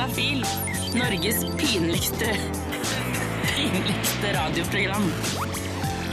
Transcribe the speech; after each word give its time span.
Juntafil. 0.00 0.44
Norges 0.96 1.42
pinligste 1.60 2.28
pinligste 3.52 4.30
radioprogram. 4.32 5.04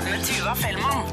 Med 0.03 0.25
Tuva 0.27 0.55
Fellmann. 0.59 1.07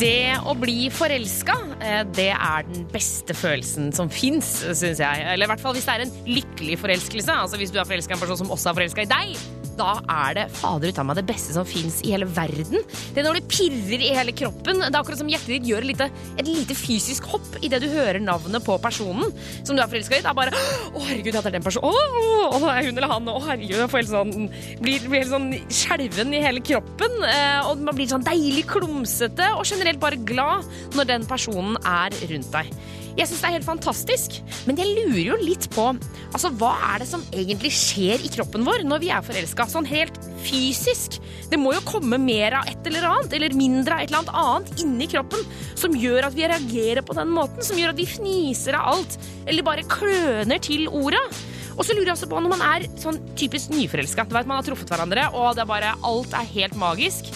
Det 0.00 0.40
å 0.42 0.56
bli 0.58 0.88
forelska, 0.90 1.54
eh, 1.78 2.02
det 2.10 2.32
er 2.32 2.66
den 2.66 2.88
beste 2.90 3.36
følelsen 3.38 3.92
som 3.94 4.10
fins, 4.10 4.64
syns 4.66 4.98
jeg. 4.98 5.22
Eller 5.30 5.46
i 5.46 5.52
hvert 5.52 5.62
fall 5.62 5.78
hvis 5.78 5.86
det 5.86 5.94
er 5.94 6.06
en 6.08 6.18
lykkelig 6.26 6.80
forelskelse. 6.82 7.38
Altså 7.38 7.56
Hvis 7.60 7.70
du 7.70 7.78
er 7.78 7.86
forelska 7.86 8.16
i 8.16 8.18
en 8.18 8.26
person 8.26 8.42
som 8.42 8.50
også 8.50 8.72
er 8.72 8.80
forelska 8.80 9.06
i 9.06 9.10
deg. 9.14 9.59
Da 9.78 9.94
er 10.12 10.34
det 10.36 10.46
fader 10.52 10.90
ut 10.90 10.98
meg 11.06 11.18
det 11.20 11.26
beste 11.28 11.54
som 11.54 11.66
fins 11.68 12.00
i 12.04 12.12
hele 12.14 12.26
verden. 12.28 12.82
Det 13.14 13.22
er 13.22 13.26
når 13.26 13.38
det 13.40 13.46
pirrer 13.52 14.02
i 14.04 14.12
hele 14.16 14.34
kroppen. 14.36 14.82
Det 14.82 14.90
er 14.90 14.98
akkurat 15.00 15.20
som 15.22 15.30
hjertet 15.30 15.54
ditt 15.54 15.68
gjør 15.70 15.84
et 15.84 15.90
lite, 15.92 16.08
et 16.40 16.50
lite 16.50 16.76
fysisk 16.76 17.28
hopp 17.32 17.58
idet 17.64 17.80
du 17.84 17.88
hører 17.92 18.20
navnet 18.22 18.64
på 18.66 18.76
personen 18.82 19.32
som 19.62 19.76
du 19.76 19.82
er 19.82 19.90
forelska 19.90 20.18
i. 20.18 20.22
Det 20.24 20.30
er 20.30 20.36
bare 20.36 20.54
Å, 20.90 21.00
herregud, 21.06 21.32
det 21.32 21.42
er 21.42 21.56
den 21.56 21.66
personen. 21.66 21.88
Å, 21.88 22.50
å, 22.58 22.62
er 22.70 22.88
hun 22.88 22.96
eller 22.96 23.10
han? 23.14 23.30
Å, 23.30 23.38
herregud, 23.48 23.76
jeg 23.78 23.90
får 23.92 24.02
helt 24.02 24.12
sånn 24.12 24.48
Blir, 24.80 25.08
blir 25.08 25.22
helt 25.22 25.32
sånn 25.32 25.50
skjelven 25.80 26.36
i 26.36 26.44
hele 26.44 26.62
kroppen. 26.64 27.18
eh, 27.26 27.60
Og 27.70 27.82
man 27.86 27.96
blir 27.96 28.10
sånn 28.10 28.26
deilig 28.26 28.66
klumsete 28.70 29.52
og 29.56 29.64
generelt 29.68 30.00
bare 30.02 30.20
glad 30.20 30.66
når 30.98 31.12
den 31.14 31.28
personen 31.30 31.78
er 31.86 32.14
rundt 32.30 32.50
deg. 32.54 32.72
Jeg 33.18 33.26
syns 33.26 33.40
det 33.42 33.48
er 33.48 33.54
helt 33.56 33.66
fantastisk, 33.66 34.36
men 34.68 34.78
jeg 34.78 34.94
lurer 34.94 35.32
jo 35.32 35.38
litt 35.40 35.66
på 35.74 35.86
altså, 35.90 36.50
hva 36.60 36.72
er 36.92 37.02
det 37.02 37.08
som 37.10 37.24
egentlig 37.34 37.72
skjer 37.74 38.22
i 38.24 38.30
kroppen 38.32 38.64
vår 38.66 38.84
når 38.86 39.02
vi 39.02 39.10
er 39.12 39.24
forelska? 39.26 39.66
Sånn 39.70 39.88
helt 39.90 40.16
fysisk. 40.46 41.18
Det 41.50 41.58
må 41.60 41.74
jo 41.74 41.82
komme 41.88 42.20
mer 42.22 42.60
av 42.60 42.70
et 42.70 42.86
eller 42.86 43.08
annet, 43.10 43.34
eller 43.36 43.56
mindre 43.58 43.96
av 43.96 44.04
et 44.04 44.12
eller 44.12 44.22
annet 44.22 44.40
annet 44.44 44.84
inni 44.84 45.08
kroppen 45.10 45.42
som 45.78 45.96
gjør 45.96 46.28
at 46.28 46.36
vi 46.36 46.46
reagerer 46.46 47.04
på 47.06 47.16
den 47.18 47.32
måten, 47.34 47.64
som 47.66 47.78
gjør 47.80 47.94
at 47.94 48.00
vi 48.00 48.08
fniser 48.08 48.78
av 48.78 48.92
alt, 48.94 49.18
eller 49.46 49.66
bare 49.66 49.88
kløner 49.90 50.62
til 50.62 50.86
orda. 50.88 51.22
Og 51.76 51.86
så 51.86 51.94
lurer 51.94 52.10
jeg 52.10 52.16
også 52.18 52.30
på 52.30 52.40
når 52.42 52.52
man 52.52 52.64
er 52.66 52.88
sånn 53.00 53.20
typisk 53.38 53.72
nyforelska, 53.72 54.26
du 54.28 54.34
vet 54.36 54.48
man 54.48 54.60
har 54.60 54.66
truffet 54.66 54.90
hverandre, 54.92 55.30
og 55.32 55.54
det 55.56 55.64
er 55.64 55.70
bare 55.70 55.94
alt 56.06 56.34
er 56.36 56.50
helt 56.54 56.76
magisk, 56.78 57.30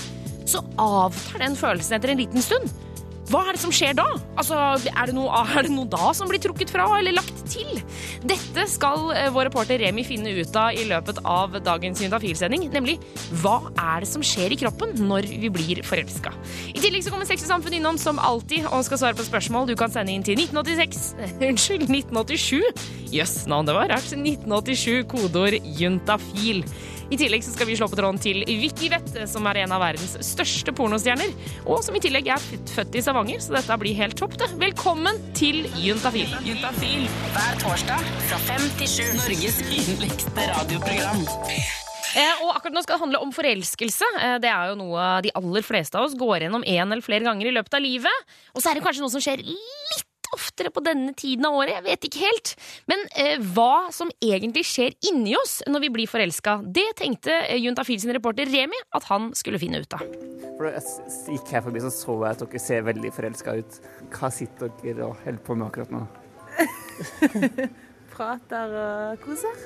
så 0.45 0.61
avtar 0.81 1.41
den 1.41 1.57
følelsen 1.59 1.97
etter 1.97 2.13
en 2.13 2.21
liten 2.21 2.45
stund. 2.45 2.84
Hva 3.31 3.41
er 3.49 3.57
det 3.57 3.63
som 3.63 3.73
skjer 3.73 3.95
da? 3.97 4.05
Altså, 4.37 4.57
er, 4.91 5.09
det 5.09 5.15
noe, 5.17 5.43
er 5.57 5.65
det 5.65 5.73
noe 5.73 5.89
da 5.89 6.11
som 6.17 6.29
blir 6.29 6.43
trukket 6.45 6.73
fra 6.73 6.87
eller 6.99 7.17
lagt 7.17 7.45
til? 7.49 7.81
Dette 8.25 8.67
skal 8.71 9.09
eh, 9.17 9.31
vår 9.33 9.49
reporter 9.49 9.81
Remi 9.81 10.05
finne 10.07 10.35
ut 10.37 10.59
av 10.61 10.77
i 10.77 10.85
løpet 10.89 11.23
av 11.25 11.57
dagens 11.65 12.03
Juntafil-sending. 12.05 12.69
Nemlig 12.75 12.99
hva 13.41 13.57
er 13.73 14.05
det 14.05 14.11
som 14.11 14.25
skjer 14.25 14.53
i 14.53 14.61
kroppen 14.61 14.93
når 15.09 15.31
vi 15.41 15.53
blir 15.53 15.81
forelska? 15.87 16.35
I 16.75 16.83
tillegg 16.83 17.07
så 17.07 17.15
kommer 17.15 17.29
Sex 17.29 17.47
og 17.47 17.55
Samfunn 17.55 17.79
innom 17.81 18.01
som 18.01 18.21
alltid 18.21 18.69
og 18.69 18.85
skal 18.87 19.01
svare 19.01 19.19
på 19.19 19.27
spørsmål 19.27 19.71
du 19.71 19.77
kan 19.79 19.93
sende 19.95 20.13
inn 20.13 20.27
til 20.27 20.37
1986 20.41 21.15
Unnskyld, 21.49 21.89
1987. 21.89 22.61
Jøss, 23.15 23.39
yes, 23.39 23.39
navn 23.49 23.69
det 23.69 23.77
var 23.77 23.89
rart. 23.95 24.13
1987, 24.13 25.07
kodeord 25.09 25.57
juntafil. 25.81 26.65
I 27.13 27.19
tillegg 27.21 27.45
så 27.45 27.53
skal 27.53 27.69
vi 27.69 27.77
slå 27.77 27.89
på 27.91 27.99
tråden 27.99 28.19
til 28.23 28.43
Vicky 28.49 28.89
Vett, 28.93 29.11
som 29.31 29.45
er 29.51 29.63
en 29.65 29.75
av 29.77 29.83
verdens 29.85 30.17
største 30.25 30.73
pornostjerner, 30.75 31.31
og 31.69 31.83
som 31.85 31.97
i 31.97 32.03
tillegg 32.03 32.31
er 32.33 32.47
født 32.73 32.97
i 32.97 33.05
Stavanger, 33.15 33.39
så 33.39 33.53
dette 33.55 33.75
blir 33.79 33.95
helt 33.95 34.17
topp, 34.19 34.33
det. 34.41 34.49
Velkommen 34.59 35.21
til 35.39 35.69
Juntafil. 35.79 36.33
Juntafil 36.43 37.05
hver 37.31 37.61
torsdag 37.63 38.09
fra 38.27 38.39
fem 38.43 38.65
til 38.81 38.91
sju. 38.91 39.05
Norges 39.21 39.61
yndligste 39.69 40.47
radioprogram. 40.49 41.23
Eh, 42.19 42.43
og 42.43 42.57
akkurat 42.57 42.75
nå 42.75 42.83
skal 42.83 42.97
det 42.97 43.05
handle 43.05 43.21
om 43.23 43.31
forelskelse. 43.37 44.09
Eh, 44.19 44.35
det 44.43 44.51
er 44.51 44.73
jo 44.73 44.81
noe 44.81 45.05
de 45.23 45.31
aller 45.39 45.63
fleste 45.63 45.95
av 45.95 46.09
oss 46.09 46.19
går 46.19 46.49
gjennom 46.49 46.67
en 46.67 46.83
eller 46.89 47.07
flere 47.07 47.23
ganger 47.29 47.53
i 47.53 47.55
løpet 47.55 47.79
av 47.79 47.87
livet. 47.87 48.35
Og 48.51 48.59
så 48.59 48.73
er 48.73 48.81
det 48.81 48.85
kanskje 48.89 49.07
noe 49.07 49.15
som 49.15 49.23
skjer 49.23 49.47
litt 49.47 50.04
oftere 50.35 50.73
på 50.75 50.83
denne 50.85 51.15
tiden 51.17 51.49
av 51.49 51.57
året. 51.59 51.77
Jeg 51.79 51.87
vet 51.87 52.09
ikke 52.09 52.25
helt. 52.25 52.55
Men 52.91 53.05
eh, 53.21 53.37
hva 53.55 53.89
som 53.95 54.13
egentlig 54.19 54.67
skjer 54.69 54.97
inni 55.11 55.37
oss 55.39 55.61
når 55.71 55.87
vi 55.87 55.93
blir 55.99 56.11
forelska, 56.11 56.59
det 56.65 56.87
tenkte 57.01 57.35
eh, 57.47 57.61
Juntafil 57.63 58.01
sin 58.03 58.15
reporter 58.17 58.51
Remi 58.51 58.79
at 58.95 59.09
han 59.11 59.33
skulle 59.39 59.61
finne 59.63 59.83
ut 59.83 59.97
av. 59.97 60.05
For 60.59 60.69
jeg 60.71 61.39
gikk 61.39 61.55
her 61.57 61.65
forbi, 61.65 61.83
så 61.83 61.91
så 61.95 62.19
jeg 62.21 62.37
at 62.37 62.45
dere 62.45 62.63
ser 62.63 62.87
veldig 62.87 63.15
forelska 63.15 63.57
ut. 63.63 63.81
Hva 64.15 64.31
sitter 64.35 64.71
dere 64.83 65.09
og 65.09 65.19
holder 65.25 65.43
på 65.47 65.59
med 65.59 65.71
akkurat 65.71 65.95
nå? 65.95 66.05
prater 68.15 68.79
og 68.79 69.25
koser. 69.25 69.65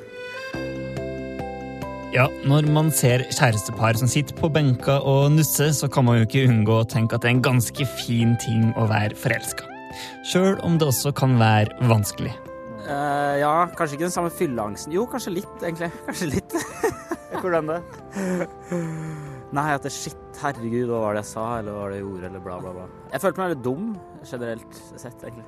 Ja, 2.15 2.25
når 2.48 2.71
man 2.72 2.88
ser 2.94 3.26
kjærestepar 3.28 3.98
som 4.00 4.09
sitter 4.09 4.37
på 4.38 4.48
benker 4.48 5.04
og 5.04 5.32
nusser, 5.34 5.75
så 5.76 5.91
kan 5.92 6.06
man 6.09 6.16
jo 6.16 6.25
ikke 6.25 6.47
unngå 6.48 6.78
å 6.81 6.87
tenke 6.88 7.19
at 7.19 7.25
det 7.25 7.28
er 7.28 7.37
en 7.37 7.44
ganske 7.50 7.88
fin 7.98 8.32
ting 8.41 8.71
å 8.81 8.87
være 8.88 9.19
forelska. 9.19 9.78
Sjøl 10.26 10.59
om 10.66 10.78
det 10.81 10.88
også 10.88 11.12
kan 11.16 11.37
være 11.41 11.88
vanskelig. 11.91 12.34
Uh, 12.88 13.37
ja, 13.37 13.53
kanskje 13.76 13.99
ikke 13.99 14.06
den 14.06 14.15
samme 14.15 14.32
fylleangsten. 14.32 14.94
Jo, 14.97 15.04
kanskje 15.10 15.34
litt, 15.41 15.56
egentlig. 15.60 15.91
Kanskje 16.09 16.31
litt. 16.32 16.56
Hvordan 17.38 17.69
det? 17.69 17.78
Nei, 19.54 19.66
at 19.75 19.84
det 19.84 19.93
shit, 19.94 20.19
herregud, 20.41 20.88
hva 20.91 21.03
var 21.03 21.16
det 21.16 21.22
jeg 21.22 21.31
sa, 21.34 21.44
eller 21.60 21.75
hva 21.75 21.84
var 21.84 21.93
det 21.93 22.00
jeg 22.00 22.06
gjorde, 22.06 22.31
eller 22.31 22.44
bla, 22.44 22.56
bla, 22.65 22.72
bla. 22.77 22.87
Jeg 23.12 23.22
følte 23.25 23.43
meg 23.43 23.53
litt 23.53 23.65
dum, 23.66 23.93
generelt 24.28 24.81
sett, 24.88 25.22
egentlig. 25.22 25.47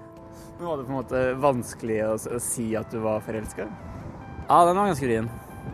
Men 0.58 0.68
Var 0.68 0.76
det 0.76 0.84
på 0.84 0.92
en 0.92 0.98
måte 0.98 1.24
vanskelig 1.40 1.98
å, 2.04 2.14
å 2.36 2.40
si 2.44 2.66
at 2.76 2.92
du 2.92 3.00
var 3.04 3.24
forelska? 3.24 3.66
Ja, 4.44 4.62
den 4.68 4.76
var 4.76 4.90
ganske 4.90 5.08
vrien. 5.08 5.28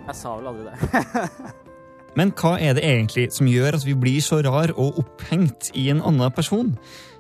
Jeg 0.06 0.18
sa 0.18 0.36
vel 0.38 0.50
aldri 0.52 0.68
det. 0.70 1.54
Men 2.16 2.30
hva 2.38 2.54
er 2.62 2.78
det 2.78 2.84
egentlig 2.86 3.26
som 3.34 3.48
gjør 3.50 3.76
at 3.76 3.84
vi 3.84 3.96
blir 3.98 4.22
så 4.24 4.38
rar 4.46 4.72
og 4.78 5.00
opphengt 5.02 5.72
i 5.76 5.88
en 5.92 6.00
annen 6.06 6.32
person? 6.32 6.70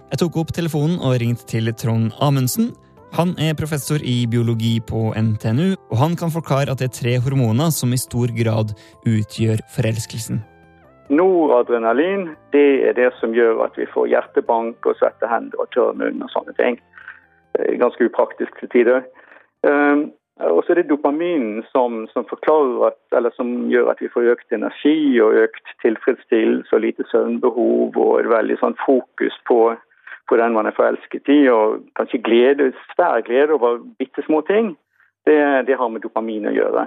Jeg 0.06 0.20
tok 0.20 0.36
opp 0.38 0.52
telefonen 0.54 1.00
og 1.02 1.16
ringte 1.18 1.42
til 1.50 1.66
Trond 1.74 2.12
Amundsen. 2.22 2.68
Han 3.18 3.32
er 3.42 3.56
professor 3.58 3.98
i 3.98 4.20
biologi 4.30 4.76
på 4.86 5.08
NTNU, 5.18 5.72
og 5.90 5.96
han 5.98 6.12
kan 6.20 6.30
forklare 6.30 6.70
at 6.70 6.78
det 6.78 6.86
er 6.92 6.94
tre 6.94 7.14
hormoner 7.24 7.72
som 7.74 7.90
i 7.90 7.98
stor 7.98 8.30
grad 8.36 8.70
utgjør 9.02 9.64
forelskelsen. 9.74 10.44
Noradrenalin 11.10 12.28
det 12.54 12.86
er 12.86 12.94
det 12.94 13.08
som 13.18 13.34
gjør 13.34 13.64
at 13.66 13.74
vi 13.78 13.86
får 13.90 14.06
hjertebank 14.12 14.86
og 14.86 14.94
svette 15.00 15.26
hender 15.30 15.58
og 15.58 15.72
tørr 15.74 15.98
munn 15.98 16.22
og 16.22 16.30
sånne 16.30 16.54
ting. 16.60 16.78
Ganske 17.82 18.06
upraktisk 18.06 18.54
til 18.60 18.70
tider. 18.70 19.02
Um, 19.66 20.12
og 20.46 20.62
så 20.62 20.74
er 20.74 20.82
det 20.82 20.90
dopaminen 20.90 21.64
som, 21.72 22.04
som, 22.12 22.26
at, 22.86 23.30
som 23.34 23.52
gjør 23.72 23.90
at 23.90 24.02
vi 24.04 24.12
får 24.12 24.30
økt 24.36 24.54
energi 24.54 25.18
og 25.24 25.34
økt 25.46 25.74
tilfredsstillelse 25.82 26.76
og 26.76 26.84
lite 26.84 27.06
søvnbehov 27.10 27.96
og 27.96 28.30
veldig 28.30 28.58
sånn 28.60 28.76
fokus 28.84 29.38
på, 29.48 29.60
på 30.28 30.36
den 30.40 30.54
man 30.56 30.66
er 30.66 30.74
forelsket 30.76 31.28
i, 31.32 31.40
og 31.52 31.82
kanskje 31.98 32.22
glede, 32.26 32.72
svær 32.94 33.22
glede 33.26 33.54
over 33.54 33.78
bitte 33.98 34.24
små 34.26 34.42
ting. 34.46 34.74
Det, 35.26 35.38
det 35.66 35.78
har 35.78 35.90
med 35.90 36.04
dopamin 36.04 36.48
å 36.50 36.54
gjøre. 36.54 36.86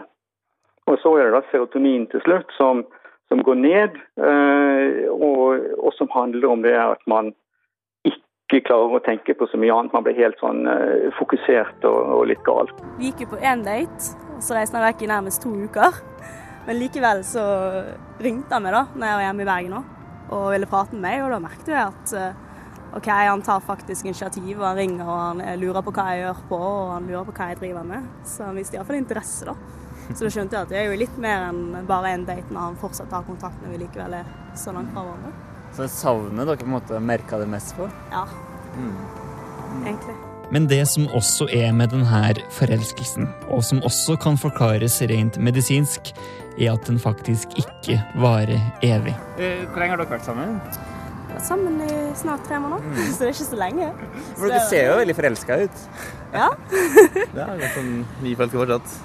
Og 0.90 0.98
så 1.04 1.12
er 1.18 1.28
det 1.28 1.36
da 1.38 1.44
serotonin 1.52 2.08
til 2.12 2.24
slutt, 2.26 2.52
som, 2.58 2.82
som 3.30 3.44
går 3.46 3.60
ned, 3.62 4.00
eh, 4.18 5.06
og, 5.12 5.68
og 5.78 5.94
som 5.98 6.10
handler 6.14 6.50
om 6.50 6.64
det 6.66 6.76
at 6.80 7.04
man 7.08 7.34
ikke 8.08 8.64
klarer 8.72 8.98
å 8.98 9.04
tenke 9.06 9.36
på 9.38 9.48
så 9.52 9.60
mye 9.62 9.76
annet. 9.76 9.94
Man 9.94 10.08
blir 10.08 10.18
helt 10.18 10.40
sånn 10.42 10.66
eh, 10.72 11.10
fokusert 11.20 11.86
og, 11.86 12.00
og 12.16 12.26
litt 12.32 12.42
gal. 12.48 12.72
Vi 12.98 13.12
gikk 13.12 13.26
jo 13.26 13.36
på 13.36 13.44
én 13.44 13.64
date, 13.68 14.16
og 14.34 14.42
så 14.46 14.58
reiste 14.58 14.80
han 14.80 14.88
vekk 14.88 15.06
i 15.06 15.12
nærmest 15.14 15.44
to 15.46 15.54
uker. 15.54 16.02
Men 16.66 16.80
likevel 16.80 17.24
så 17.28 17.46
ringte 18.24 18.56
han 18.56 18.66
meg 18.66 18.76
da 18.76 18.84
når 18.94 19.08
jeg 19.08 19.20
var 19.20 19.26
hjemme 19.28 19.46
i 19.46 19.50
Bergen 19.52 19.80
òg, 19.80 19.96
og 20.30 20.46
ville 20.54 20.70
prate 20.70 20.96
med 20.96 21.06
meg, 21.06 21.24
og 21.26 21.34
da 21.34 21.44
merket 21.44 21.72
jeg 21.76 21.82
at 21.86 22.16
eh, 22.18 22.46
OK, 22.96 23.08
han 23.08 23.42
tar 23.42 23.60
faktisk 23.60 24.06
initiativ, 24.06 24.56
og 24.60 24.66
han 24.66 24.80
ringer 24.80 25.06
og 25.06 25.20
han 25.20 25.42
eh, 25.46 25.58
lurer 25.62 25.84
på 25.86 25.94
hva 25.94 26.08
jeg 26.14 26.24
gjør 26.24 26.40
på, 26.50 26.60
og 26.60 26.94
han 26.96 27.10
lurer 27.10 27.28
på 27.28 27.36
hva 27.38 27.50
jeg 27.52 27.60
driver 27.62 27.86
med. 27.92 28.08
Så 28.26 28.48
han 28.48 28.58
viste 28.58 28.80
iallfall 28.80 28.98
interesse, 28.98 29.46
da. 29.46 29.56
Så 30.10 30.26
da 30.26 30.32
skjønte 30.34 30.58
jeg 30.58 30.66
at 30.66 30.72
det 30.72 30.80
er 30.80 30.88
jo 30.90 30.96
litt 30.98 31.20
mer 31.22 31.52
enn 31.52 31.84
bare 31.90 32.16
en 32.16 32.26
date 32.26 32.50
når 32.50 32.72
han 32.72 32.80
fortsatt 32.82 33.14
har 33.14 33.28
kontakt 33.28 33.62
når 33.62 33.76
vi 33.76 33.84
likevel 33.84 34.16
er 34.24 34.32
så 34.58 34.74
langt 34.74 34.90
fra 34.96 35.06
hverandre. 35.06 35.36
Så 35.70 35.86
det 35.86 35.92
savnet 35.94 36.50
dere 36.50 36.58
på 36.58 36.66
en 36.66 36.74
måte 36.74 37.04
merka 37.12 37.38
det 37.38 37.46
mest 37.52 37.76
på? 37.78 37.86
Ja. 38.10 38.26
Egentlig. 39.84 40.18
Men 40.50 40.66
det 40.66 40.82
som 40.90 41.06
også 41.14 41.46
er 41.54 41.70
med 41.78 41.94
denne 41.94 42.34
forelskelsen, 42.58 43.30
og 43.54 43.62
som 43.68 43.84
også 43.86 44.18
kan 44.18 44.40
forklares 44.42 44.98
rent 45.12 45.38
medisinsk, 45.38 46.10
er 46.58 46.74
at 46.74 46.90
den 46.90 46.98
faktisk 47.00 47.54
ikke 47.62 48.00
varer 48.18 48.58
evig. 48.82 49.14
Hvor 49.38 49.78
lenge 49.78 49.94
har 49.94 50.02
dere 50.02 50.16
vært 50.18 50.26
sammen? 50.26 50.58
Vært 51.40 51.54
sammen 51.54 51.78
i 51.80 51.98
snart 52.20 52.42
tre 52.44 52.58
måneder, 52.60 52.98
så 53.16 53.22
det 53.22 53.28
er 53.30 53.30
ikke 53.32 53.46
så 53.48 53.58
lenge. 53.60 53.86
For 54.36 54.52
dere 54.52 54.64
ser 54.68 54.90
jo 54.90 54.96
veldig 55.00 55.14
forelska 55.16 55.56
ut. 55.62 55.84
Ja. 56.34 56.50
Det 57.32 57.46
er 57.46 57.54
litt 57.62 57.78
sånn 57.78 57.94
nyforelska 58.26 58.60
fortsatt. 58.60 58.98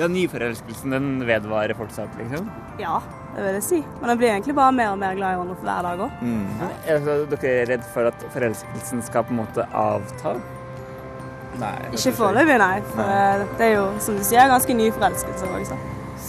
Ja, 0.00 0.08
nyforelskelsen 0.10 0.96
den 0.96 1.06
vedvarer 1.28 1.78
fortsatt, 1.78 2.16
liksom? 2.18 2.48
Ja, 2.82 2.96
det 3.36 3.44
vil 3.44 3.54
jeg 3.60 3.64
si. 3.68 3.78
Men 4.00 4.10
jeg 4.12 4.20
blir 4.20 4.32
egentlig 4.32 4.56
bare 4.58 4.74
mer 4.74 4.90
og 4.96 4.98
mer 5.00 5.14
glad 5.16 5.36
i 5.36 5.38
hverandre 5.38 5.56
for 5.60 5.70
hver 5.70 5.86
dag 5.86 6.02
òg. 6.08 6.26
Er 6.90 7.06
så 7.06 7.16
dere 7.36 7.54
redd 7.70 7.86
for 7.94 8.10
at 8.10 8.26
forelskelsen 8.34 9.06
skal 9.06 9.28
på 9.28 9.36
en 9.36 9.40
måte 9.44 9.68
avta? 9.70 10.34
Nei. 11.62 11.76
Ikke 11.94 12.16
foreløpig, 12.18 12.58
nei. 12.66 12.74
For 12.90 13.14
nei. 13.14 13.46
det 13.60 13.70
er 13.70 13.76
jo, 13.76 13.86
som 14.02 14.18
du 14.18 14.26
sier, 14.26 14.50
ganske 14.50 14.76
ny 14.76 14.90
forelskelse 14.98 15.54
òg, 15.54 15.70
så. 15.70 15.78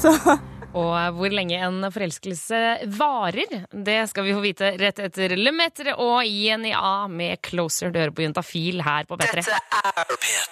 så 0.03 0.37
Og 0.77 1.17
hvor 1.17 1.33
lenge 1.33 1.57
en 1.65 1.87
forelskelse 1.93 2.61
varer, 2.97 3.63
det 3.71 3.99
skal 4.11 4.27
vi 4.27 4.35
få 4.35 4.43
vite 4.43 4.73
rett 4.79 5.01
etter 5.07 5.33
Lemetre 5.39 5.95
og 5.97 6.21
INIA 6.25 7.07
med 7.09 7.41
Closer. 7.45 7.91
Du 7.93 7.99
hører 7.99 8.13
på 8.13 8.25
Juntafil 8.25 8.83
her 8.85 9.07
på 9.09 9.17
P3. 9.17 9.41
Dette 9.41 9.57
er 9.81 10.13
P3. 10.13 10.45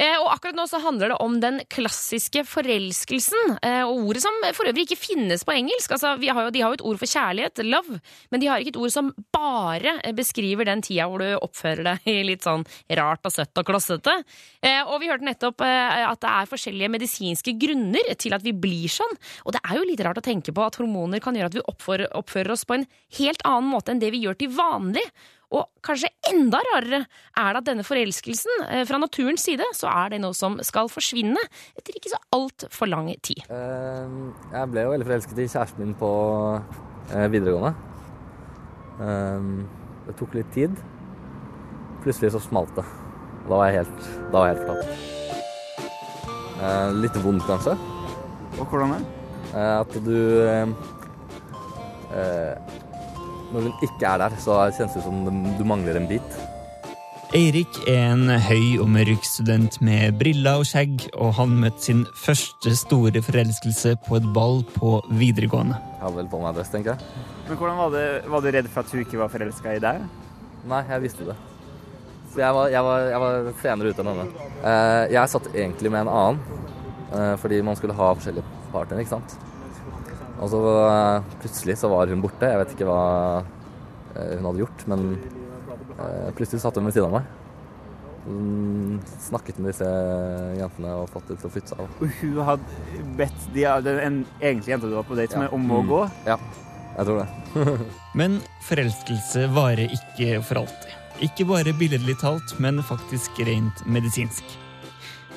Eh, 0.00 0.16
og 0.20 0.30
akkurat 0.32 0.56
nå 0.56 0.66
så 0.70 0.80
handler 0.82 1.12
det 1.12 1.18
om 1.24 1.38
den 1.42 1.60
klassiske 1.72 2.44
forelskelsen. 2.48 3.56
Eh, 3.60 3.82
og 3.84 4.10
ordet 4.10 4.22
som 4.24 4.36
for 4.56 4.70
øvrig 4.70 4.86
ikke 4.86 5.00
finnes 5.00 5.44
på 5.46 5.54
engelsk. 5.56 5.96
Altså, 5.96 6.14
vi 6.20 6.30
har 6.30 6.46
jo, 6.46 6.54
de 6.54 6.62
har 6.62 6.72
jo 6.72 6.78
et 6.78 6.86
ord 6.90 7.00
for 7.02 7.10
kjærlighet, 7.10 7.64
love, 7.66 8.00
men 8.32 8.42
de 8.42 8.50
har 8.50 8.62
ikke 8.62 8.76
et 8.76 8.80
ord 8.80 8.94
som 8.94 9.12
bare 9.34 9.96
beskriver 10.16 10.68
den 10.68 10.84
tida 10.86 11.08
hvor 11.10 11.22
du 11.22 11.28
oppfører 11.36 11.84
deg 11.90 12.22
litt 12.30 12.46
sånn 12.46 12.64
rart 12.98 13.26
og 13.26 13.34
søtt 13.34 13.60
og 13.60 13.68
klossete. 13.68 14.14
Eh, 14.62 14.82
og 14.86 15.00
vi 15.02 15.10
hørte 15.10 15.26
nettopp 15.26 15.64
eh, 15.66 16.04
at 16.06 16.22
det 16.22 16.32
er 16.32 16.50
forskjellige 16.50 16.92
medisinske 16.96 17.56
grunner 17.60 18.14
til 18.20 18.36
at 18.36 18.44
vi 18.46 18.54
blir 18.56 18.92
sånn. 18.92 19.16
Og 19.44 19.56
det 19.56 19.64
er 19.66 19.78
jo 19.80 19.86
litt 19.88 20.00
rart 20.06 20.18
å 20.20 20.24
tenke 20.24 20.52
på 20.54 20.62
at 20.64 20.76
hormoner 20.80 21.20
kan 21.22 21.34
gjøre 21.36 21.50
at 21.50 21.56
vi 21.58 21.64
oppfører, 21.70 22.08
oppfører 22.18 22.52
oss 22.54 22.64
på 22.68 22.74
en 22.78 22.86
helt 23.18 23.42
annen 23.44 23.70
måte 23.72 23.92
enn 23.92 24.00
det 24.02 24.10
vi 24.14 24.22
gjør 24.24 24.38
til 24.40 24.52
vanlig. 24.56 25.04
Og 25.54 25.68
kanskje 25.86 26.08
enda 26.32 26.58
rarere 26.72 27.04
er 27.38 27.52
det 27.54 27.60
at 27.60 27.66
denne 27.68 27.84
forelskelsen, 27.86 28.64
eh, 28.68 28.82
fra 28.88 28.98
naturens 28.98 29.44
side, 29.46 29.62
så 29.78 29.86
er 29.92 30.10
det 30.10 30.20
noe 30.24 30.34
som 30.34 30.56
skal 30.66 30.88
forsvinne 30.90 31.38
etter 31.78 31.94
ikke 31.94 32.10
så 32.10 32.18
altfor 32.34 32.90
lang 32.90 33.12
tid. 33.22 33.44
Eh, 33.46 34.08
Jeg 34.52 34.70
ble 34.72 34.82
jo 34.86 34.90
veldig 34.96 35.06
forelsket 35.06 35.38
i 35.38 35.46
kjæresten 35.52 35.78
min 35.84 35.94
på 35.94 36.10
eh, 37.14 37.28
videregående. 37.30 37.74
Det 40.06 40.14
tok 40.18 40.34
litt 40.38 40.50
tid. 40.54 40.72
Plutselig 42.04 42.32
så 42.34 42.40
smalt 42.42 42.74
det. 42.78 42.84
Og 43.44 43.50
da 43.50 43.58
var 43.60 43.68
jeg 43.70 43.82
helt, 43.84 44.08
da 44.32 44.38
var 44.40 44.48
jeg 44.48 44.56
helt 44.56 44.66
fortapt. 44.66 44.90
Eh, 46.56 46.90
Litt 47.02 47.18
vondt, 47.22 47.46
kanskje. 47.46 47.76
Og 48.56 48.66
hvordan 48.70 48.96
er 48.96 49.04
det? 49.04 49.25
Eh, 49.56 49.78
At 49.80 49.94
du 50.04 50.18
eh, 50.44 50.66
eh, 52.12 52.74
Når 53.54 53.68
hun 53.68 53.72
ikke 53.86 54.10
er 54.10 54.20
der, 54.26 54.36
så 54.42 54.58
kjennes 54.74 54.96
det 54.96 55.00
ut 55.00 55.08
som 55.08 55.56
du 55.56 55.64
mangler 55.64 55.96
en 56.00 56.08
bit. 56.10 56.36
Eirik 57.34 57.78
er 57.90 58.12
en 58.12 58.30
høy 58.30 58.78
og 58.80 58.86
mørk 58.94 59.24
student 59.26 59.80
med 59.84 60.14
briller 60.18 60.60
og 60.60 60.66
skjegg, 60.68 61.08
og 61.18 61.32
han 61.38 61.56
møtte 61.62 61.88
sin 61.88 62.04
første 62.16 62.72
store 62.78 63.22
forelskelse 63.22 63.96
på 64.06 64.18
et 64.18 64.28
ball 64.34 64.62
på 64.76 65.00
videregående. 65.18 65.78
Jeg 65.96 66.02
hadde 66.04 66.20
vel 66.20 66.30
på 66.32 66.40
meg 66.42 66.54
dress, 66.56 66.70
tenker 66.74 66.94
jeg. 66.94 67.24
Men 67.48 67.60
hvordan 67.60 67.80
var, 67.80 67.92
det, 67.94 68.06
var 68.30 68.44
du 68.44 68.50
redd 68.54 68.70
for 68.72 68.86
at 68.86 68.94
hun 68.94 69.02
ikke 69.02 69.20
var 69.20 69.32
forelska 69.34 69.74
i 69.74 69.82
deg? 69.82 70.06
Nei, 70.70 70.82
jeg 70.90 71.04
visste 71.06 71.28
det. 71.28 71.36
Så 72.32 72.42
jeg 72.42 72.58
var, 72.58 72.70
jeg 72.72 72.84
var, 72.88 73.08
jeg 73.10 73.24
var 73.24 73.50
senere 73.62 73.92
ute 73.92 74.04
enn 74.04 74.12
henne. 74.12 74.48
Eh, 74.72 75.02
jeg 75.16 75.34
satt 75.34 75.50
egentlig 75.54 75.92
med 75.94 76.06
en 76.06 76.12
annen, 76.14 76.62
eh, 77.10 77.34
fordi 77.42 77.62
man 77.66 77.78
skulle 77.78 77.96
ha 77.98 78.12
forskjellige 78.18 78.55
partnere, 78.76 79.02
ikke 79.04 79.16
sant. 79.16 79.36
Og 80.36 80.50
så 80.52 80.60
eh, 80.84 81.24
plutselig 81.40 81.78
så 81.80 81.88
var 81.92 82.12
hun 82.12 82.20
borte. 82.24 82.48
Jeg 82.52 82.60
vet 82.60 82.74
ikke 82.76 82.88
hva 82.90 83.00
eh, 83.40 84.34
hun 84.36 84.46
hadde 84.50 84.62
gjort, 84.64 84.84
men 84.92 85.04
eh, 85.96 86.28
plutselig 86.36 86.60
satt 86.64 86.76
hun 86.76 86.88
ved 86.90 86.96
siden 86.96 87.08
av 87.10 87.18
meg. 87.18 87.32
Hun 88.26 88.96
snakket 89.22 89.58
med 89.62 89.70
disse 89.70 89.86
jentene 90.58 90.94
og 90.98 91.08
fått 91.12 91.28
dem 91.30 91.36
til 91.38 91.46
å 91.48 91.52
flytte 91.54 91.72
seg 91.72 91.82
av. 91.84 91.92
Og 92.02 92.16
hun 92.20 92.40
hadde 92.48 93.02
bedt 93.20 93.44
de, 93.54 93.64
den 93.86 94.00
en, 94.02 94.16
egentlige 94.40 94.74
jenta 94.74 94.90
du 94.90 94.96
var 94.98 95.06
på 95.06 95.18
date 95.18 95.36
Ja. 95.38 95.44
med, 95.44 95.52
om 95.54 95.68
å 95.70 95.80
Mm. 95.84 95.88
gå? 95.92 96.00
Ja, 96.26 96.36
jeg 96.98 97.06
tror 97.06 97.20
det. 97.22 97.28
Men 98.20 98.40
forelskelse 98.66 99.46
varer 99.54 99.94
ikke 99.94 100.42
for 100.42 100.64
alltid. 100.64 100.94
Ikke 101.24 101.46
bare 101.48 101.72
billedlig 101.78 102.18
talt, 102.20 102.50
men 102.60 102.82
faktisk 102.84 103.38
rent 103.46 103.78
medisinsk. 103.88 104.42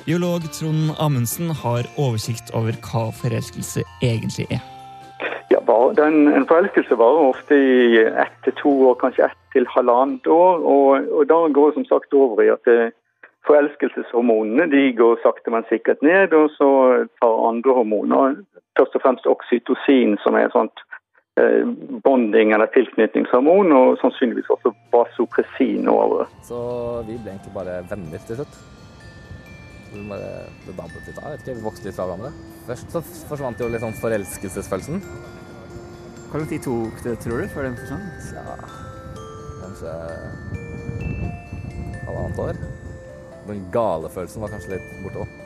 Biolog 0.06 0.42
Trond 0.56 0.94
Amundsen 0.98 1.50
har 1.62 1.84
oversikt 2.00 2.48
over 2.56 2.72
hva 2.86 3.10
forelskelse 3.12 3.82
egentlig 4.02 4.46
er. 4.48 4.62
Ja, 5.52 5.60
bare, 5.60 5.92
den, 5.98 6.28
En 6.32 6.46
forelskelse 6.48 6.96
varer 6.96 7.28
ofte 7.34 7.54
i 7.54 7.98
ett 8.06 8.38
til 8.44 8.56
to 8.62 8.72
år, 8.88 8.96
kanskje 9.02 9.26
ett 9.28 9.42
til 9.52 9.68
halvannet 9.68 10.26
år. 10.26 10.64
Og, 10.74 11.10
og 11.12 11.28
da 11.28 11.40
går 11.52 11.70
det 11.70 11.78
som 11.80 11.88
sagt 11.90 12.16
over 12.16 12.42
i 12.42 12.48
at 12.54 12.64
det, 12.64 12.92
forelskelseshormonene 13.46 14.70
de 14.72 14.86
går 14.96 15.20
sakte, 15.22 15.52
men 15.52 15.68
sikkert 15.68 16.00
ned. 16.02 16.32
Og 16.32 16.48
så 16.56 16.70
tar 17.20 17.46
andre 17.50 17.76
hormoner, 17.82 18.40
først 18.78 18.96
og 18.96 19.04
fremst 19.04 19.28
oksytocin, 19.28 20.16
som 20.24 20.34
er 20.34 20.48
et 20.48 20.56
sånt 20.56 20.84
eh, 21.36 21.68
bonding- 22.06 22.56
eller 22.56 22.72
tilknytningshormon, 22.72 23.72
og 23.72 23.98
sannsynligvis 24.00 24.52
også 24.56 24.72
vasopressin 24.96 25.88
over. 25.88 26.28
Så 26.48 26.60
vi 27.04 27.20
ble 27.20 27.36
egentlig 27.36 27.56
bare 27.60 27.82
venner 27.92 28.28
til 28.28 28.40
slutt. 28.40 28.79
Vi 29.90 30.04
bare, 30.08 30.30
det 30.66 30.76
dabbet 30.78 31.08
litt 31.08 31.18
av. 31.18 31.24
Jeg 31.24 31.38
vet 31.38 31.46
ikke, 31.48 31.56
Vi 31.58 31.64
vokste 31.66 31.88
litt 31.88 31.96
fra 31.98 32.06
hverandre. 32.06 32.30
Først 32.68 32.92
så 32.94 33.02
forsvant 33.30 33.60
jo 33.62 33.68
litt 33.72 33.82
sånn 33.82 33.96
forelskelsesfølelsen. 33.98 35.02
Hvor 36.30 36.38
lang 36.38 36.48
tid 36.52 36.62
tok 36.62 37.00
det, 37.02 37.16
tror 37.24 37.42
du, 37.42 37.48
før 37.50 37.66
den 37.66 37.78
forsvant? 37.80 38.30
Ja, 38.36 38.44
kanskje 39.64 39.94
halvannet 42.06 42.38
år. 42.46 42.60
Den 43.48 43.64
gale 43.74 44.10
følelsen 44.14 44.42
var 44.44 44.52
kanskje 44.54 44.76
litt 44.76 44.90
borte 45.04 45.24
òg. 45.24 45.36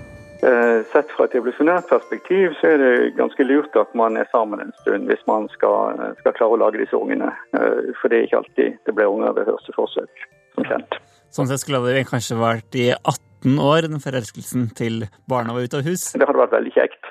Eh, 0.44 0.80
Sett 0.92 1.08
fra 1.16 1.24
et 1.24 1.34
evolusjonært 1.38 1.88
perspektiv 1.88 2.52
så 2.60 2.74
er 2.74 2.82
det 2.82 3.14
ganske 3.16 3.46
lurt 3.48 3.76
at 3.80 3.94
man 3.96 4.18
er 4.20 4.28
sammen 4.32 4.60
en 4.60 4.74
stund 4.82 5.08
hvis 5.08 5.22
man 5.30 5.46
skal, 5.54 5.96
skal 6.20 6.36
klare 6.36 6.58
å 6.58 6.60
lage 6.60 6.82
disse 6.82 6.98
ungene. 6.98 7.30
Eh, 7.56 7.94
For 8.00 8.12
det 8.12 8.18
er 8.18 8.26
ikke 8.28 8.42
alltid 8.42 8.76
det 8.84 8.94
blir 8.98 9.08
unger 9.08 9.32
ved 9.38 9.48
første 9.48 9.72
forsøk, 9.78 10.26
som 10.58 10.68
kjent. 10.68 10.98
Sånn 11.34 11.48
sett 11.50 11.64
skulle 11.64 11.82
det 11.88 12.06
kanskje 12.06 12.38
vært 12.38 12.76
i 12.78 12.92
18 12.94 13.58
år, 13.58 13.88
den 13.90 14.02
forelskelsen 14.02 14.68
til 14.78 15.02
barna 15.30 15.56
var 15.56 15.66
ute 15.66 15.80
av 15.80 15.88
hus. 15.88 16.12
Det 16.14 16.22
hadde 16.22 16.38
vært 16.38 16.54
veldig 16.54 16.74
kjekt. 16.76 17.10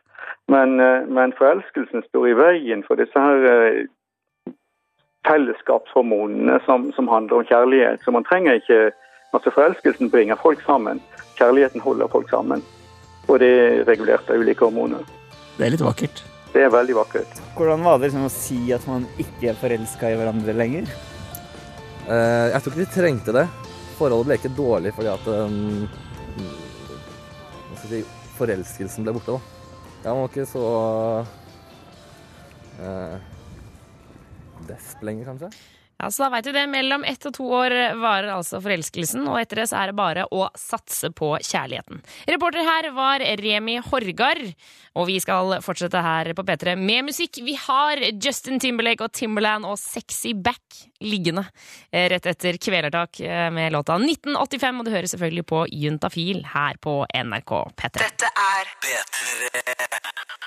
Men, 0.52 0.80
eh, 0.80 1.04
men 1.08 1.36
forelskelsen 1.36 2.06
står 2.08 2.30
i 2.30 2.38
veien 2.40 2.84
for 2.88 3.00
disse 3.00 3.20
her 3.20 3.48
eh, 3.52 3.84
fellesskapshormonene 5.28 6.60
som, 6.68 6.92
som 6.96 7.12
handler 7.12 7.42
om 7.42 7.50
kjærlighet. 7.52 8.04
Så 8.04 8.16
man 8.16 8.28
trenger 8.28 8.62
ikke 8.62 8.92
Altså 9.34 9.50
forelskelsen 9.50 10.12
bringer 10.14 10.38
folk 10.38 10.60
sammen. 10.62 11.00
Kjærligheten 11.40 11.82
holder 11.82 12.06
folk 12.08 12.30
sammen. 12.30 12.62
Og 13.26 13.40
det 13.42 13.50
er 13.50 13.80
regulert 13.88 14.30
av 14.30 14.38
ulike 14.38 14.62
hormoner. 14.62 15.08
Det 15.58 15.66
er 15.66 15.74
litt 15.74 15.82
vakkert. 15.82 16.22
Det 16.54 16.62
er 16.62 16.70
veldig 16.70 17.00
vakkert. 17.00 17.40
Hvordan 17.58 17.82
var 17.82 17.98
det 17.98 18.12
liksom 18.12 18.28
å 18.28 18.30
si 18.30 18.60
at 18.76 18.86
man 18.86 19.08
ikke 19.18 19.50
er 19.50 19.58
forelska 19.58 20.12
i 20.14 20.20
hverandre 20.20 20.54
lenger? 20.54 20.86
Uh, 22.06 22.54
jeg 22.54 22.62
tror 22.62 22.76
ikke 22.76 22.84
de 22.84 22.94
trengte 22.94 23.34
det. 23.34 23.48
Forholdet 23.98 24.28
ble 24.28 24.38
ikke 24.40 24.56
dårlig 24.58 24.94
fordi 24.98 25.12
at 25.12 25.28
um, 25.30 25.86
si, 27.84 28.02
forelskelsen 28.38 29.06
ble 29.06 29.14
borte. 29.18 29.38
da. 29.38 29.40
Jeg 30.04 30.18
var 30.18 30.32
ikke 30.32 30.46
så 30.50 30.64
uh, 32.84 33.16
desp 34.68 35.06
lenger, 35.06 35.32
kanskje. 35.32 35.54
Ja, 36.04 36.12
så 36.12 36.26
da 36.26 36.30
vet 36.34 36.44
du 36.44 36.52
det. 36.52 36.66
Mellom 36.68 37.06
ett 37.08 37.24
og 37.30 37.32
to 37.38 37.46
år 37.56 37.72
varer 37.96 38.34
altså 38.34 38.60
forelskelsen, 38.60 39.24
og 39.32 39.38
etter 39.40 39.62
det 39.62 39.70
så 39.72 39.78
er 39.80 39.92
det 39.92 39.96
bare 39.96 40.26
å 40.36 40.50
satse 40.60 41.14
på 41.16 41.30
kjærligheten. 41.40 42.02
Reporter 42.28 42.68
her 42.68 42.90
var 42.92 43.24
Remi 43.40 43.78
Horgard, 43.86 44.42
og 45.00 45.08
vi 45.08 45.16
skal 45.24 45.56
fortsette 45.64 46.02
her 46.04 46.34
på 46.36 46.44
P3 46.44 46.76
med 46.76 47.08
musikk. 47.08 47.40
Vi 47.48 47.56
har 47.56 48.04
Justin 48.20 48.60
Timberlake 48.60 49.08
og 49.08 49.16
Timberland 49.16 49.64
og 49.70 49.80
Sexy 49.80 50.36
Back 50.36 50.84
liggende 51.04 51.46
eh, 51.88 52.10
rett 52.12 52.28
etter 52.34 52.60
Kvelertak 52.60 53.24
eh, 53.24 53.48
med 53.56 53.72
låta 53.72 53.96
1985, 53.96 54.84
og 54.84 54.84
du 54.84 54.92
hører 54.98 55.08
selvfølgelig 55.08 55.48
på 55.56 55.66
Juntafil 55.72 56.44
her 56.52 56.84
på 56.84 57.00
NRK 57.08 57.56
P3. 57.80 57.96
Dette 58.04 58.34
er 58.52 58.76
P3. 58.84 60.43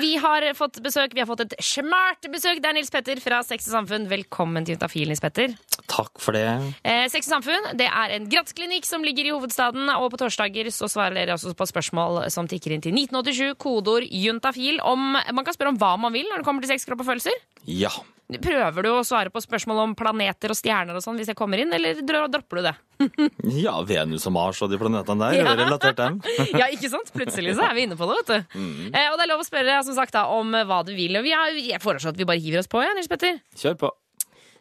Vi 0.00 0.16
har 0.20 0.46
fått 0.56 0.80
besøk, 0.82 1.14
vi 1.14 1.20
har 1.22 1.28
fått 1.28 1.44
et 1.44 1.54
smart 1.62 2.26
besøk. 2.32 2.60
Det 2.62 2.70
er 2.70 2.76
Nils 2.78 2.90
Petter 2.92 3.20
fra 3.22 3.42
Sex 3.44 3.68
og 3.68 3.74
Samfunn. 3.76 4.06
Velkommen 4.10 4.64
til 4.64 4.74
Juntafil, 4.76 5.10
Nils 5.10 5.22
Petter. 5.22 5.54
Takk 5.90 6.22
for 6.22 6.36
det. 6.36 6.46
Eh, 6.82 7.04
Sex 7.12 7.28
og 7.28 7.36
Samfunn 7.36 7.68
det 7.78 7.86
er 7.90 8.14
en 8.16 8.28
grattklinikk 8.32 8.88
som 8.88 9.04
ligger 9.04 9.28
i 9.28 9.34
hovedstaden. 9.34 9.90
Og 9.98 10.08
på 10.14 10.22
torsdager 10.24 10.70
så 10.74 10.88
svarer 10.90 11.18
dere 11.18 11.36
også 11.36 11.54
på 11.58 11.68
spørsmål 11.70 12.24
som 12.32 12.48
tikker 12.50 12.74
inn 12.74 12.84
til 12.84 12.96
1987, 12.96 13.54
kodeord 13.60 14.08
juntafil. 14.08 14.80
Om, 14.80 15.14
man 15.20 15.44
kan 15.44 15.56
spørre 15.56 15.74
om 15.74 15.80
hva 15.82 15.94
man 16.00 16.16
vil 16.16 16.26
når 16.30 16.42
det 16.42 16.48
kommer 16.48 16.64
til 16.64 16.72
sex, 16.74 16.88
kropp 16.88 17.04
og 17.04 17.12
følelser. 17.12 17.36
Ja. 17.68 17.92
Prøver 18.24 18.86
du 18.86 18.88
å 18.88 19.02
svare 19.04 19.28
på 19.30 19.42
spørsmål 19.42 19.82
om 19.82 19.94
planeter 19.98 20.52
og 20.52 20.56
stjerner 20.56 20.96
og 20.96 21.04
sånn 21.04 21.18
hvis 21.20 21.28
jeg 21.32 21.36
kommer 21.36 21.60
inn, 21.60 21.74
eller 21.76 22.00
dropper 22.00 22.60
du 22.60 22.68
det? 22.70 22.74
ja, 23.64 23.74
Venus 23.84 24.24
og 24.30 24.34
Mars 24.36 24.62
og 24.64 24.72
de 24.72 24.78
planetene 24.80 25.28
der. 25.28 25.42
Ja. 25.42 25.56
Relatert 25.60 26.00
dem. 26.00 26.20
ja, 26.60 26.70
ikke 26.72 26.88
sant? 26.92 27.12
Plutselig 27.14 27.56
så 27.58 27.66
er 27.68 27.76
vi 27.76 27.84
inne 27.84 27.98
på 28.00 28.08
det, 28.08 28.20
vet 28.22 28.32
du. 28.32 28.62
Eh, 28.94 29.10
og 29.10 29.18
det 29.18 29.26
er 29.26 29.32
lov 29.34 29.44
å 29.44 29.48
spørre 29.48 29.82
som 29.84 29.98
sagt, 29.98 30.16
da, 30.16 30.24
om 30.32 30.56
hva 30.56 30.80
du 30.86 30.94
vil. 30.96 31.20
Og 31.20 31.26
vi 31.26 31.36
har, 31.36 31.52
jeg 31.58 31.82
foreslår 31.84 32.16
at 32.16 32.22
vi 32.22 32.28
bare 32.32 32.40
hiver 32.40 32.64
oss 32.64 32.70
på, 32.70 32.80
ja, 32.84 32.96
Nils 32.96 33.10
Petter. 33.12 33.42
Kjør 33.60 33.78
på. 33.84 33.92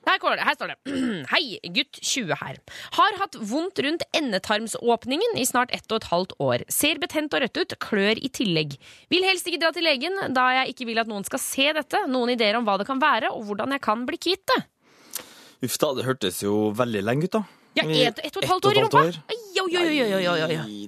Her, 0.04 0.20
det, 0.20 0.44
her 0.44 0.58
står 0.58 0.74
det. 0.74 0.96
Hei, 1.34 1.44
gutt 1.76 2.00
20 2.02 2.36
her. 2.42 2.60
Har 2.98 3.18
hatt 3.22 3.38
vondt 3.40 3.80
rundt 3.86 4.04
endetarmsåpningen 4.18 5.40
i 5.40 5.46
snart 5.48 5.72
ett 5.76 5.88
og 5.92 6.02
et 6.02 6.10
halvt 6.12 6.36
år. 6.44 6.66
Ser 6.72 7.00
betent 7.00 7.34
og 7.34 7.46
rødt 7.46 7.62
ut, 7.62 7.78
klør 7.84 8.20
i 8.20 8.32
tillegg. 8.34 8.76
Vil 9.14 9.28
helst 9.28 9.48
ikke 9.48 9.62
dra 9.64 9.72
til 9.76 9.88
legen, 9.88 10.20
da 10.36 10.50
jeg 10.60 10.76
ikke 10.76 10.90
vil 10.92 11.02
at 11.04 11.12
noen 11.12 11.24
skal 11.28 11.42
se 11.42 11.72
dette. 11.80 12.04
Noen 12.12 12.36
ideer 12.36 12.60
om 12.60 12.68
hva 12.68 12.78
det 12.82 12.90
kan 12.90 13.02
være, 13.04 13.32
og 13.32 13.48
hvordan 13.48 13.76
jeg 13.78 13.86
kan 13.86 14.04
bli 14.10 14.20
kvitt 14.20 14.44
det. 14.52 14.62
Uff 15.64 15.80
da, 15.80 15.94
det 15.96 16.08
hørtes 16.10 16.44
jo 16.44 16.74
veldig 16.76 17.06
lenge 17.08 17.30
ut, 17.30 17.38
da. 17.40 17.63
Ja, 17.74 17.84
ett 17.84 18.20
et 18.22 18.36
og 18.38 18.44
et 18.44 18.50
halvt 18.50 18.68
år 18.70 18.78
i 18.78 18.82
rumpa! 18.84 19.02
Nei, 19.04 19.38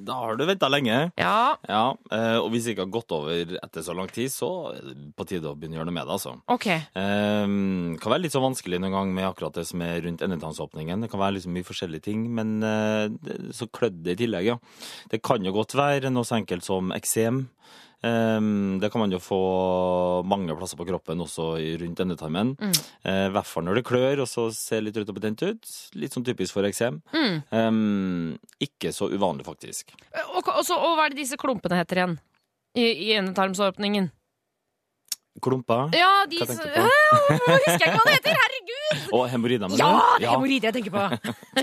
Da 0.06 0.18
har 0.22 0.38
du 0.38 0.44
venta 0.46 0.70
lenge. 0.70 0.98
Ja, 1.18 1.56
Ja, 1.68 1.96
eh, 2.12 2.38
Og 2.38 2.52
hvis 2.52 2.66
det 2.66 2.76
ikke 2.76 2.86
har 2.86 2.94
gått 2.94 3.12
over 3.16 3.56
etter 3.58 3.86
så 3.86 3.96
lang 3.98 4.10
tid, 4.14 4.30
så 4.34 4.50
er 4.74 4.82
det 4.92 5.16
på 5.18 5.26
tide 5.28 5.50
å 5.50 5.56
begynne 5.58 5.78
å 5.78 5.80
gjøre 5.82 5.90
noe 5.90 5.98
med 5.98 6.06
det. 6.08 6.18
altså. 6.18 6.36
ok. 6.48 6.68
Um, 6.96 7.98
kan 8.02 8.14
være 8.14 8.26
litt 8.26 8.36
så 8.36 8.44
vanskelig 8.44 8.80
noen 8.82 8.96
gang 8.96 9.14
med 9.16 9.30
akkurat 9.30 9.58
det 9.58 9.66
som 9.70 9.82
er 9.82 10.02
rundt 10.06 10.22
endetannsåpningen. 10.26 11.02
Det 11.02 11.12
kan 11.12 11.22
være 11.24 11.38
liksom 11.40 11.56
mye 11.58 11.68
forskjellige 11.68 12.08
ting, 12.10 12.28
men 12.36 12.62
uh, 12.62 13.10
så 13.56 13.68
klødde 13.68 14.04
det 14.06 14.18
i 14.18 14.24
tillegg, 14.26 14.54
ja. 14.54 14.58
Det 15.10 15.24
kan 15.26 15.46
jo 15.46 15.56
godt 15.56 15.78
være 15.78 16.14
noe 16.14 16.28
så 16.28 16.38
enkelt 16.40 16.66
som 16.66 16.94
eksem. 16.96 17.48
Um, 18.06 18.78
det 18.82 18.92
kan 18.94 19.02
man 19.02 19.14
jo 19.14 19.20
få 19.24 19.40
mange 20.30 20.54
plasser 20.58 20.78
på 20.78 20.86
kroppen, 20.86 21.24
også 21.24 21.56
rundt 21.82 22.04
endetarmen. 22.04 22.54
Mm. 22.60 22.76
I 23.10 23.32
hvert 23.34 23.50
fall 23.50 23.66
når 23.66 23.80
det 23.80 23.86
klør 23.88 24.22
og 24.26 24.30
så 24.30 24.48
ser 24.54 24.84
litt 24.86 24.98
rødt 25.00 25.10
og 25.10 25.18
betent 25.18 25.42
ut. 25.46 25.72
Litt 25.98 26.14
sånn 26.14 26.28
typisk 26.28 26.58
for 26.58 26.68
eksem. 26.70 27.02
Mm. 27.16 27.40
Um, 27.50 28.36
ikke 28.62 28.94
så 28.94 29.10
uvanlig, 29.10 29.48
faktisk. 29.48 29.96
Og, 30.36 30.44
og, 30.44 30.62
så, 30.68 30.78
og 30.78 31.00
hva 31.00 31.08
er 31.08 31.16
det 31.16 31.24
disse 31.24 31.40
klumpene 31.42 31.82
heter 31.82 32.04
igjen? 32.04 32.16
I, 32.76 32.86
i 33.08 33.12
endetarmsåpningen? 33.18 34.12
Klumper. 35.44 35.90
Ja, 35.94 36.24
de 36.32 36.38
Hva 36.40 36.46
s- 36.48 36.56
tenker 36.56 36.72
du 36.72 36.76
på? 36.80 37.36
Nå 37.36 37.56
husker 37.56 37.74
jeg 37.74 37.80
ikke 37.82 37.98
hva 38.00 38.06
det 38.08 38.14
heter! 38.16 38.38
Herregud! 38.40 39.02
Og 39.18 39.24
hemoroider. 39.32 39.74
Ja, 39.80 39.90
det 40.22 40.28
er 40.28 40.32
hemoroider 40.32 40.70
jeg 40.70 40.76
tenker 40.78 40.94
på. 40.94 41.04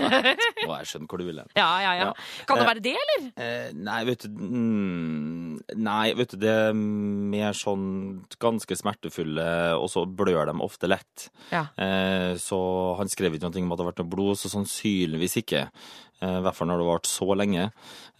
Å, 0.67 0.75
jeg 0.77 0.89
skjønner 0.91 1.07
hvor 1.09 1.21
du 1.21 1.25
vil 1.27 1.39
hen. 1.41 1.49
Ja, 1.57 1.69
ja, 1.81 1.93
ja. 1.97 2.09
Ja. 2.11 2.45
Kan 2.49 2.59
det 2.59 2.63
Eh, 2.63 2.69
være 2.69 2.83
det, 2.85 2.93
eller? 3.03 3.25
Eh, 3.45 3.71
nei, 3.87 3.97
vet 4.09 4.25
du 4.27 4.43
mm, 4.43 5.57
Nei, 5.87 6.13
vet 6.19 6.33
du, 6.33 6.37
det 6.43 6.51
er 6.67 6.77
mer 6.77 7.55
sånn 7.57 7.85
ganske 8.41 8.77
smertefulle, 8.77 9.47
og 9.79 9.89
så 9.91 10.03
blør 10.09 10.49
de 10.51 10.55
ofte 10.65 10.89
lett. 10.91 11.27
Ja. 11.53 11.65
Eh, 11.79 12.33
så 12.41 12.59
han 12.99 13.09
skrev 13.11 13.35
ikke 13.37 13.47
noe 13.49 13.63
om 13.65 13.73
at 13.73 13.79
det 13.81 13.85
har 13.85 13.91
vært 13.93 14.03
noe 14.03 14.13
blod, 14.13 14.37
så 14.41 14.51
sannsynligvis 14.53 15.39
ikke. 15.43 15.65
Eh, 16.23 16.37
I 16.39 16.43
hvert 16.45 16.55
fall 16.55 16.69
når 16.71 16.79
det 16.79 16.85
har 16.87 16.93
vart 16.93 17.09
så 17.09 17.27
lenge. 17.35 17.65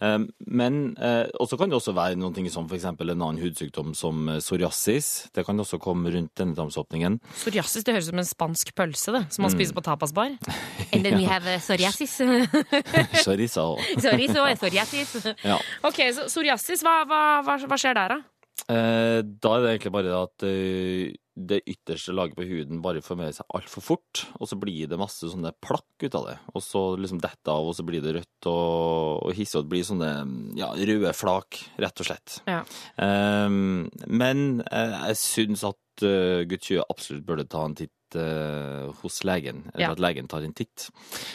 Eh, 0.04 0.18
men 0.60 0.78
eh, 1.00 1.24
også 1.40 1.56
kan 1.56 1.70
det 1.72 1.78
også 1.78 1.94
være 1.96 2.18
noen 2.20 2.34
ting 2.36 2.48
som 2.52 2.66
f.eks. 2.68 2.84
en 2.84 3.00
annen 3.14 3.40
hudsykdom 3.40 3.94
som 3.96 4.26
psoriasis. 4.42 5.30
Det 5.32 5.46
kan 5.48 5.56
også 5.62 5.80
komme 5.80 6.12
rundt 6.12 6.34
denne 6.36 6.52
tarmsåpningen. 6.58 7.16
Psoriasis 7.38 7.86
det 7.86 7.94
høres 7.96 8.10
ut 8.10 8.12
som 8.12 8.20
en 8.20 8.28
spansk 8.28 8.74
pølse, 8.76 9.14
det, 9.16 9.24
som 9.32 9.46
man 9.46 9.54
Mm. 9.54 9.56
spiser 9.56 9.74
på 9.78 9.84
tapasbar. 9.86 10.36
And 10.92 11.04
then 11.06 11.16
we 11.16 11.24
have 11.24 11.44
psoriasis. 11.62 12.18
Chorizo. 13.24 13.78
Chorizo 14.02 14.44
and 14.44 14.58
psoriasis. 14.60 15.14
Ja. 15.44 15.58
Ok, 15.86 16.00
så 16.14 16.26
psoriasis, 16.28 16.82
hva, 16.84 17.00
hva, 17.08 17.22
hva 17.44 17.78
skjer 17.80 17.94
der, 17.96 18.14
da? 18.16 18.20
Eh, 18.70 19.20
da 19.20 19.52
er 19.56 19.64
det 19.64 19.70
egentlig 19.74 19.92
bare 19.92 20.08
det 20.08 20.16
at 20.16 20.44
eh, 20.48 21.16
det 21.34 21.58
ytterste 21.66 22.14
laget 22.14 22.36
på 22.38 22.46
huden 22.46 22.80
bare 22.82 23.02
formerer 23.02 23.34
seg 23.34 23.48
altfor 23.58 23.82
fort, 23.82 24.22
og 24.38 24.48
så 24.48 24.58
blir 24.60 24.86
det 24.88 24.98
masse 25.00 25.26
sånne 25.26 25.50
plakk 25.64 26.06
ut 26.06 26.16
av 26.16 26.28
det. 26.30 26.36
Og 26.54 26.62
så 26.62 26.84
liksom 27.00 27.20
detter 27.22 27.52
av, 27.52 27.70
og 27.70 27.74
så 27.76 27.84
blir 27.86 28.04
det 28.04 28.14
rødt 28.20 28.48
og, 28.50 29.24
og 29.26 29.34
hissig, 29.34 29.58
og 29.58 29.66
det 29.66 29.74
blir 29.74 29.88
sånne 29.88 30.12
ja, 30.60 30.70
røde 30.78 31.14
flak, 31.16 31.60
rett 31.82 32.04
og 32.04 32.10
slett. 32.10 32.38
Ja. 32.48 32.62
Eh, 33.02 33.50
men 33.50 34.46
eh, 34.70 34.96
jeg 35.10 35.20
syns 35.20 35.66
at 35.66 36.06
uh, 36.06 36.42
gutt 36.50 36.64
20 36.66 36.86
absolutt 36.90 37.26
burde 37.26 37.44
ta 37.50 37.66
en 37.66 37.76
titt 37.78 37.92
eh, 38.16 38.90
hos 39.02 39.20
legen, 39.24 39.64
eller 39.74 39.86
Ja. 39.86 39.92
at 39.92 39.98
legen 40.02 40.28
tar 40.28 40.42
en 40.46 40.52
titt. 40.52 40.88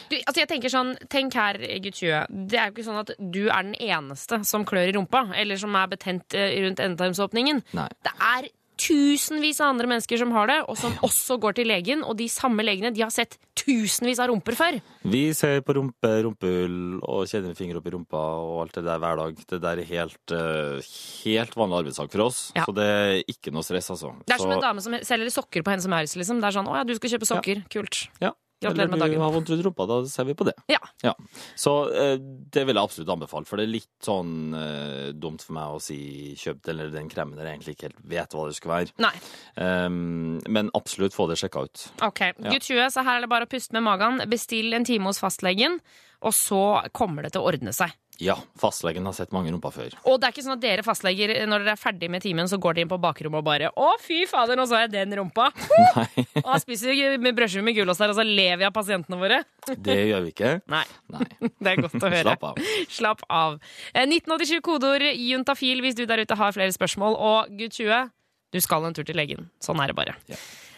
Du, 0.09 0.15
altså 0.17 0.39
jeg 0.43 0.47
tenker 0.49 0.69
sånn, 0.69 0.95
Tenk 1.09 1.33
her, 1.33 1.57
gutt 1.83 1.95
20. 2.01 2.25
Det 2.49 2.59
er 2.59 2.69
jo 2.69 2.75
ikke 2.75 2.87
sånn 2.87 2.99
at 2.99 3.11
du 3.19 3.47
er 3.49 3.63
den 3.63 3.75
eneste 3.75 4.43
som 4.45 4.65
klør 4.65 4.89
i 4.89 4.95
rumpa, 4.95 5.25
eller 5.35 5.57
som 5.57 5.75
er 5.75 5.87
betent 5.87 6.33
eh, 6.37 6.55
rundt 6.63 6.79
endetarmsåpningen. 6.79 7.63
Det 7.73 8.13
er 8.19 8.49
tusenvis 8.79 9.59
av 9.61 9.73
andre 9.73 9.89
mennesker 9.91 10.19
som 10.21 10.31
har 10.35 10.47
det, 10.49 10.57
og 10.71 10.77
som 10.79 10.95
også 11.05 11.37
går 11.43 11.57
til 11.59 11.69
legen. 11.69 12.03
Og 12.07 12.15
de 12.19 12.27
samme 12.31 12.63
legene 12.65 12.93
de 12.95 13.03
har 13.03 13.11
sett 13.13 13.37
tusenvis 13.59 14.21
av 14.23 14.31
rumper 14.31 14.55
før. 14.57 14.79
Vi 15.03 15.23
ser 15.37 15.59
på 15.67 15.75
rumpe, 15.77 16.11
rumpehull 16.25 16.99
og 17.03 17.27
kjenner 17.29 17.55
fingre 17.59 17.81
opp 17.81 17.89
i 17.91 17.93
rumpa 17.95 18.23
og 18.39 18.55
alt 18.63 18.79
det 18.79 18.85
der 18.87 19.03
hver 19.03 19.21
dag. 19.23 19.43
Det 19.53 19.61
der 19.61 19.83
er 19.83 19.89
helt, 19.91 20.35
eh, 20.35 20.91
helt 21.25 21.55
vanlig 21.59 21.83
arbeidssak 21.83 22.11
for 22.11 22.25
oss, 22.29 22.51
Ja. 22.55 22.65
så 22.65 22.73
det 22.75 22.87
er 22.87 23.23
ikke 23.27 23.51
noe 23.51 23.63
stress, 23.67 23.89
altså. 23.91 24.15
Det 24.25 24.33
er 24.35 24.39
som 24.39 24.49
så, 24.51 24.55
en 24.55 24.61
dame 24.61 24.81
som 24.81 24.93
selger 24.93 25.29
sokker 25.29 25.61
på 25.63 25.71
Hennes 25.71 25.85
og 25.85 25.91
Mauritz. 25.91 26.15
Liksom. 26.15 26.39
Det 26.39 26.47
er 26.47 26.59
sånn 26.59 26.67
'Å 26.67 26.75
ja, 26.75 26.83
du 26.83 26.95
skal 26.95 27.09
kjøpe 27.09 27.27
sokker'. 27.27 27.69
Kult. 27.69 28.07
ja. 28.21 28.31
Gratulerer 28.59 28.91
med 28.91 29.01
Eller 29.01 29.15
du 29.15 29.21
har 29.23 29.31
vondt 29.31 29.49
rundt 29.53 29.63
rumpa, 29.65 29.85
da 29.87 29.99
ser 30.11 30.25
vi 30.27 30.35
på 30.35 30.43
det. 30.49 30.53
Ja. 30.67 31.13
Så 31.55 31.73
eh, 31.95 32.17
det 32.19 32.65
vil 32.67 32.75
jeg 32.75 32.83
absolutt 32.83 33.11
anbefale, 33.13 33.47
for 33.47 33.59
det 33.59 33.67
er 33.67 33.71
litt 33.71 34.03
sånn 34.03 34.33
uh, 34.51 35.11
dumt 35.15 35.45
for 35.45 35.55
meg 35.55 35.77
å 35.77 35.79
si 35.83 35.99
kjøp 36.39 36.59
den 36.67 36.75
eller 36.75 36.91
den 36.91 37.07
kremen 37.11 37.39
der 37.39 37.47
jeg 37.47 37.59
egentlig 37.59 37.75
ikke 37.77 37.87
helt 37.87 38.03
vet 38.11 38.35
hva 38.35 38.47
det 38.49 38.57
skal 38.57 38.73
være. 38.73 38.95
Nei. 39.05 39.13
Um, 39.55 40.41
men 40.51 40.73
absolutt 40.75 41.15
få 41.15 41.29
det 41.31 41.39
sjekka 41.39 41.63
ut. 41.69 41.85
Ok, 42.09 42.25
Gutt 42.41 42.67
20, 42.67 42.91
så 42.91 43.05
her 43.07 43.19
er 43.19 43.25
det 43.25 43.31
bare 43.31 43.47
å 43.47 43.51
puste 43.51 43.75
med 43.77 43.87
magen. 43.87 44.19
Bestill 44.31 44.75
en 44.75 44.87
time 44.87 45.07
hos 45.07 45.21
fastlegen, 45.23 45.79
og 46.19 46.35
så 46.35 46.63
kommer 46.91 47.23
det 47.23 47.35
til 47.35 47.45
å 47.45 47.51
ordne 47.53 47.71
seg. 47.75 47.95
Ja, 48.19 48.35
fastlegen 48.59 49.05
har 49.07 49.13
sett 49.15 49.31
mange 49.31 49.51
rumper 49.53 49.71
før. 49.71 49.93
Og 50.03 50.17
det 50.19 50.27
er 50.27 50.33
ikke 50.33 50.43
sånn 50.43 50.57
at 50.57 50.63
dere 50.63 50.83
fastleger, 50.83 51.31
når 51.47 51.63
dere 51.63 51.75
er 51.77 51.79
ferdig 51.79 52.09
med 52.11 52.23
timen, 52.25 52.49
så 52.51 52.59
går 52.59 52.75
dere 52.75 52.83
inn 52.83 52.91
på 52.91 52.99
bakrommet 52.99 53.39
og 53.39 53.47
bare 53.47 53.69
'Å, 53.71 53.93
fy 54.03 54.25
fader, 54.27 54.59
nå 54.59 54.65
så 54.67 54.81
jeg 54.83 54.91
den 54.91 55.15
rumpa'. 55.15 55.47
Nei, 55.95 56.25
Og 56.43 56.49
da 56.49 56.59
spiser 56.59 57.17
med 57.17 57.37
brødskive 57.37 57.63
med 57.63 57.77
gulost 57.79 58.03
der, 58.03 58.11
og 58.11 58.19
så 58.19 58.27
lever 58.27 58.59
vi 58.59 58.67
av 58.67 58.75
pasientene 58.75 59.19
våre. 59.21 59.39
det 59.87 59.97
gjør 60.11 60.27
vi 60.27 60.33
ikke. 60.35 60.53
Nei, 60.67 60.83
Nei. 61.15 61.25
det 61.63 61.71
er 61.71 61.83
godt 61.87 61.95
å 61.95 62.11
høre. 62.11 62.23
Slapp 62.27 62.43
av. 62.51 62.63
Slapp 62.99 63.23
av. 63.29 63.59
Eh, 63.93 64.03
1987 64.03 64.59
kodeord 64.67 65.07
juntafil 65.15 65.79
hvis 65.85 65.95
du 65.95 66.05
der 66.05 66.25
ute 66.25 66.35
har 66.35 66.55
flere 66.55 66.75
spørsmål. 66.75 67.15
Og 67.15 67.55
gutt 67.59 67.79
20, 67.79 68.09
du 68.51 68.59
skal 68.59 68.83
en 68.83 68.93
tur 68.97 69.07
til 69.07 69.15
legen. 69.15 69.47
Sånn 69.63 69.79
er 69.79 69.93
det 69.93 69.95
bare. 69.95 70.19
Ja. 70.27 70.35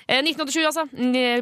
Eh, 0.07 0.21
1987, 0.23 0.65
altså, 0.65 0.87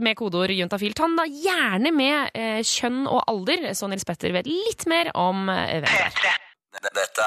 med 0.04 0.18
kodeord 0.20 0.54
juntafil. 0.56 0.96
Ta 0.98 1.08
da 1.18 1.26
gjerne 1.30 1.94
med 1.96 2.36
eh, 2.38 2.60
kjønn 2.66 3.06
og 3.08 3.24
alder, 3.30 3.72
så 3.78 3.90
Nils 3.90 4.08
Petter 4.08 4.36
vet 4.36 4.50
litt 4.50 4.88
mer 4.90 5.12
om 5.18 5.50
eh, 5.54 5.80
hvem 5.80 5.90
det 5.90 6.30
er. 6.34 6.49
Dette 6.70 7.26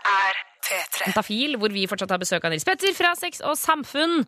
er 0.00 0.38
P3. 0.64 1.08
Juntafil, 1.10 1.56
hvor 1.60 1.72
vi 1.74 1.82
fortsatt 1.90 2.12
har 2.14 2.20
besøk 2.22 2.44
av 2.46 2.52
Nils 2.52 2.64
Petter 2.64 2.92
fra 2.96 3.10
Sex 3.18 3.42
og 3.44 3.56
Samfunn. 3.58 4.22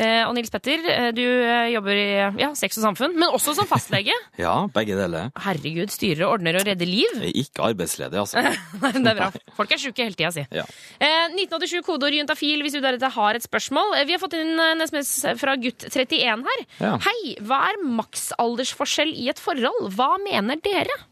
Eh, 0.00 0.22
og 0.26 0.32
Nils 0.34 0.50
Petter, 0.50 0.82
eh, 0.90 1.08
du 1.14 1.22
eh, 1.22 1.68
jobber 1.74 1.98
i 1.98 2.06
ja, 2.40 2.48
Sex 2.58 2.80
og 2.80 2.86
Samfunn, 2.86 3.14
men 3.18 3.30
også 3.30 3.54
som 3.58 3.68
fastlege. 3.70 4.14
Ja, 4.42 4.54
begge 4.74 4.96
deler. 4.98 5.30
Herregud, 5.44 5.92
styrer 5.92 6.24
og 6.26 6.38
ordner 6.38 6.58
og 6.58 6.66
redder 6.66 6.88
liv. 6.88 7.12
Jeg 7.20 7.30
er 7.30 7.40
ikke 7.44 7.66
arbeidsledig, 7.68 8.18
altså. 8.18 8.42
Nei, 8.82 8.92
det 8.96 9.12
er 9.12 9.20
bra. 9.20 9.30
Folk 9.58 9.74
er 9.76 9.82
sjuke 9.82 10.06
hele 10.06 10.18
tida, 10.18 10.32
si. 10.34 10.46
Ja. 10.56 10.66
Eh, 10.98 11.36
1987 11.36 11.86
kodeord 11.86 12.18
juntafil 12.18 12.64
hvis 12.66 12.74
du 12.78 12.80
deretter 12.82 13.14
har 13.14 13.38
et 13.38 13.46
spørsmål. 13.46 13.98
Eh, 14.00 14.06
vi 14.08 14.16
har 14.16 14.22
fått 14.22 14.38
inn 14.40 14.58
en 14.58 14.82
SMS 14.82 15.14
fra 15.38 15.54
gutt 15.60 15.86
31 15.92 16.46
her. 16.50 16.66
Ja. 16.82 16.96
Hei, 17.06 17.34
hva 17.46 17.62
er 17.70 17.82
maksaldersforskjell 18.02 19.14
i 19.14 19.30
et 19.30 19.42
forhold? 19.42 19.92
Hva 19.94 20.14
mener 20.24 20.58
dere? 20.64 21.02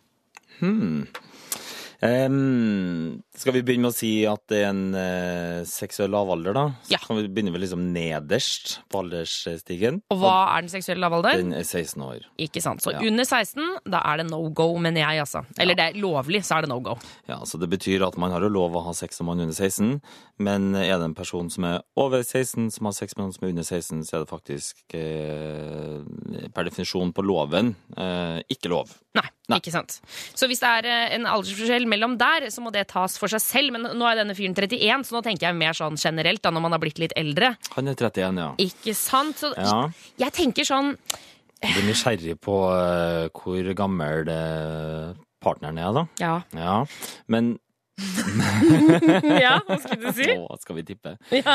Hmm. 0.59 1.05
Em, 2.03 3.23
skal 3.41 3.55
vi 3.57 3.63
begynne 3.65 3.87
med 3.89 3.93
å 3.95 3.97
si 3.97 4.11
at 4.29 4.43
det 4.53 4.59
er 4.63 4.69
en 4.71 4.83
eh, 4.95 5.61
seksuell 5.69 6.13
lavalder, 6.13 6.53
da? 6.57 6.65
Så 6.85 6.93
Ja. 6.95 6.99
kan 7.03 7.17
vi 7.17 7.25
begynne 7.29 7.53
med 7.55 7.63
liksom 7.65 7.87
nederst 7.95 8.79
på 8.93 9.01
aldersstigen. 9.03 10.03
Og 10.13 10.19
hva 10.21 10.35
er 10.57 10.67
den 10.67 10.73
seksuelle 10.73 11.01
lavalder? 11.01 11.41
Den 11.41 11.55
er 11.57 11.65
16 11.65 12.03
år. 12.05 12.27
Ikke 12.39 12.61
sant. 12.63 12.83
Så 12.85 12.93
Ja. 12.93 13.01
under 13.01 13.25
16, 13.25 13.79
da 13.89 14.03
er 14.05 14.19
det 14.23 14.31
no 14.31 14.43
go, 14.51 14.77
mener 14.79 15.01
jeg, 15.01 15.21
altså. 15.25 15.45
Eller 15.59 15.75
det 15.75 15.87
er 15.97 16.01
lovlig, 16.01 16.43
så 16.45 16.59
er 16.59 16.63
det 16.63 16.69
no 16.71 16.81
go. 16.81 16.99
Ja, 17.29 17.41
så 17.45 17.59
Det 17.59 17.69
betyr 17.71 18.07
at 18.07 18.17
man 18.19 18.31
har 18.31 18.41
jo 18.41 18.49
lov 18.49 18.73
å 18.77 18.85
ha 18.85 18.93
sex 18.93 19.21
om 19.21 19.27
man 19.27 19.39
er 19.41 19.43
under 19.49 19.55
16, 19.55 20.01
men 20.39 20.75
er 20.75 20.97
det 20.99 21.05
en 21.11 21.15
person 21.15 21.49
som 21.51 21.65
er 21.65 21.83
over 21.97 22.23
16 22.23 22.71
som 22.71 22.85
har 22.87 22.93
sex 22.93 23.17
med 23.17 23.25
noen 23.27 23.35
som 23.35 23.45
er 23.47 23.51
under 23.51 23.63
16, 23.65 24.05
så 24.05 24.15
er 24.17 24.25
det 24.25 24.31
faktisk 24.31 24.77
eh, 24.95 26.49
per 26.55 26.65
definisjon 26.69 27.13
på 27.17 27.25
loven 27.27 27.75
eh, 27.97 28.41
ikke 28.53 28.71
lov. 28.73 28.93
Nei, 29.15 29.27
Nei. 29.51 29.59
ikke 29.59 29.73
sant. 29.75 29.97
Så 30.39 30.47
hvis 30.51 30.61
det 30.63 30.71
er 30.71 30.89
eh, 30.91 31.15
en 31.17 31.27
aldersforskjell 31.31 31.87
mellom 31.91 32.17
der, 32.21 32.47
så 32.55 32.63
må 32.65 32.73
det 32.75 32.87
tas 32.93 33.17
for 33.21 33.30
seg 33.33 33.43
selv. 33.45 33.73
Men 33.77 33.87
nå 33.99 34.07
er 34.11 34.21
denne 34.21 34.35
fyren 34.39 34.55
31, 34.57 35.07
så 35.09 35.17
nå 35.17 35.23
tenker 35.27 35.49
jeg 35.49 35.59
mer 35.59 35.77
sånn 35.77 35.97
generelt, 36.01 36.43
da, 36.45 36.51
når 36.55 36.65
man 36.67 36.77
har 36.77 36.83
blitt 36.83 37.01
litt 37.03 37.15
eldre. 37.19 37.55
Han 37.77 37.89
er 37.91 37.95
31, 37.99 38.39
ja. 38.43 38.51
Ikke 38.67 38.95
sant? 38.99 39.41
Så 39.43 39.53
Ja. 39.57 39.89
jeg 40.19 40.33
tenker 40.37 40.65
sånn 40.69 40.97
Jeg 41.63 41.75
blir 41.77 41.91
nysgjerrig 41.91 42.39
på 42.41 42.55
uh, 42.73 43.29
hvor 43.37 43.75
gammel 43.77 44.29
eh, 44.33 45.11
partneren 45.45 45.77
er, 45.79 45.93
da. 45.93 46.05
Ja. 46.23 46.35
Ja, 46.57 46.77
men 47.29 47.59
ja, 49.45 49.57
hva 49.67 49.77
skulle 49.83 50.11
du 50.11 50.17
si? 50.17 50.27
Nå 50.39 50.57
skal 50.63 50.79
vi 50.81 50.85
tippe. 50.93 51.17
Ja. 51.41 51.55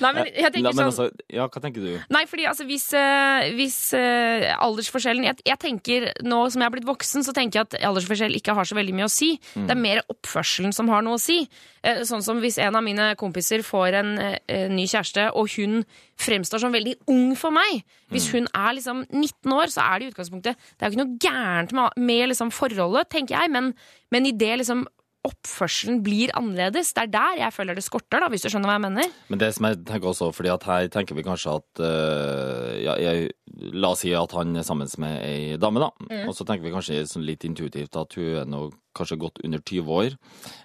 Nei, 0.00 0.10
men 0.16 0.28
jeg 0.30 0.52
tenker 0.54 0.62
Nei, 0.64 0.72
men 0.72 0.78
sånn 0.78 0.88
altså, 0.88 1.06
ja, 1.32 1.44
hva 1.52 1.60
tenker 1.62 1.84
du? 1.84 1.90
Nei, 2.14 2.22
fordi 2.30 2.46
altså 2.48 2.64
hvis, 2.68 2.86
eh, 2.96 3.48
hvis 3.58 3.76
uh, 3.98 4.46
aldersforskjellen 4.64 5.26
jeg, 5.26 5.42
jeg 5.48 5.60
tenker, 5.60 6.06
Nå 6.24 6.38
som 6.52 6.62
jeg 6.62 6.70
er 6.70 6.74
blitt 6.76 6.88
voksen, 6.88 7.24
så 7.26 7.34
tenker 7.36 7.60
jeg 7.60 7.68
at 7.68 7.76
aldersforskjell 7.90 8.36
ikke 8.38 8.54
har 8.56 8.68
så 8.68 8.76
veldig 8.78 8.94
mye 8.96 9.08
å 9.08 9.12
si. 9.12 9.34
Mm. 9.56 9.66
Det 9.68 9.74
er 9.76 9.80
mer 9.82 10.02
oppførselen 10.12 10.72
som 10.76 10.88
har 10.92 11.04
noe 11.04 11.18
å 11.18 11.22
si. 11.22 11.42
Uh, 11.84 12.02
sånn 12.08 12.24
som 12.24 12.40
hvis 12.42 12.58
en 12.62 12.78
av 12.78 12.84
mine 12.86 13.10
kompiser 13.20 13.64
får 13.66 13.98
en 14.00 14.14
uh, 14.22 14.38
ny 14.72 14.86
kjæreste, 14.90 15.28
og 15.38 15.50
hun 15.58 15.82
fremstår 16.22 16.62
som 16.62 16.74
veldig 16.74 16.96
ung 17.12 17.32
for 17.38 17.54
meg. 17.54 17.82
Hvis 18.12 18.28
Mm. 18.28 18.32
hun 18.32 18.48
er 18.54 18.74
liksom 18.76 18.98
19 19.08 19.52
år, 19.56 19.70
så 19.72 19.80
er 19.88 19.98
det 19.98 20.04
i 20.04 20.10
utgangspunktet 20.12 20.56
Det 20.76 20.84
er 20.84 20.90
jo 20.90 20.92
ikke 20.92 21.04
noe 21.04 21.20
gærent 21.24 21.72
med, 21.72 21.96
med 21.96 22.28
liksom 22.28 22.50
forholdet, 22.52 23.08
tenker 23.10 23.38
jeg, 23.40 23.50
men, 23.50 23.72
men 24.12 24.26
i 24.28 24.32
det 24.36 24.58
liksom 24.60 24.84
oppførselen 25.26 26.00
blir 26.02 26.32
annerledes. 26.38 26.90
Det 26.96 27.04
er 27.04 27.12
der 27.12 27.36
jeg 27.44 27.54
føler 27.54 27.78
det 27.78 27.84
skorter, 27.86 28.22
da, 28.22 28.28
hvis 28.32 28.42
du 28.42 28.48
skjønner 28.50 28.70
hva 28.70 28.78
jeg 28.78 28.84
mener. 28.86 29.12
Men 29.30 29.42
det 29.42 29.52
som 29.54 29.68
jeg 29.68 29.78
tenker 29.86 30.10
også, 30.10 30.30
fordi 30.34 30.50
at 30.50 30.66
her 30.66 30.88
tenker 30.92 31.18
vi 31.18 31.24
kanskje 31.26 31.54
at 31.60 31.82
uh, 31.84 32.72
ja, 32.82 32.96
jeg, 33.00 33.30
La 33.76 33.92
oss 33.92 34.00
si 34.02 34.10
at 34.16 34.32
han 34.32 34.56
er 34.56 34.64
sammen 34.64 34.88
med 35.02 35.18
ei 35.26 35.58
dame, 35.60 35.82
da. 35.82 35.90
Mm. 36.08 36.30
Og 36.30 36.34
så 36.34 36.46
tenker 36.48 36.64
vi 36.64 36.72
kanskje 36.72 37.02
sånn 37.06 37.26
litt 37.28 37.44
intuitivt 37.46 37.98
at 38.00 38.16
hun 38.16 38.38
er 38.40 38.48
nå 38.48 38.62
kanskje 38.96 39.20
godt 39.20 39.42
under 39.44 39.60
20 39.60 39.92
år. 39.92 40.16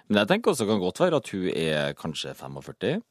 Men 0.08 0.22
jeg 0.22 0.30
tenker 0.32 0.54
også 0.54 0.66
kan 0.68 0.80
godt 0.82 1.02
være 1.04 1.20
at 1.20 1.30
hun 1.34 1.46
er 1.52 1.94
kanskje 1.98 2.32
45. 2.38 3.02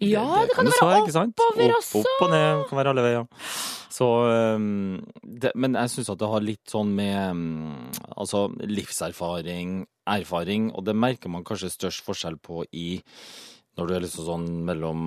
Ja, 0.00 0.24
det, 0.46 0.54
kan 0.56 0.66
jo 0.68 0.72
jo 0.74 0.86
være 0.86 1.04
være, 1.12 1.32
oppover 1.32 1.74
også. 1.78 2.02
Opp 2.02 2.24
og 2.26 2.30
ned, 2.34 2.64
kan 2.70 2.80
være 2.80 2.94
alle 2.94 3.04
veier. 3.06 3.28
Så, 3.98 4.06
øhm, 4.30 4.98
det, 5.42 5.52
men 5.58 5.74
jeg 5.74 5.90
syns 5.90 6.10
at 6.12 6.20
det 6.20 6.28
har 6.30 6.44
litt 6.44 6.70
sånn 6.70 6.90
med 6.94 7.16
øhm, 7.18 7.92
altså 8.16 8.44
livserfaring, 8.62 9.80
erfaring, 10.08 10.70
og 10.74 10.84
det 10.86 10.94
merker 10.96 11.32
man 11.32 11.46
kanskje 11.46 11.72
størst 11.74 12.04
forskjell 12.06 12.38
på 12.42 12.64
i 12.72 13.00
når 13.78 13.86
du 13.86 13.94
er 13.94 14.02
liksom 14.02 14.26
sånn 14.26 14.46
mellom 14.66 15.02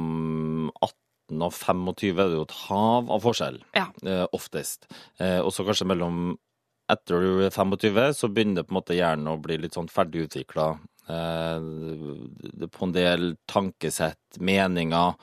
18 0.79 1.41
og 1.43 1.51
25, 1.55 2.19
er 2.19 2.29
det 2.31 2.37
jo 2.39 2.45
et 2.47 2.57
hav 2.67 3.11
av 3.11 3.23
forskjell, 3.23 3.59
Ja. 3.75 3.87
eh, 4.03 4.25
oftest. 4.35 4.87
Eh, 5.19 5.39
og 5.39 5.51
så 5.55 5.65
kanskje 5.67 5.87
mellom 5.87 6.37
etter 6.91 7.21
du 7.23 7.43
er 7.45 7.51
25, 7.51 8.13
så 8.15 8.27
begynner 8.27 8.63
på 8.67 8.71
en 8.73 8.79
måte 8.81 8.95
hjernen 8.97 9.27
å 9.31 9.41
bli 9.41 9.57
litt 9.57 9.75
sånn 9.75 9.87
ferdig 9.91 10.25
utvikla 10.27 10.73
på 12.71 12.87
en 12.87 12.95
del 12.95 13.35
tankesett, 13.51 14.39
meninger. 14.39 15.13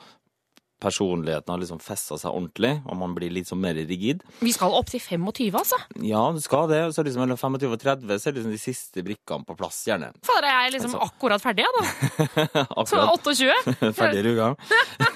Personligheten 0.79 1.51
har 1.51 1.59
liksom 1.59 1.81
festa 1.83 2.15
seg 2.15 2.31
ordentlig, 2.31 2.69
og 2.87 2.95
man 2.95 3.11
blir 3.11 3.33
litt 3.35 3.49
sånn 3.49 3.59
mer 3.59 3.75
rigid. 3.75 4.21
Vi 4.39 4.53
skal 4.55 4.71
opp 4.77 4.87
til 4.87 5.01
25, 5.03 5.51
altså. 5.59 5.75
Ja, 6.07 6.21
du 6.31 6.39
skal 6.39 6.69
det. 6.71 6.77
Så 6.95 7.03
liksom 7.03 7.19
mellom 7.25 7.35
25 7.35 7.73
og 7.75 7.81
30 7.81 8.13
så 8.23 8.29
er 8.31 8.37
liksom 8.37 8.53
de 8.55 8.61
siste 8.63 9.03
brikkene 9.03 9.43
på 9.49 9.57
plass, 9.59 9.81
gjerne. 9.89 10.13
Fader, 10.23 10.47
jeg 10.47 10.69
er 10.69 10.75
liksom 10.77 10.95
Altså. 10.95 11.09
akkurat 11.11 11.43
ferdig, 11.43 11.65
da. 11.67 11.83
Så 12.87 12.95
Akkurat 13.01 13.27
28. 13.27 13.91
ferdig 13.99 14.23
ruga. 14.29 14.53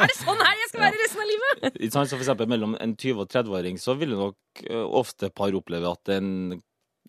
Er 0.00 0.08
det 0.08 0.16
sånn 0.16 0.40
her 0.40 0.56
jeg 0.62 0.72
skal 0.72 0.86
være 0.86 1.02
resten 1.04 1.20
av 1.20 1.30
livet? 1.34 1.78
Så 1.92 2.06
for 2.14 2.22
eksempel 2.24 2.48
mellom 2.54 2.78
en 2.80 2.96
20- 2.96 3.20
og 3.20 3.28
30-åring 3.36 3.76
så 3.82 3.98
vil 4.00 4.16
du 4.16 4.20
nok 4.22 4.64
ofte 5.02 5.28
par 5.36 5.52
oppleve 5.52 5.92
at 5.92 6.14
en 6.16 6.32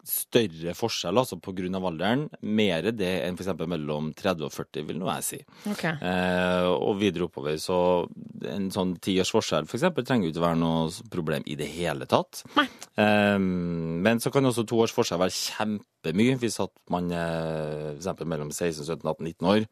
større 0.08 0.74
forskjell 0.78 1.18
altså 1.22 1.38
av 1.42 1.86
alderen. 1.86 2.28
Mer 2.42 2.92
det 2.92 3.12
enn 3.26 3.38
for 3.38 3.46
eksempel 3.46 3.70
mellom 3.72 4.12
30 4.18 4.48
og 4.48 4.54
40, 4.54 4.86
vil 4.88 5.00
nå 5.00 5.10
jeg 5.12 5.28
si. 5.28 5.40
Okay. 5.72 5.96
Eh, 6.02 6.68
og 6.72 6.98
videre 7.02 7.28
oppover, 7.28 7.58
så 7.62 8.08
en 8.50 8.70
sånn 8.74 8.96
tiårs 9.04 9.34
forskjell 9.34 9.70
for 9.70 9.80
eksempel 9.80 10.06
trenger 10.08 10.28
jo 10.28 10.34
ikke 10.36 10.46
være 10.48 10.62
noe 10.62 11.10
problem 11.14 11.46
i 11.46 11.58
det 11.60 11.70
hele 11.74 12.08
tatt. 12.10 12.44
Eh, 12.58 13.38
men 13.40 14.24
så 14.24 14.34
kan 14.34 14.46
også 14.50 14.66
to 14.68 14.82
års 14.82 14.96
forskjell 14.96 15.22
være 15.22 15.38
kjempemye 15.38 16.40
hvis 16.42 16.60
at 16.64 16.74
man 16.92 17.12
er 17.14 17.92
for 17.92 18.02
eksempel 18.02 18.30
mellom 18.34 18.52
16, 18.52 18.86
17, 18.86 19.06
18, 19.06 19.32
19 19.34 19.54
år. 19.54 19.70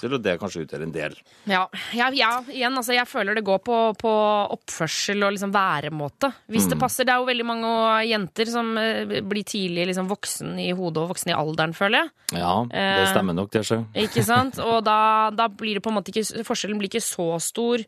Så 0.00 0.08
vil 0.10 0.18
det 0.22 0.38
kanskje 0.40 0.64
utgjør 0.66 0.82
en 0.82 0.92
del. 0.94 1.14
Ja, 1.46 1.64
ja, 1.94 2.08
ja 2.10 2.30
igjen, 2.50 2.74
altså 2.76 2.94
jeg 2.96 3.06
føler 3.06 3.34
det 3.38 3.44
går 3.46 3.60
på, 3.62 3.76
på 4.00 4.12
oppførsel 4.56 5.22
og 5.26 5.34
liksom 5.36 5.52
væremåte. 5.54 6.32
Hvis 6.50 6.66
det 6.68 6.76
Mm. 6.76 6.80
passer. 6.80 7.04
Det 7.04 7.12
er 7.14 7.18
jo 7.22 7.26
veldig 7.28 7.46
mange 7.46 7.70
jenter 8.08 8.46
som 8.50 8.76
eh, 8.78 9.04
blir 9.22 9.44
tidlig 9.44 9.86
liksom 9.90 10.08
voksen 10.10 10.58
i 10.58 10.70
hodet 10.72 11.02
og 11.04 11.10
voksen 11.14 11.30
i 11.30 11.36
alderen, 11.36 11.74
føler 11.76 12.02
jeg. 12.04 12.10
Ja, 12.40 12.54
det 12.70 12.76
Eh, 12.80 13.06
stemmer 13.14 13.34
nok, 13.34 13.50
det. 13.50 13.64
Ikke 13.94 14.24
sant? 14.24 14.58
Og 14.58 14.82
da, 14.84 15.30
da 15.30 15.48
blir 15.48 15.74
det 15.78 15.82
på 15.82 15.90
en 15.90 15.98
måte 16.00 16.10
ikke 16.12 16.44
Forskjellen 16.46 16.78
blir 16.78 16.88
ikke 16.90 17.02
så 17.04 17.40
stor 17.40 17.78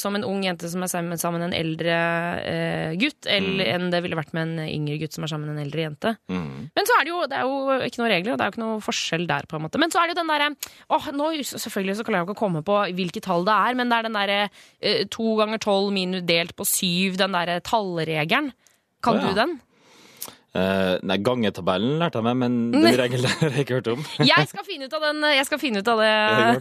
som 0.00 0.16
en 0.16 0.24
ung 0.26 0.42
jente 0.44 0.68
som 0.70 0.82
er 0.84 0.90
sammen 0.90 1.20
sammen 1.20 1.42
med 1.42 1.50
en 1.50 1.56
eldre 1.58 1.96
eh, 2.42 2.94
gutt, 3.00 3.28
eller 3.30 3.70
enn 3.74 3.90
det 3.92 4.00
ville 4.04 4.18
vært 4.18 4.32
med 4.36 4.46
en 4.46 4.68
yngre 4.68 4.98
gutt 5.02 5.16
som 5.16 5.26
er 5.26 5.32
sammen 5.32 5.50
med 5.50 5.58
en 5.58 5.66
eldre 5.66 5.84
jente. 5.84 6.14
Mm. 6.32 6.70
Men 6.74 6.88
så 6.88 6.96
er 6.96 7.06
det 7.06 7.12
jo, 7.12 7.20
det 7.30 7.38
er 7.38 7.48
jo 7.48 7.78
ikke 7.88 8.02
noen 8.02 8.12
regler, 8.14 8.32
og 8.32 8.40
det 8.40 8.46
er 8.46 8.50
jo 8.50 8.54
ikke 8.54 8.64
noe 8.64 8.80
forskjell 8.84 9.28
der, 9.30 9.48
på 9.50 9.58
en 9.58 9.66
måte. 9.66 9.82
Men 9.82 9.94
så 9.94 10.00
er 10.00 10.08
det 10.08 10.16
jo 10.16 10.20
den 10.22 10.32
derre 10.32 10.50
nå, 11.14 11.30
Selvfølgelig 11.44 11.98
så 11.98 12.06
klarer 12.06 12.22
jeg 12.22 12.28
ikke 12.28 12.36
å 12.36 12.42
komme 12.44 12.64
på 12.66 12.80
hvilket 12.96 13.26
tall 13.26 13.46
det 13.46 13.54
er, 13.54 13.78
men 13.78 13.90
det 13.90 13.98
er 13.98 14.08
den 14.08 14.18
derre 14.18 14.40
eh, 14.44 15.04
to 15.12 15.36
ganger 15.40 15.62
tolv 15.62 15.92
minus 15.94 16.24
delt 16.26 16.56
på 16.56 16.66
syv, 16.68 17.18
den 17.20 17.36
derre 17.36 17.60
tallregelen. 17.64 18.52
Kan 19.04 19.20
oh, 19.20 19.24
ja. 19.24 19.30
du 19.30 19.40
den? 19.42 19.56
Eh, 20.54 20.96
nei, 21.02 21.16
gangetabellen 21.26 21.96
lærte 21.98 22.20
jeg 22.20 22.26
meg, 22.28 22.36
men 22.38 22.56
den 22.74 22.96
regelen 22.98 23.26
har 23.26 23.56
jeg 23.56 23.64
ikke 23.64 23.78
hørt 23.80 23.88
om. 23.90 24.04
Jeg 24.30 24.46
skal 24.50 24.66
finne 24.66 24.86
ut 24.86 24.94
av, 24.94 25.06
den, 25.08 25.24
jeg 25.34 25.46
skal 25.48 25.58
finne 25.58 25.82
ut 25.82 25.88
av 25.90 26.02
det, 26.02 26.10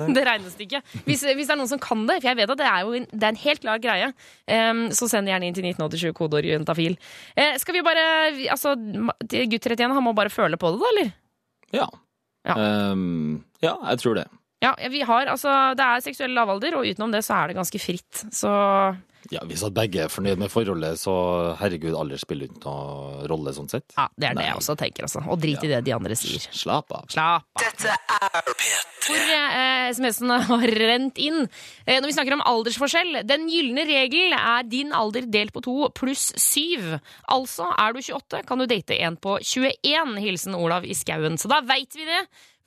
det. 0.01 0.07
det 0.17 0.23
regnestykket. 0.25 0.95
Hvis, 1.05 1.25
hvis 1.27 1.49
det 1.49 1.53
er 1.53 1.59
noen 1.59 1.69
som 1.69 1.81
kan 1.81 2.01
det, 2.09 2.17
for 2.23 2.31
jeg 2.31 2.39
vet 2.41 2.53
at 2.55 2.61
det 2.63 2.69
er 2.69 2.87
jo 2.87 2.95
en, 2.97 3.05
det 3.11 3.27
er 3.27 3.35
en 3.35 3.41
helt 3.43 3.63
klar 3.63 3.81
greie, 3.83 4.09
um, 4.49 4.83
så 4.97 5.09
send 5.11 5.29
gjerne 5.29 5.49
inn 5.49 5.57
til 5.57 5.67
1987 5.69 6.15
kodeord 6.17 6.49
juntafil. 6.49 6.97
Uh, 7.37 7.53
skal 7.61 7.77
vi 7.77 7.85
bare 7.85 8.05
Altså, 8.53 8.73
gutt 8.73 9.67
31, 9.69 9.93
han 9.93 10.05
må 10.05 10.15
bare 10.17 10.33
føle 10.33 10.57
på 10.59 10.73
det, 10.73 10.81
da, 10.81 10.89
eller? 10.93 11.13
Ja. 11.73 11.89
Ja. 12.49 12.55
um, 12.91 13.43
ja, 13.63 13.77
jeg 13.93 14.01
tror 14.01 14.17
det. 14.19 14.25
Ja, 14.63 14.73
vi 14.89 15.01
har, 15.05 15.27
altså, 15.27 15.51
Det 15.77 15.85
er 15.85 16.03
seksuell 16.03 16.33
lavalder, 16.35 16.79
og 16.79 16.87
utenom 16.87 17.13
det 17.13 17.23
så 17.27 17.37
er 17.37 17.51
det 17.51 17.59
ganske 17.59 17.81
fritt. 17.83 18.25
Så 18.33 18.49
Ja, 19.31 19.39
Hvis 19.47 19.63
at 19.63 19.73
begge 19.75 20.03
er 20.03 20.11
fornøyd 20.11 20.37
med 20.41 20.51
forholdet, 20.51 20.99
så 20.99 21.13
herregud, 21.59 21.95
alder 21.95 22.19
spiller 22.19 22.49
ikke 22.49 22.63
noen 22.65 23.27
rolle 23.31 23.53
sånn 23.55 23.69
sett. 23.71 23.85
ja, 23.95 24.07
det 24.19 24.29
er 24.29 24.35
det 24.39 24.47
jeg 24.49 24.57
også 24.59 24.75
tenker. 24.79 25.07
altså. 25.07 25.23
Og 25.29 25.39
drit 25.39 25.63
i 25.63 25.69
det 25.71 25.83
de 25.85 25.93
andre 25.95 26.17
sier. 26.19 26.43
Slapp 26.51 26.91
av. 26.91 27.05
Slapp 27.13 27.47
av. 27.55 27.63
Dette 27.63 27.93
er 27.93 28.51
P3. 28.51 28.89
Hvor 29.03 29.31
eh, 29.35 29.89
SMS-en 29.91 30.31
har 30.47 30.67
rent 30.79 31.17
inn. 31.19 31.41
Eh, 31.85 31.97
når 31.99 32.07
vi 32.07 32.13
snakker 32.15 32.37
om 32.37 32.43
aldersforskjell 32.47 33.17
Den 33.27 33.49
gylne 33.51 33.83
regel 33.89 34.31
er 34.37 34.63
din 34.63 34.93
alder 34.95 35.25
delt 35.27 35.51
på 35.55 35.63
to 35.65 35.89
pluss 35.95 36.29
syv. 36.39 36.93
Altså, 37.31 37.67
er 37.79 37.91
du 37.95 37.99
28, 37.99 38.43
kan 38.47 38.59
du 38.63 38.67
date 38.69 38.95
en 39.03 39.17
på 39.19 39.37
21. 39.43 40.15
Hilsen 40.23 40.55
Olav 40.55 40.87
i 40.87 40.95
skauen. 40.95 41.35
Så 41.39 41.51
da 41.51 41.59
veit 41.67 41.95
vi 41.99 42.07
det. 42.07 42.21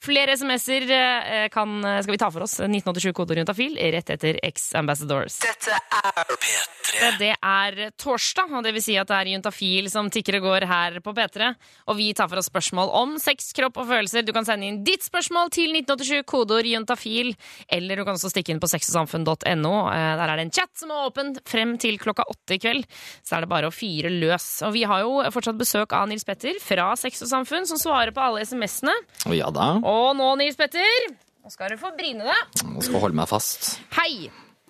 Flere 0.04 0.36
SMS-er 0.36 0.90
eh, 0.92 1.46
kan, 1.52 1.78
skal 2.02 2.12
vi 2.14 2.20
ta 2.20 2.28
for 2.30 2.44
oss. 2.46 2.58
1987 2.60 3.12
koder 3.16 3.40
juntafil 3.40 3.78
rett 3.96 4.10
etter 4.12 4.38
X-Ambassadors. 4.44 5.38
Dette 5.42 5.72
er 5.72 6.34
P3. 6.36 6.72
Det 7.18 7.32
er 7.34 7.78
torsdag, 7.98 8.52
og 8.56 8.62
det 8.64 8.70
vil 8.76 8.84
si 8.84 8.94
at 9.00 9.08
det 9.10 9.16
er 9.16 9.28
Juntafil 9.34 9.88
som 9.90 10.06
tikker 10.12 10.38
og 10.38 10.44
går 10.46 10.66
her 10.70 10.98
på 11.04 11.12
P3. 11.16 11.48
Og 11.90 11.96
vi 11.98 12.06
tar 12.16 12.28
for 12.30 12.40
oss 12.40 12.48
spørsmål 12.48 12.92
om 12.96 13.16
sex, 13.20 13.50
kropp 13.56 13.80
og 13.82 13.88
følelser. 13.90 14.24
Du 14.24 14.30
kan 14.36 14.46
sende 14.46 14.68
inn 14.68 14.78
ditt 14.86 15.04
spørsmål 15.04 15.50
til 15.54 15.74
1987, 15.74 16.22
kodeord 16.30 16.68
juntafil. 16.70 17.32
Eller 17.72 17.98
du 18.00 18.04
kan 18.06 18.16
også 18.16 18.30
stikke 18.32 18.54
inn 18.54 18.62
på 18.62 18.70
sexogsamfunn.no. 18.70 19.74
Eh, 19.90 20.12
Der 20.20 20.24
er 20.28 20.36
det 20.38 20.46
en 20.46 20.54
chat 20.54 20.70
som 20.78 20.92
er 20.94 21.08
åpen 21.08 21.34
frem 21.48 21.74
til 21.82 21.98
klokka 22.00 22.24
åtte 22.30 22.56
i 22.56 22.60
kveld. 22.62 22.86
Så 23.26 23.36
er 23.36 23.44
det 23.44 23.50
bare 23.52 23.68
å 23.72 23.74
fyre 23.74 24.12
løs. 24.12 24.46
Og 24.68 24.72
vi 24.76 24.86
har 24.88 25.02
jo 25.04 25.18
fortsatt 25.34 25.58
besøk 25.60 25.92
av 25.96 26.08
Nils 26.10 26.24
Petter 26.24 26.56
fra 26.62 26.92
Sex 26.96 27.24
og 27.26 27.32
Samfunn, 27.32 27.66
som 27.68 27.80
svarer 27.82 28.14
på 28.16 28.22
alle 28.24 28.46
SMS-ene. 28.46 28.94
Ja 29.36 29.50
da, 29.54 29.72
Og 29.86 30.16
nå, 30.18 30.32
Nils 30.40 30.58
Petter, 30.58 31.12
nå 31.46 31.52
skal 31.52 31.70
du 31.70 31.78
få 31.78 31.92
bryne 31.94 32.26
deg. 32.26 32.64
Nå 32.72 32.82
skal 32.82 33.02
holde 33.04 33.18
meg 33.20 33.30
fast. 33.30 33.76
Hei! 33.94 34.26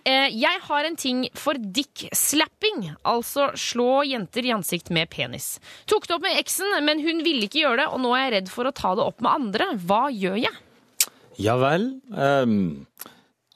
Eh, 0.07 0.29
jeg 0.39 0.61
har 0.63 0.87
en 0.87 0.99
ting 1.01 1.25
for 1.35 1.59
dick-slapping, 1.59 2.93
altså 3.09 3.49
slå 3.59 4.05
jenter 4.07 4.47
i 4.47 4.53
ansikt 4.55 4.93
med 4.95 5.09
penis. 5.11 5.57
Tok 5.91 6.07
det 6.07 6.15
opp 6.15 6.27
med 6.27 6.37
eksen, 6.39 6.77
men 6.87 7.01
hun 7.03 7.25
ville 7.27 7.49
ikke 7.49 7.65
gjøre 7.65 7.81
det, 7.81 7.89
og 7.91 8.05
nå 8.05 8.13
er 8.15 8.27
jeg 8.27 8.35
redd 8.37 8.53
for 8.53 8.69
å 8.69 8.75
ta 8.77 8.93
det 8.95 9.07
opp 9.07 9.25
med 9.25 9.33
andre. 9.33 9.71
Hva 9.89 10.05
gjør 10.15 10.39
jeg? 10.45 10.55
Ja 11.43 11.57
vel. 11.59 11.89
Um, 12.13 12.87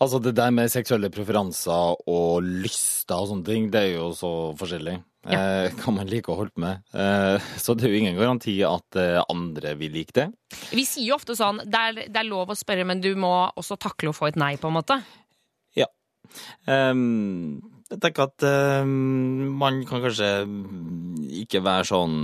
altså, 0.01 0.19
det 0.25 0.35
der 0.41 0.51
med 0.57 0.73
seksuelle 0.73 1.13
preferanser 1.13 2.03
og 2.11 2.51
lyster 2.65 3.21
og 3.21 3.31
sånne 3.31 3.47
ting, 3.47 3.71
det 3.71 3.85
er 3.85 3.95
jo 4.01 4.11
så 4.17 4.33
forskjellig. 4.59 4.97
Eh, 5.29 5.69
kan 5.77 5.95
man 5.99 6.09
like 6.09 6.33
å 6.33 6.37
holde 6.39 6.55
på 6.57 6.63
med. 6.65 6.81
Eh, 6.97 7.49
så 7.61 7.75
det 7.77 7.85
er 7.85 7.93
jo 7.93 7.99
ingen 8.01 8.17
garanti 8.17 8.55
at 8.65 8.97
eh, 8.97 9.19
andre 9.29 9.75
vil 9.77 9.93
like 9.93 10.17
det. 10.17 10.31
Vi 10.73 10.87
sier 10.89 11.11
jo 11.11 11.19
ofte 11.19 11.37
sånn 11.37 11.61
det 11.67 11.81
er, 11.81 11.99
det 12.09 12.23
er 12.23 12.29
lov 12.29 12.53
å 12.53 12.57
spørre, 12.57 12.87
men 12.89 13.03
du 13.05 13.13
må 13.21 13.33
også 13.61 13.77
takle 13.81 14.15
å 14.15 14.17
få 14.17 14.31
et 14.31 14.41
nei, 14.41 14.55
på 14.61 14.71
en 14.71 14.79
måte. 14.79 14.97
Ja. 15.77 15.91
Ehm, 16.73 17.61
jeg 17.91 18.01
tenker 18.01 18.31
at 18.31 18.47
ehm, 18.49 19.51
man 19.61 19.83
kan 19.89 20.07
kanskje 20.07 20.33
ikke 21.45 21.65
være 21.65 21.89
sånn 21.93 22.21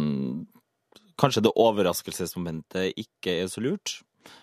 Kanskje 1.17 1.47
det 1.47 1.51
overraskelsesmomentet 1.57 2.99
ikke 3.01 3.39
er 3.41 3.47
så 3.49 3.63
lurt. 3.65 3.95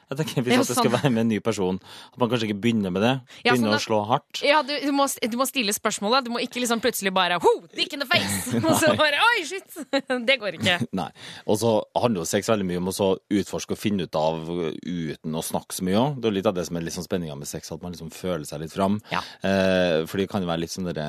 Jeg 0.09 0.19
tenker 0.19 0.43
Hvis 0.45 0.53
Ja, 0.53 0.61
at 0.61 0.67
det 0.67 0.75
skal 0.77 0.89
sånn. 0.89 0.95
være 0.97 1.11
med 1.15 1.21
en 1.23 1.31
ny 1.33 1.39
person, 1.43 1.79
at 2.11 2.17
man 2.19 2.29
kanskje 2.29 2.49
ikke 2.49 2.59
begynner 2.63 2.91
med 2.93 3.01
det. 3.05 3.13
Ja, 3.45 3.53
Begynner 3.53 3.73
sånn 3.73 3.79
å 3.79 3.83
slå 3.85 3.99
hardt. 4.09 4.41
Ja, 4.45 4.61
du, 4.65 4.73
du, 4.83 4.91
må, 4.95 5.07
du 5.07 5.37
må 5.39 5.47
stille 5.49 5.73
spørsmålet. 5.75 6.25
Du 6.27 6.31
må 6.35 6.41
ikke 6.43 6.61
liksom 6.63 6.81
plutselig 6.83 7.13
bare 7.15 7.39
Ho! 7.43 7.53
Dick 7.75 7.93
in 7.93 8.03
the 8.03 8.09
face! 8.09 8.53
Og 8.67 8.75
så 8.81 8.93
bare 8.99 9.19
Oi, 9.31 9.43
shit! 9.47 9.79
Det 10.29 10.37
går 10.41 10.59
ikke. 10.59 10.77
Nei. 10.95 11.09
Og 11.47 11.57
så 11.61 11.73
handler 11.97 12.23
jo 12.23 12.29
sex 12.29 12.49
veldig 12.51 12.67
mye 12.67 12.81
om 12.83 12.91
å 12.91 12.95
så 12.95 13.09
utforske 13.33 13.73
og 13.73 13.79
finne 13.79 14.05
ut 14.07 14.15
av 14.19 14.43
uten 14.47 15.35
å 15.39 15.41
snakke 15.45 15.73
så 15.77 15.85
mye 15.87 15.99
òg. 15.99 16.19
Det 16.21 16.29
er 16.29 16.37
litt 16.37 16.49
av 16.51 16.57
det 16.57 16.67
som 16.67 16.77
er 16.77 16.85
litt 16.85 16.95
sånn 16.97 17.07
spenninga 17.07 17.37
med 17.39 17.49
sex, 17.49 17.71
at 17.73 17.81
man 17.83 17.95
liksom 17.95 18.11
føler 18.13 18.45
seg 18.47 18.61
litt 18.63 18.73
fram. 18.75 18.99
Ja. 19.13 19.23
Eh, 19.45 20.03
for 20.09 20.19
det 20.21 20.27
kan 20.31 20.43
jo 20.43 20.49
være 20.51 20.65
litt 20.65 20.73
sånn 20.73 20.89
derre 20.89 21.07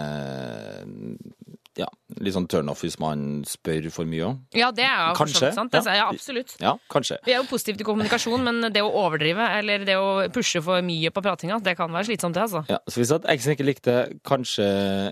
Ja, 1.75 1.89
litt 2.23 2.37
sånn 2.37 2.47
turnoff 2.47 2.85
hvis 2.85 3.01
man 3.03 3.41
spør 3.51 3.89
for 3.91 4.07
mye 4.07 4.29
òg. 4.29 4.37
Ja, 4.55 4.69
det 4.71 4.85
er 4.87 5.09
jo 5.09 5.17
Kanskje, 5.19 5.49
sant. 5.57 5.73
Det, 5.75 5.81
ja. 5.91 5.97
ja, 6.05 6.07
absolutt. 6.13 6.53
Ja, 6.63 6.77
kanskje. 6.93 7.17
Vi 7.27 7.35
er 7.35 7.41
jo 7.41 7.49
positive 7.51 7.81
til 7.81 7.89
kommunikasjon, 7.89 8.45
Men 8.47 8.69
det 8.71 8.84
å 8.85 9.05
overdrive, 9.05 9.49
eller 9.59 9.85
det 9.89 9.97
å 9.99 10.29
pushe 10.35 10.61
for 10.65 10.85
mye 10.87 11.11
på 11.11 11.23
pratinga, 11.25 11.59
det 11.65 11.77
kan 11.79 11.91
være 11.93 12.09
slitsomt, 12.11 12.37
det, 12.37 12.43
altså. 12.47 12.65
Ja, 12.71 12.79
så 12.89 13.01
hvis 13.01 13.13
at 13.17 13.27
eksen 13.33 13.55
ikke 13.57 13.67
likte, 13.69 13.95
kanskje 14.29 14.67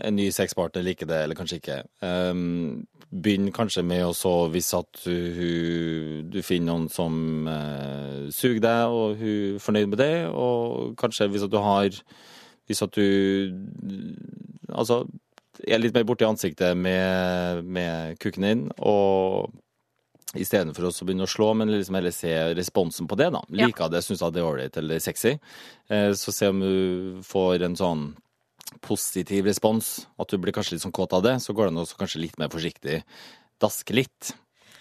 en 0.04 0.16
ny 0.20 0.28
sexpartner 0.34 0.84
liker 0.86 1.08
det, 1.10 1.22
eller 1.24 1.38
kanskje 1.38 1.58
ikke. 1.62 1.78
Um, 2.04 2.86
begynn 3.12 3.50
kanskje 3.52 3.82
med 3.84 4.04
å 4.06 4.12
så, 4.16 4.34
hvis 4.52 4.70
at 4.78 5.02
hun- 5.04 6.30
du 6.32 6.38
finner 6.42 6.72
noen 6.72 6.86
som 6.92 7.48
uh, 7.48 8.30
suger 8.32 8.60
deg, 8.64 8.88
og 8.88 9.16
hun 9.20 9.56
er 9.56 9.58
fornøyd 9.60 9.88
med 9.92 9.98
det, 9.98 10.14
og 10.32 10.94
kanskje 10.96 11.28
hvis 11.32 11.44
at 11.48 11.50
du 11.52 11.58
har 11.60 11.90
Hvis 12.70 12.80
at 12.84 12.94
du 12.94 13.02
altså 14.72 15.02
er 15.66 15.80
litt 15.82 15.94
mer 15.94 16.06
borti 16.08 16.24
ansiktet 16.24 16.76
med, 16.78 17.64
med 17.66 18.16
kukken 18.22 18.46
din, 18.46 18.62
og 18.78 19.50
Istedenfor 20.34 20.86
å 20.88 20.92
begynne 21.04 21.26
å 21.26 21.30
slå, 21.30 21.50
men 21.54 21.68
liksom 21.68 21.96
heller 21.98 22.14
se 22.14 22.32
responsen 22.56 23.08
på 23.08 23.16
det. 23.20 23.30
da. 23.34 23.42
Ja. 23.50 23.66
Liker 23.66 23.90
det, 23.92 24.00
syns 24.04 24.22
det 24.24 24.40
er 24.40 24.48
ålreit 24.48 24.76
eller 24.80 24.98
sexy. 24.98 25.38
Eh, 25.90 26.12
Så 26.12 26.32
se 26.32 26.48
om 26.48 26.60
du 26.60 27.20
får 27.22 27.62
en 27.66 27.76
sånn 27.76 28.16
positiv 28.80 29.44
respons, 29.44 30.06
at 30.18 30.28
du 30.28 30.38
blir 30.38 30.52
kanskje 30.52 30.72
litt 30.78 30.82
sånn 30.86 30.94
kåt 30.94 31.12
av 31.12 31.22
det, 31.22 31.36
så 31.44 31.52
går 31.52 31.68
det 31.68 31.72
an 31.74 31.82
å 31.84 31.98
kanskje 31.98 32.22
litt 32.22 32.38
mer 32.40 32.48
forsiktig 32.48 33.02
daske 33.60 33.92
litt. 33.94 34.32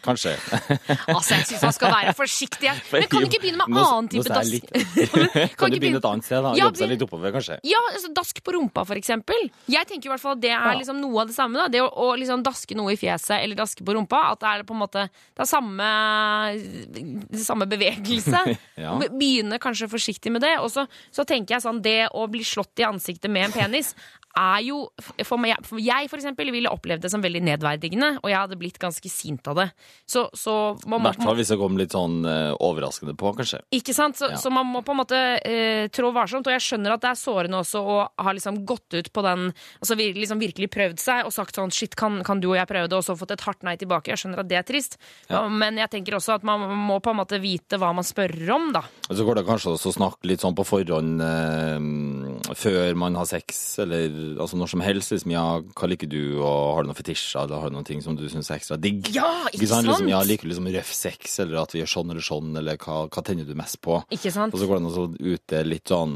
Kanskje. 0.01 0.33
Altså, 1.11 1.35
jeg 1.37 1.45
syns 1.51 1.63
man 1.67 1.73
skal 1.75 1.91
være 1.93 2.13
forsiktig. 2.17 2.71
Men 2.93 3.05
kan 3.11 3.21
du 3.23 3.27
ikke 3.27 3.41
begynne 3.43 3.67
med 3.69 3.81
annen 3.83 4.07
type 4.11 4.31
dask? 4.31 4.51
litt- 4.51 4.71
Kan 4.71 5.49
Kan 5.61 5.73
du 5.73 5.77
begynne 5.81 5.99
et 6.01 6.07
annet 6.09 6.25
sted, 6.27 6.41
da? 6.41 6.53
Ja, 6.57 6.65
Jobbe 6.67 6.81
seg 6.81 6.91
litt 6.93 7.05
oppover, 7.05 7.33
kanskje? 7.35 7.57
Ja, 7.69 7.81
altså 7.91 8.11
dask 8.17 8.41
på 8.45 8.55
rumpa, 8.55 8.83
for 8.87 8.99
eksempel. 8.99 9.47
Jeg 9.69 9.89
tenker 9.89 10.09
i 10.09 10.13
hvert 10.13 10.23
fall 10.23 10.37
at 10.37 10.43
det 10.43 10.53
er 10.57 10.79
liksom 10.79 11.01
noe 11.03 11.21
av 11.25 11.29
det 11.31 11.35
samme. 11.37 11.59
Da. 11.61 11.67
Det 11.75 11.83
å, 11.85 11.89
å 11.89 12.07
liksom 12.19 12.43
daske 12.45 12.77
noe 12.79 12.95
i 12.95 12.99
fjeset 12.99 13.37
eller 13.39 13.59
daske 13.59 13.85
på 13.85 13.95
rumpa. 13.97 14.23
At 14.33 14.41
det 14.43 14.53
er 14.55 14.65
på 14.67 14.75
en 14.77 14.81
måte 14.81 15.05
Det 15.11 15.45
er 15.45 15.49
samme, 15.51 15.91
samme 17.45 17.67
bevegelse. 17.69 18.41
Ja. 18.81 18.95
Begynne 19.11 19.59
kanskje 19.61 19.89
forsiktig 19.91 20.33
med 20.33 20.43
det. 20.45 20.55
Og 20.63 20.71
så, 20.73 20.87
så 21.13 21.25
tenker 21.27 21.57
jeg 21.57 21.65
sånn 21.65 21.81
Det 21.85 21.99
å 22.17 22.25
bli 22.31 22.43
slått 22.47 22.81
i 22.81 22.87
ansiktet 22.87 23.31
med 23.31 23.49
en 23.49 23.55
penis 23.55 23.93
er 24.37 24.61
jo 24.65 24.77
for 25.27 25.41
meg, 25.41 25.57
for 25.67 25.81
Jeg 25.81 26.09
for 26.11 26.19
eksempel 26.19 26.51
ville 26.53 26.71
opplevd 26.71 27.03
det 27.05 27.11
som 27.13 27.23
veldig 27.23 27.41
nedverdigende, 27.47 28.11
og 28.21 28.29
jeg 28.29 28.39
hadde 28.39 28.57
blitt 28.59 28.79
ganske 28.81 29.09
sint 29.11 29.47
av 29.51 29.57
det. 29.59 29.67
Så, 30.07 30.27
så 30.37 30.55
I 30.77 30.89
man 30.91 31.01
må 31.01 31.11
hvert 31.11 31.23
fall 31.23 31.39
hvis 31.39 31.51
det 31.53 31.57
kom 31.59 31.77
litt 31.79 31.95
sånn 31.95 32.21
uh, 32.27 32.53
overraskende 32.63 33.15
på, 33.17 33.33
kanskje. 33.37 33.61
ikke 33.75 33.95
sant? 33.95 34.19
Så, 34.19 34.31
Ja. 34.31 34.39
så 34.39 34.51
man 34.53 34.69
må 34.69 34.83
på 34.85 34.93
en 34.95 35.01
måte 35.01 35.19
uh, 35.41 35.87
trå 35.93 36.11
varsomt. 36.15 36.47
Og 36.47 36.55
jeg 36.55 36.63
skjønner 36.65 36.95
at 36.95 37.03
det 37.03 37.11
er 37.11 37.19
sårende 37.19 37.59
også 37.61 37.81
å 37.81 37.97
ha 38.21 38.33
liksom 38.35 38.61
gått 38.67 38.93
ut 38.93 39.11
på 39.13 39.23
den 39.25 39.49
Altså 39.81 39.95
liksom 39.97 40.39
virkelig 40.41 40.69
prøvd 40.71 40.99
seg 41.01 41.25
og 41.25 41.33
sagt 41.33 41.57
sånn 41.57 41.71
Shit, 41.73 41.95
kan, 41.97 42.19
kan 42.25 42.39
du 42.41 42.49
og 42.51 42.57
jeg 42.57 42.69
prøve 42.69 42.89
det? 42.91 42.97
Og 42.97 43.05
så 43.05 43.15
fått 43.17 43.33
et 43.35 43.43
hardt 43.45 43.63
nei 43.65 43.75
tilbake. 43.79 44.11
Jeg 44.11 44.21
skjønner 44.21 44.43
at 44.43 44.49
det 44.49 44.57
er 44.59 44.65
trist. 44.67 44.97
Ja, 45.29 45.43
men 45.49 45.79
jeg 45.79 45.89
tenker 45.93 46.17
også 46.17 46.35
at 46.37 46.45
man 46.47 46.63
må 46.77 46.99
på 47.03 47.13
en 47.13 47.19
måte 47.21 47.39
vite 47.41 47.79
hva 47.81 47.91
man 47.95 48.05
spør 48.07 48.33
om, 48.55 48.69
da. 48.75 48.83
Og 49.09 49.17
så 49.17 49.25
går 49.27 49.41
det 49.41 49.45
kanskje 49.47 49.73
også 49.75 49.91
å 49.91 49.95
snakke 49.97 50.29
litt 50.29 50.43
sånn 50.43 50.55
på 50.57 50.65
forhånd 50.67 51.23
uh, 51.23 52.53
før 52.57 52.95
man 52.99 53.17
har 53.19 53.29
sex, 53.29 53.61
eller 53.83 54.20
altså 54.41 54.59
når 54.59 54.71
som 54.73 54.83
helst. 54.85 55.13
Liksom, 55.13 55.33
ja, 55.33 55.45
hva 55.61 55.89
liker 55.89 56.09
du, 56.11 56.21
og 56.39 56.75
har 56.75 56.85
du 56.85 56.91
noen 56.91 56.99
fetisjer, 56.99 57.43
eller 57.43 57.63
har 57.63 57.71
du 57.71 57.77
noen 57.77 57.87
ting 57.87 58.03
som 58.05 58.17
du 58.19 58.23
syns 58.31 58.51
er 58.51 58.59
ekstra 58.59 58.77
digg? 58.81 59.09
Ja, 59.15 59.27
ikke 59.51 59.69
sant? 59.71 59.89
Liksom, 59.89 60.11
ja, 60.11 60.21
liker 60.27 60.47
du 60.47 60.53
liksom 60.53 60.69
røff 60.75 60.93
sex, 60.95 61.39
eller 61.43 61.61
at 61.63 61.75
vi 61.75 61.81
gjør 61.81 61.93
sånn 61.95 62.13
eller 62.13 62.27
sånn, 62.27 62.53
eller 62.61 62.79
hva, 62.81 63.03
hva 63.07 63.25
tenner 63.27 63.47
du 63.47 63.57
mest 63.59 63.81
på? 63.83 63.99
Ikke 64.13 64.33
sant? 64.33 64.55
Og 64.55 64.61
så 64.61 64.69
går 64.69 64.79
det 64.79 64.83
an 64.85 65.03
å 65.03 65.07
ute 65.35 65.65
litt 65.67 65.91
sånn 65.91 66.15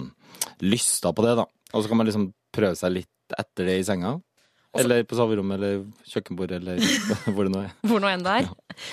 lysta 0.65 1.11
på 1.15 1.25
det, 1.25 1.35
da. 1.41 1.47
Og 1.73 1.83
så 1.83 1.91
kan 1.91 1.99
man 1.99 2.09
liksom 2.09 2.29
prøve 2.55 2.77
seg 2.79 2.95
litt 2.95 3.37
etter 3.39 3.67
det 3.71 3.79
i 3.81 3.85
senga. 3.87 4.15
Eller 4.81 5.05
på 5.07 5.17
soverommet, 5.17 5.57
eller 5.57 5.83
kjøkkenbordet, 6.11 6.61
eller 6.61 6.79
hvor 7.33 7.47
det 7.47 7.53
nå 7.53 7.61
er. 7.63 7.75
Hvor 7.88 8.01
nå 8.03 8.09
enn 8.11 8.25
det 8.25 8.38
er. 8.41 8.49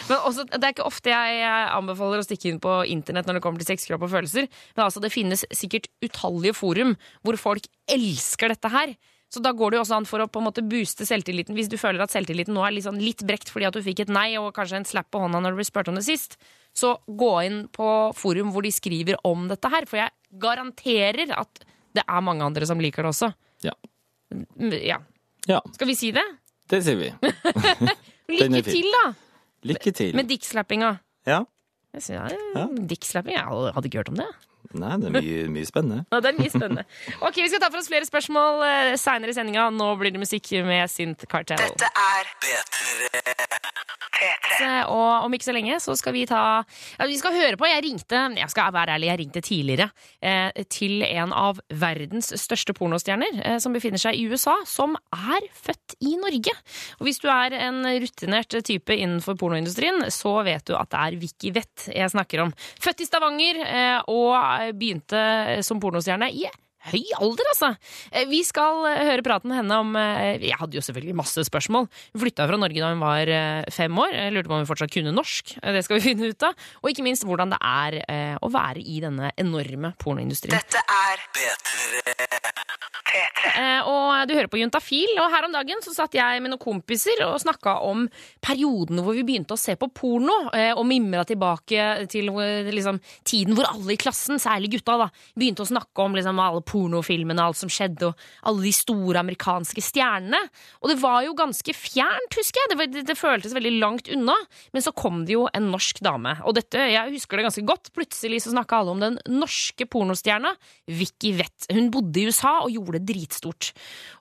Men 0.08 0.26
også, 0.28 0.46
det 0.50 0.60
er 0.60 0.74
ikke 0.74 0.88
ofte 0.88 1.12
jeg, 1.12 1.40
anbefaler 1.74 2.22
å 2.22 2.26
stikke 2.26 2.50
inn 2.52 2.60
på 2.62 2.76
internett 2.92 3.28
når 3.28 3.38
det 3.38 3.44
kommer 3.44 3.62
til 3.62 3.72
sex, 3.72 3.88
kropp 3.90 4.06
og 4.06 4.12
følelser. 4.14 4.50
Men 4.76 4.84
altså, 4.86 5.02
det 5.02 5.12
finnes 5.14 5.46
sikkert 5.54 5.90
utallige 6.04 6.56
forum 6.56 6.94
hvor 7.26 7.40
folk 7.40 7.66
elsker 7.90 8.54
dette 8.54 8.72
her. 8.72 8.94
Så 9.32 9.40
da 9.40 9.54
går 9.56 9.72
det 9.72 9.78
jo 9.78 9.82
også 9.86 9.96
an 9.96 10.06
for 10.08 10.20
å 10.20 10.28
på 10.28 10.42
en 10.42 10.46
måte 10.50 10.64
booste 10.68 11.06
selvtilliten. 11.08 11.56
Hvis 11.56 11.70
du 11.72 11.78
føler 11.80 12.04
at 12.04 12.12
selvtilliten 12.12 12.52
nå 12.52 12.66
er 12.66 12.74
litt, 12.76 12.84
sånn 12.84 13.00
litt 13.00 13.22
brekt 13.24 13.48
fordi 13.48 13.64
at 13.64 13.76
du 13.76 13.80
fikk 13.84 14.04
et 14.04 14.12
nei 14.12 14.34
og 14.36 14.50
kanskje 14.56 14.82
en 14.82 14.88
slapp 14.88 15.08
på 15.12 15.22
hånda 15.22 15.40
når 15.40 15.54
du 15.54 15.62
ble 15.62 15.68
spurt 15.68 15.88
om 15.88 15.96
det 15.96 16.04
sist, 16.04 16.36
så 16.76 16.98
gå 17.08 17.30
inn 17.48 17.62
på 17.72 17.86
forum 18.16 18.52
hvor 18.52 18.64
de 18.64 18.72
skriver 18.74 19.16
om 19.28 19.46
dette 19.48 19.70
her. 19.72 19.88
For 19.88 20.02
jeg 20.02 20.12
garanterer 20.42 21.32
at 21.36 21.64
det 21.96 22.04
er 22.04 22.24
mange 22.24 22.44
andre 22.44 22.68
som 22.68 22.80
liker 22.80 23.06
det 23.06 23.12
også. 23.14 23.32
Ja. 23.64 23.72
Mm, 24.32 24.76
ja. 24.80 25.00
Ja, 25.50 25.58
Skal 25.74 25.88
vi 25.90 25.94
si 25.98 26.12
det? 26.14 26.22
det 26.70 26.82
sier 26.86 26.96
vi. 27.00 27.08
Lykke 28.32 28.62
til, 28.64 28.86
da! 28.94 29.04
Lykke 29.66 29.92
til. 29.94 30.14
Med 30.16 30.28
dickslappinga. 30.30 30.92
Ja. 31.28 31.42
Jeg 31.92 32.02
synes, 32.06 32.32
ja. 32.56 32.66
Dickslapping? 32.88 33.34
Jeg 33.36 33.44
hadde- 33.44 33.84
ikke 33.90 33.98
hørt 34.00 34.08
om 34.08 34.16
det. 34.22 34.28
Nei, 34.72 34.94
det 35.02 35.08
er 35.10 35.12
mye, 35.18 35.40
mye 35.52 35.66
spennende. 35.68 36.04
Ja, 36.14 36.20
det 36.24 36.30
er 36.30 36.38
mye 36.38 36.48
spennende. 36.54 36.84
Ok, 37.20 37.36
Vi 37.42 37.48
skal 37.52 37.60
ta 37.60 37.68
for 37.68 37.82
oss 37.82 37.90
flere 37.92 38.06
spørsmål 38.08 38.62
uh, 38.62 38.94
seinere 38.96 39.34
i 39.34 39.36
sendinga. 39.36 39.66
Nå 39.74 39.90
blir 40.00 40.14
det 40.14 40.22
musikk 40.22 40.48
med 40.64 40.88
Synth 40.88 41.26
Cartel. 41.28 41.60
Dette 41.60 41.90
er 41.90 42.30
P3. 42.40 43.91
P3. 44.62 44.86
Og 44.92 45.26
om 45.26 45.34
ikke 45.34 45.48
så 45.48 45.54
lenge 45.56 45.78
så 45.82 45.96
skal 45.98 46.14
vi 46.16 46.24
ta 46.28 46.42
ja, 46.62 47.08
Vi 47.08 47.18
skal 47.20 47.36
høre 47.36 47.58
på. 47.60 47.68
Jeg 47.68 47.84
ringte 47.84 48.22
jeg 48.36 48.50
skal 48.52 48.72
være 48.74 48.96
ærlig, 48.96 49.10
jeg 49.10 49.20
ringte 49.20 49.42
tidligere 49.44 49.88
eh, 50.22 50.64
til 50.72 51.02
en 51.06 51.32
av 51.36 51.60
verdens 51.68 52.32
største 52.40 52.74
pornostjerner, 52.76 53.40
eh, 53.44 53.58
som 53.62 53.74
befinner 53.74 54.00
seg 54.00 54.18
i 54.18 54.26
USA, 54.30 54.54
som 54.68 54.96
er 55.12 55.46
født 55.56 55.96
i 56.04 56.14
Norge. 56.20 56.54
Og 57.00 57.06
hvis 57.08 57.20
du 57.22 57.28
er 57.32 57.56
en 57.58 57.82
rutinert 57.86 58.56
type 58.66 58.96
innenfor 58.96 59.36
pornoindustrien, 59.40 60.04
så 60.12 60.38
vet 60.46 60.66
du 60.68 60.76
at 60.78 60.92
det 60.92 61.04
er 61.04 61.20
Vicky 61.22 61.54
Wett 61.56 61.88
jeg 61.92 62.12
snakker 62.14 62.46
om. 62.46 62.52
Født 62.82 63.04
i 63.04 63.08
Stavanger 63.08 63.62
eh, 63.66 63.98
og 64.12 64.76
begynte 64.78 65.62
som 65.66 65.80
pornostjerne 65.82 66.30
i 66.32 66.46
høy 66.90 67.02
alder, 67.20 67.46
altså. 67.52 67.68
Eh, 68.10 68.26
Vi 68.30 68.40
skal 68.46 68.82
eh, 68.90 69.02
høre 69.10 69.24
praten 69.26 69.52
med 69.52 69.60
henne 69.60 69.78
om 69.84 69.92
eh, 69.98 70.38
Jeg 70.42 70.58
hadde 70.58 70.78
jo 70.78 70.82
selvfølgelig 70.84 71.16
masse 71.20 71.44
spørsmål. 71.46 71.88
Hun 72.14 72.22
flytta 72.24 72.48
fra 72.50 72.58
Norge 72.60 72.82
da 72.82 72.90
hun 72.92 73.02
var 73.02 73.32
fem 73.72 73.98
år. 74.02 74.16
Jeg 74.16 74.34
lurte 74.34 74.50
på 74.50 74.56
om 74.56 74.62
hun 74.64 74.70
fortsatt 74.70 74.92
kunne 74.94 75.14
norsk. 75.14 75.54
Det 75.62 75.84
skal 75.86 75.98
vi 76.00 76.06
finne 76.10 76.32
ut 76.32 76.46
av. 76.48 76.56
Og 76.82 76.90
ikke 76.92 77.06
minst 77.06 77.26
hvordan 77.28 77.52
det 77.54 77.60
er 77.62 77.98
å 78.42 78.50
være 78.52 78.82
i 78.82 78.98
denne 79.04 79.30
enorme 79.40 79.92
pornoindustrien. 80.02 80.56
Dette 80.58 80.82
er 80.82 81.22
P3. 81.36 82.02
P3. 83.12 83.52
Eh, 83.60 83.88
Og 83.88 84.28
du 84.28 84.34
hører 84.36 84.48
på 84.50 84.60
Juntafil, 84.60 85.10
og 85.20 85.30
her 85.32 85.46
om 85.46 85.52
dagen 85.54 85.82
så 85.84 85.92
satt 85.94 86.14
jeg 86.16 86.40
med 86.42 86.52
noen 86.52 86.62
kompiser 86.62 87.20
og 87.26 87.38
snakka 87.42 87.74
om 87.84 88.04
periodene 88.44 89.02
hvor 89.04 89.16
vi 89.16 89.24
begynte 89.26 89.56
å 89.56 89.60
se 89.60 89.74
på 89.78 89.88
porno, 89.92 90.36
og 90.52 90.82
mimra 90.88 91.24
tilbake 91.28 92.06
til 92.12 92.30
liksom, 92.72 93.00
tiden 93.28 93.56
hvor 93.58 93.68
alle 93.68 93.94
i 93.96 94.00
klassen, 94.00 94.40
særlig 94.42 94.70
gutta, 94.76 94.96
da, 95.04 95.08
begynte 95.38 95.64
å 95.64 95.68
snakke 95.68 96.06
om 96.06 96.16
liksom, 96.16 96.38
alle 96.42 96.62
pornofilmene, 96.72 97.44
alt 97.44 97.60
som 97.60 97.70
skjedde, 97.72 98.10
og 98.10 98.48
alle 98.48 98.66
de 98.66 98.74
store 98.74 99.22
amerikanske 99.22 99.84
stjernene. 99.84 100.40
Og 100.82 100.92
det 100.92 100.98
var 101.02 101.22
jo 101.26 101.36
ganske 101.38 101.74
fjernt, 101.76 102.38
husker 102.38 102.62
jeg. 102.62 102.72
Det, 102.72 102.78
var, 102.80 102.90
det, 103.12 103.18
føltes 103.18 103.56
veldig 103.56 103.74
langt 103.82 104.10
unna. 104.12 104.36
Men 104.74 104.84
så 104.84 104.94
kom 104.96 105.22
det 105.28 105.36
jo 105.36 105.46
en 105.52 105.70
norsk 105.72 106.02
dame, 106.04 106.36
og 106.46 106.56
dette, 106.58 106.80
jeg 106.92 107.14
husker 107.16 107.38
det 107.38 107.46
ganske 107.48 107.66
godt. 107.68 107.92
Plutselig 107.96 108.42
så 108.44 108.54
snakka 108.54 108.80
alle 108.80 108.96
om 108.96 109.02
den 109.02 109.18
norske 109.30 109.86
pornostjerna 109.90 110.54
Vicky 110.90 111.34
Wett. 111.38 111.68
Hun 111.72 111.90
bodde 111.94 112.22
i 112.22 112.26
USA 112.30 112.58
og 112.62 112.72
gjorde 112.72 112.98
det 112.98 113.12
dritstort. 113.12 113.72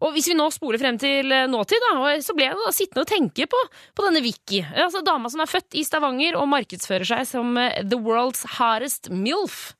Og 0.03 0.15
hvis 0.15 0.29
vi 0.31 0.37
nå 0.37 0.47
spoler 0.53 0.81
frem 0.81 0.99
til 1.01 1.31
eh, 1.33 1.47
nåtid, 1.49 1.81
da, 1.87 2.15
så 2.23 2.35
ble 2.37 2.49
jeg 2.49 2.75
sittende 2.75 3.05
og 3.05 3.11
tenke 3.11 3.47
på, 3.51 3.59
på 3.97 4.05
denne 4.07 4.23
Vicky. 4.25 4.61
Altså 4.69 5.03
Dama 5.05 5.31
som 5.31 5.43
er 5.43 5.49
født 5.49 5.77
i 5.77 5.85
Stavanger 5.87 6.37
og 6.39 6.49
markedsfører 6.51 7.07
seg 7.07 7.27
som 7.29 7.55
eh, 7.59 7.81
the 7.85 7.99
world's 7.99 8.43
Hardest 8.57 9.11
MILF. 9.13 9.71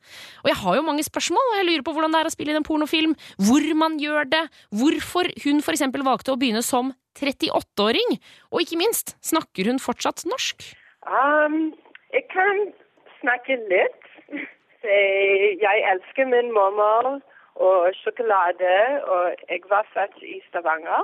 Og 0.43 0.51
jeg 0.51 0.59
har 0.63 0.77
jo 0.77 0.85
mange 0.85 1.05
spørsmål, 1.05 1.51
og 1.51 1.59
jeg 1.59 1.67
lurer 1.69 1.85
på 1.85 1.93
hvordan 1.95 2.13
det 2.13 2.21
er 2.21 2.29
å 2.29 2.33
spille 2.33 2.53
inn 2.53 2.60
en 2.61 2.67
pornofilm, 2.67 3.15
hvor 3.41 3.65
man 3.81 3.97
gjør 4.01 4.29
det, 4.31 4.43
hvorfor 4.77 5.27
hun 5.45 5.59
for 5.65 5.73
eksempel 5.75 6.05
valgte 6.07 6.31
å 6.35 6.39
begynne 6.39 6.61
som 6.65 6.93
38-åring, 7.19 8.15
og 8.53 8.61
ikke 8.63 8.77
minst, 8.79 9.17
snakker 9.25 9.67
hun 9.67 9.81
fortsatt 9.83 10.23
norsk? 10.29 10.69
Um, 11.09 11.73
jeg 12.13 12.23
kan 12.31 12.69
snakke 13.19 13.57
litt. 13.67 13.97
Jeg 14.81 15.77
elsker 15.91 16.25
min 16.31 16.53
mormor 16.55 17.19
og 17.61 17.91
sjokolade, 18.01 18.75
og 19.05 19.35
jeg 19.49 19.61
var 19.69 19.85
født 19.93 20.21
i 20.25 20.39
Stavanger. 20.49 21.03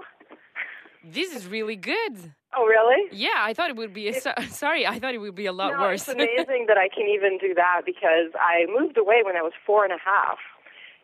This 1.04 1.36
is 1.36 1.48
really 1.48 1.76
good. 1.76 2.32
Oh, 2.58 2.66
really? 2.66 3.08
Yeah, 3.12 3.38
I 3.46 3.54
thought 3.54 3.70
it 3.70 3.78
would 3.78 3.94
be. 3.94 4.12
So, 4.14 4.32
sorry, 4.50 4.88
I 4.88 4.98
thought 5.00 5.14
it 5.14 5.20
would 5.20 5.36
be 5.36 5.46
a 5.46 5.52
lot 5.52 5.74
No, 5.74 5.82
worse. 5.82 6.08
it's 6.08 6.16
amazing 6.20 6.66
that 6.68 6.78
I 6.78 6.90
can 6.90 7.08
even 7.08 7.38
do 7.38 7.54
that 7.54 7.82
because 7.86 8.32
I 8.40 8.66
moved 8.68 8.98
away 8.98 9.22
when 9.24 9.36
I 9.38 9.42
was 9.44 9.54
four 9.66 9.84
and 9.84 9.94
a 9.94 10.02
half. 10.04 10.40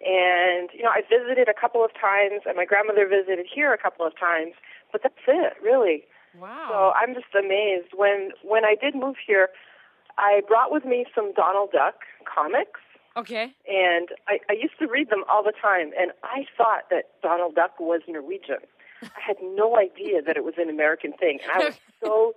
And, 0.01 0.69
you 0.73 0.83
know, 0.83 0.89
I 0.89 1.01
visited 1.09 1.47
a 1.47 1.53
couple 1.53 1.83
of 1.85 1.91
times, 1.93 2.41
and 2.45 2.57
my 2.57 2.65
grandmother 2.65 3.07
visited 3.07 3.45
here 3.53 3.73
a 3.73 3.77
couple 3.77 4.05
of 4.05 4.17
times, 4.19 4.53
but 4.91 5.01
that's 5.03 5.15
it, 5.27 5.53
really. 5.63 6.03
wow. 6.39 6.67
So 6.69 6.75
I'm 6.99 7.13
just 7.13 7.33
amazed. 7.37 7.93
When 7.95 8.31
when 8.43 8.65
I 8.65 8.75
did 8.79 8.95
move 8.95 9.15
here, 9.25 9.49
I 10.17 10.41
brought 10.47 10.71
with 10.71 10.85
me 10.85 11.05
some 11.15 11.31
Donald 11.33 11.71
Duck 11.71 11.95
comics, 12.25 12.81
Okay. 13.15 13.53
and 13.67 14.09
I, 14.27 14.39
I 14.49 14.53
used 14.53 14.77
to 14.79 14.87
read 14.87 15.09
them 15.09 15.23
all 15.29 15.43
the 15.43 15.53
time. 15.59 15.91
And 15.99 16.11
I 16.23 16.45
thought 16.57 16.89
that 16.89 17.05
Donald 17.21 17.55
Duck 17.55 17.79
was 17.79 18.01
Norwegian. 18.07 18.57
I 19.03 19.19
had 19.25 19.37
no 19.41 19.77
idea 19.77 20.21
that 20.21 20.35
it 20.37 20.43
was 20.43 20.55
an 20.57 20.69
American 20.69 21.13
thing, 21.13 21.39
and 21.43 21.51
I 21.51 21.65
was 21.67 21.75
so 22.03 22.33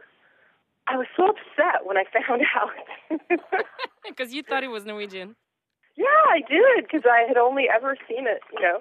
I 0.87 0.97
was 0.97 1.07
so 1.17 1.25
upset 1.31 1.85
when 1.85 1.97
I 1.97 2.05
found 2.05 2.43
out. 2.55 2.71
Because 4.09 4.33
you 4.33 4.43
thought 4.45 4.63
it 4.63 4.69
was 4.71 4.85
Norwegian. 4.85 5.35
Yeah, 5.97 6.23
I 6.29 6.41
did 6.49 6.85
because 6.85 7.07
I 7.11 7.27
had 7.27 7.37
only 7.37 7.65
ever 7.75 7.97
seen 8.09 8.27
it, 8.27 8.43
you 8.53 8.61
know, 8.61 8.81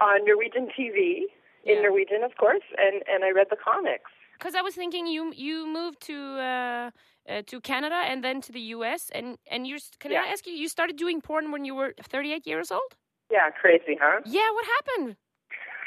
on 0.00 0.24
Norwegian 0.24 0.68
TV 0.68 1.22
in 1.64 1.82
Norwegian, 1.82 2.22
of 2.22 2.36
course, 2.36 2.62
and 2.78 3.02
and 3.12 3.24
I 3.24 3.30
read 3.30 3.48
the 3.50 3.56
comics. 3.56 4.10
Because 4.38 4.54
I 4.54 4.62
was 4.62 4.74
thinking 4.74 5.06
you 5.06 5.32
you 5.34 5.66
moved 5.66 6.00
to 6.02 6.38
uh, 6.38 6.90
uh, 7.28 7.42
to 7.46 7.60
Canada 7.60 8.00
and 8.06 8.24
then 8.24 8.40
to 8.42 8.52
the 8.52 8.60
U.S. 8.76 9.10
and 9.14 9.38
and 9.50 9.66
you're 9.66 9.78
can 9.98 10.12
I 10.12 10.26
ask 10.32 10.46
you 10.46 10.52
you 10.52 10.68
started 10.68 10.96
doing 10.96 11.20
porn 11.20 11.50
when 11.50 11.64
you 11.64 11.74
were 11.74 11.94
38 12.02 12.46
years 12.46 12.70
old? 12.70 12.96
Yeah, 13.30 13.50
crazy, 13.50 13.96
huh? 14.00 14.20
Yeah, 14.24 14.50
what 14.52 14.66
happened? 14.76 15.16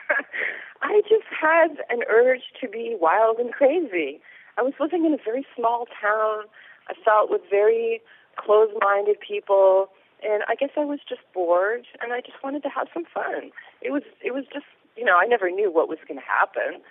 I 0.82 1.02
just 1.10 1.28
had 1.30 1.78
an 1.90 2.04
urge 2.10 2.44
to 2.62 2.68
be 2.68 2.96
wild 3.00 3.38
and 3.40 3.52
crazy. 3.52 4.22
I 4.58 4.62
was 4.62 4.74
living 4.80 5.06
in 5.06 5.14
a 5.14 5.18
very 5.24 5.46
small 5.56 5.86
town. 6.02 6.46
I 6.88 6.94
felt 7.04 7.30
with 7.32 7.42
very 7.50 8.02
closed-minded 8.38 9.18
people, 9.20 9.88
and 10.24 10.44
I 10.48 10.56
guess 10.56 10.72
I 10.78 10.86
was 10.86 11.00
just 11.08 11.22
bored, 11.34 11.86
and 12.02 12.14
I 12.14 12.22
just 12.22 12.42
wanted 12.44 12.64
to 12.64 12.70
have 12.70 12.88
some 12.94 13.04
fun. 13.06 13.52
It 13.82 13.92
was 13.92 14.04
it 14.24 14.34
was 14.34 14.46
just 14.52 14.66
you 14.96 15.06
know 15.06 15.18
I 15.20 15.26
never 15.26 15.50
knew 15.52 15.72
what 15.72 15.90
was 15.90 16.00
going 16.08 16.20
to 16.20 16.26
happen. 16.26 16.82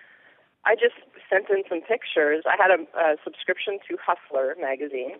I 0.64 0.74
just 0.76 0.94
sent 1.28 1.50
in 1.50 1.64
some 1.68 1.80
pictures. 1.82 2.44
I 2.46 2.54
had 2.54 2.70
a, 2.70 2.80
a 2.96 3.16
subscription 3.24 3.78
to 3.88 3.98
Hustler 3.98 4.54
magazine, 4.60 5.18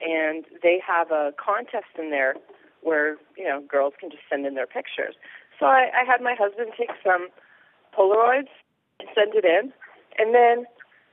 and 0.00 0.44
they 0.62 0.80
have 0.80 1.10
a 1.10 1.32
contest 1.36 1.92
in 1.98 2.10
there 2.10 2.36
where 2.82 3.16
you 3.36 3.44
know 3.44 3.60
girls 3.60 3.94
can 4.00 4.10
just 4.10 4.22
send 4.30 4.46
in 4.46 4.54
their 4.54 4.66
pictures. 4.66 5.14
So 5.58 5.66
I, 5.66 5.90
I 5.92 6.04
had 6.06 6.22
my 6.22 6.34
husband 6.38 6.72
take 6.78 6.90
some 7.04 7.28
Polaroids 7.96 8.52
and 9.00 9.08
send 9.14 9.34
it 9.34 9.44
in, 9.44 9.72
and 10.18 10.34
then 10.34 10.64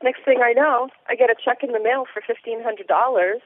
next 0.04 0.24
thing 0.24 0.40
I 0.44 0.54
know, 0.54 0.90
I 1.10 1.16
get 1.16 1.30
a 1.30 1.36
check 1.36 1.64
in 1.64 1.72
the 1.72 1.82
mail 1.82 2.06
for 2.12 2.22
fifteen 2.22 2.62
hundred 2.62 2.88
dollars. 2.88 3.42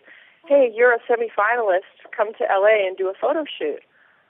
Hey, 0.48 0.72
you're 0.74 0.94
a 0.94 1.00
semifinalist. 1.00 1.90
Come 2.16 2.34
to 2.38 2.44
LA 2.44 2.88
and 2.88 2.98
do 2.98 3.08
a 3.08 3.14
photo 3.20 3.44
shoot. 3.46 3.80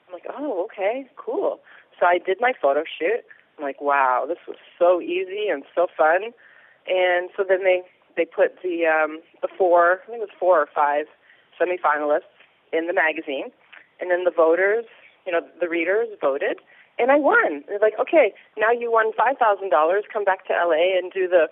I'm 0.06 0.14
like, 0.14 0.26
oh, 0.28 0.64
okay, 0.64 1.06
cool. 1.16 1.60
So 1.98 2.06
I 2.06 2.18
did 2.18 2.38
my 2.40 2.52
photo 2.60 2.82
shoot. 2.84 3.20
I'm 3.58 3.64
like, 3.64 3.80
wow, 3.80 4.24
this 4.26 4.38
was 4.46 4.56
so 4.78 5.00
easy 5.00 5.48
and 5.50 5.64
so 5.74 5.86
fun. 5.96 6.32
And 6.88 7.30
so 7.36 7.44
then 7.48 7.62
they 7.64 7.82
they 8.16 8.24
put 8.24 8.60
the 8.62 8.86
um, 8.86 9.20
the 9.42 9.48
four, 9.56 10.00
I 10.02 10.06
think 10.10 10.18
it 10.18 10.28
was 10.28 10.38
four 10.38 10.60
or 10.60 10.68
five 10.74 11.06
semifinalists 11.60 12.32
in 12.72 12.86
the 12.86 12.92
magazine, 12.92 13.52
and 14.00 14.10
then 14.10 14.24
the 14.24 14.32
voters, 14.34 14.84
you 15.26 15.32
know, 15.32 15.40
the 15.60 15.68
readers 15.68 16.08
voted, 16.20 16.58
and 16.98 17.12
I 17.12 17.16
won. 17.16 17.62
They're 17.68 17.78
like, 17.78 17.98
okay, 18.00 18.32
now 18.58 18.72
you 18.72 18.90
won 18.90 19.12
five 19.16 19.36
thousand 19.38 19.70
dollars. 19.70 20.04
Come 20.12 20.24
back 20.24 20.46
to 20.48 20.52
LA 20.52 20.98
and 20.98 21.12
do 21.12 21.28
the 21.28 21.48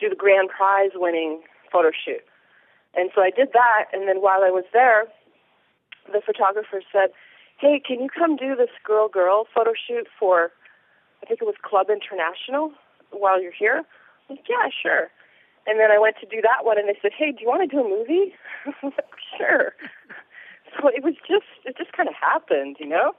do 0.00 0.08
the 0.08 0.16
grand 0.16 0.48
prize 0.48 0.90
winning 0.94 1.42
photo 1.70 1.90
shoot. 1.92 2.24
And 2.94 3.10
so 3.14 3.22
I 3.22 3.30
did 3.30 3.50
that, 3.52 3.84
and 3.92 4.08
then 4.08 4.18
while 4.20 4.42
I 4.42 4.50
was 4.50 4.64
there, 4.72 5.06
the 6.12 6.20
photographer 6.20 6.82
said, 6.92 7.10
"Hey, 7.58 7.78
can 7.78 8.00
you 8.00 8.08
come 8.08 8.36
do 8.36 8.56
this 8.56 8.74
girl 8.82 9.08
girl 9.08 9.46
photo 9.54 9.72
shoot 9.74 10.08
for 10.18 10.50
I 11.22 11.26
think 11.26 11.40
it 11.42 11.46
was 11.46 11.54
Club 11.62 11.88
International 11.90 12.72
while 13.10 13.40
you're 13.40 13.52
here?" 13.64 13.84
I'm 14.28 14.36
like, 14.36 14.48
"Yeah, 14.48 14.68
sure." 14.82 15.10
And 15.66 15.78
then 15.78 15.90
I 15.92 15.98
went 15.98 16.16
to 16.20 16.26
do 16.26 16.40
that 16.42 16.64
one, 16.64 16.78
and 16.78 16.88
they 16.88 16.98
said, 17.00 17.12
"Hey, 17.12 17.30
do 17.32 17.38
you 17.42 17.48
want 17.48 17.62
to 17.62 17.70
do 17.76 17.80
a 17.84 17.88
movie?" 17.88 18.34
I 18.66 18.74
was 18.82 18.94
like, 18.96 19.16
"Sure." 19.36 19.72
So 20.78 20.86
it 20.86 21.02
was 21.02 21.16
just 21.26 21.50
it 21.64 21.74
just 21.76 21.92
kind 21.96 22.08
of 22.08 22.14
happened, 22.14 22.76
you 22.78 22.86
know. 22.86 23.10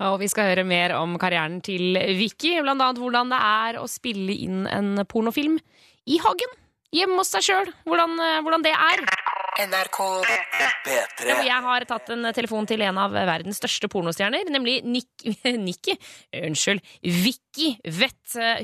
Og 0.00 0.16
vi 0.22 0.30
skal 0.32 0.48
høre 0.48 0.64
mer 0.64 0.94
om 0.96 1.18
karrieren 1.20 1.58
til 1.60 1.98
Vicky, 2.16 2.54
annet 2.56 2.96
hvordan 2.96 3.28
det 3.28 3.40
er 3.40 3.80
å 3.82 3.84
spille 3.84 4.32
inn 4.32 4.64
en 4.64 4.94
pornofilm 5.04 5.58
i 6.08 6.16
hagen. 6.24 6.54
Hjemme 6.90 7.20
hos 7.20 7.30
seg 7.30 7.44
sjøl. 7.46 7.68
Hvordan, 7.86 8.16
eh, 8.18 8.38
hvordan 8.42 8.64
det 8.66 8.72
er. 8.74 9.04
NRK 9.60 9.98
P3. 10.86 11.34
Jeg 11.44 11.62
har 11.66 11.84
tatt 11.84 12.10
en 12.14 12.30
telefon 12.32 12.66
til 12.66 12.80
en 12.86 12.98
av 12.98 13.12
verdens 13.12 13.58
største 13.60 13.90
pornostjerner, 13.92 14.48
nemlig 14.50 14.80
Nick, 14.86 15.10
Nikki. 15.68 15.96
Unnskyld. 16.32 16.80
Vicky 17.02 17.40
Wett. 17.58 18.16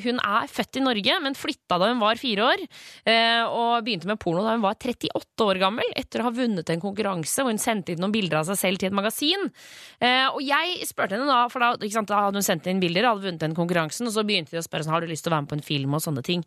Hun 0.05 0.21
er 0.23 0.47
født 0.47 0.79
i 0.79 0.83
Norge, 0.85 1.17
men 1.23 1.35
flytta 1.35 1.79
da 1.81 1.89
hun 1.91 1.99
var 1.99 2.21
fire 2.21 2.45
år. 2.47 2.61
eh, 3.05 3.43
Og 3.43 3.83
begynte 3.85 4.07
med 4.07 4.19
porno 4.23 4.45
da 4.45 4.53
hun 4.55 4.63
var 4.63 4.77
38 4.79 5.43
år 5.43 5.59
gammel, 5.59 5.89
etter 5.97 6.21
å 6.21 6.29
ha 6.29 6.31
vunnet 6.31 6.71
en 6.71 6.81
konkurranse 6.81 7.43
hvor 7.43 7.51
hun 7.51 7.59
sendte 7.59 7.93
inn 7.93 8.01
noen 8.01 8.15
bilder 8.15 8.39
av 8.39 8.47
seg 8.47 8.57
selv 8.57 8.79
til 8.79 8.89
et 8.91 8.95
magasin. 8.95 9.51
Eh, 10.01 10.29
Og 10.31 10.41
jeg 10.41 10.87
spurte 10.87 11.17
henne 11.17 11.27
da, 11.27 11.49
for 11.49 11.61
da, 11.61 11.75
sant, 11.91 12.09
da 12.09 12.27
hadde 12.27 12.39
hun 12.39 12.47
sendt 12.47 12.67
inn 12.71 12.81
bilder, 12.81 13.09
hadde 13.11 13.27
vunnet 13.27 13.41
den 13.43 13.55
konkurransen, 13.55 14.07
og 14.07 14.15
så 14.15 14.25
begynte 14.27 14.55
de 14.55 14.63
å 14.63 14.67
spørre 14.67 14.87
sånn, 14.87 14.95
har 14.95 15.01
du 15.01 15.11
lyst 15.11 15.25
til 15.25 15.33
å 15.33 15.37
være 15.37 15.47
med 15.47 15.51
på 15.51 15.59
en 15.59 15.67
film 15.67 15.95
og 15.95 16.05
sånne 16.07 16.23
ting. 16.23 16.45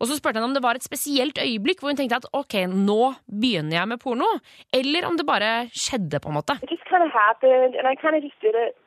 Og 0.00 0.08
så 0.08 0.18
spurte 0.18 0.40
henne 0.40 0.50
om 0.50 0.54
det 0.54 0.64
var 0.64 0.74
et 0.74 0.82
spesielt 0.86 1.38
øyeblikk 1.38 1.80
hvor 1.80 1.94
hun 1.94 1.96
tenkte 1.96 2.18
at 2.18 2.30
ok, 2.32 2.66
nå 2.72 3.14
begynner 3.30 3.78
jeg 3.78 3.88
med 3.88 4.00
porno, 4.02 4.26
eller 4.74 5.06
om 5.06 5.16
det 5.16 5.26
bare 5.26 5.70
skjedde, 5.70 6.18
på 6.20 6.28
en 6.32 6.38
måte. 6.40 6.58
It 6.62 6.70
just 6.70 6.84
kind 6.90 7.02
of 7.02 7.12
happened, 7.14 7.76
and 7.78 7.86
I 7.86 7.94
kind 7.94 8.16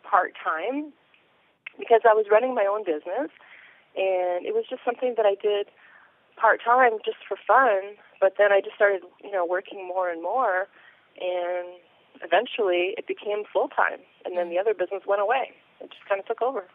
part 0.03 0.33
time 0.43 0.91
because 1.79 2.01
I 2.03 2.13
was 2.13 2.25
running 2.31 2.53
my 2.53 2.65
own 2.65 2.83
business, 2.83 3.31
and 3.95 4.45
it 4.45 4.53
was 4.53 4.65
just 4.69 4.83
something 4.83 5.15
that 5.17 5.25
I 5.25 5.35
did 5.41 5.67
part 6.39 6.61
time 6.63 6.99
just 7.03 7.17
for 7.27 7.37
fun. 7.47 7.97
But 8.21 8.35
then 8.37 8.51
I 8.51 8.61
just 8.61 8.75
started, 8.75 9.01
you 9.23 9.31
know, 9.31 9.45
working 9.45 9.87
more 9.87 10.09
and 10.09 10.21
more, 10.21 10.67
and 11.19 11.79
eventually 12.21 12.93
it 12.97 13.07
became 13.07 13.43
full 13.51 13.69
time. 13.69 13.99
And 14.25 14.37
then 14.37 14.49
the 14.49 14.59
other 14.59 14.73
business 14.73 15.03
went 15.07 15.21
away. 15.21 15.55
It 15.79 15.89
just 15.89 16.03
kind 16.07 16.19
of 16.19 16.27
took 16.27 16.41
over. 16.41 16.65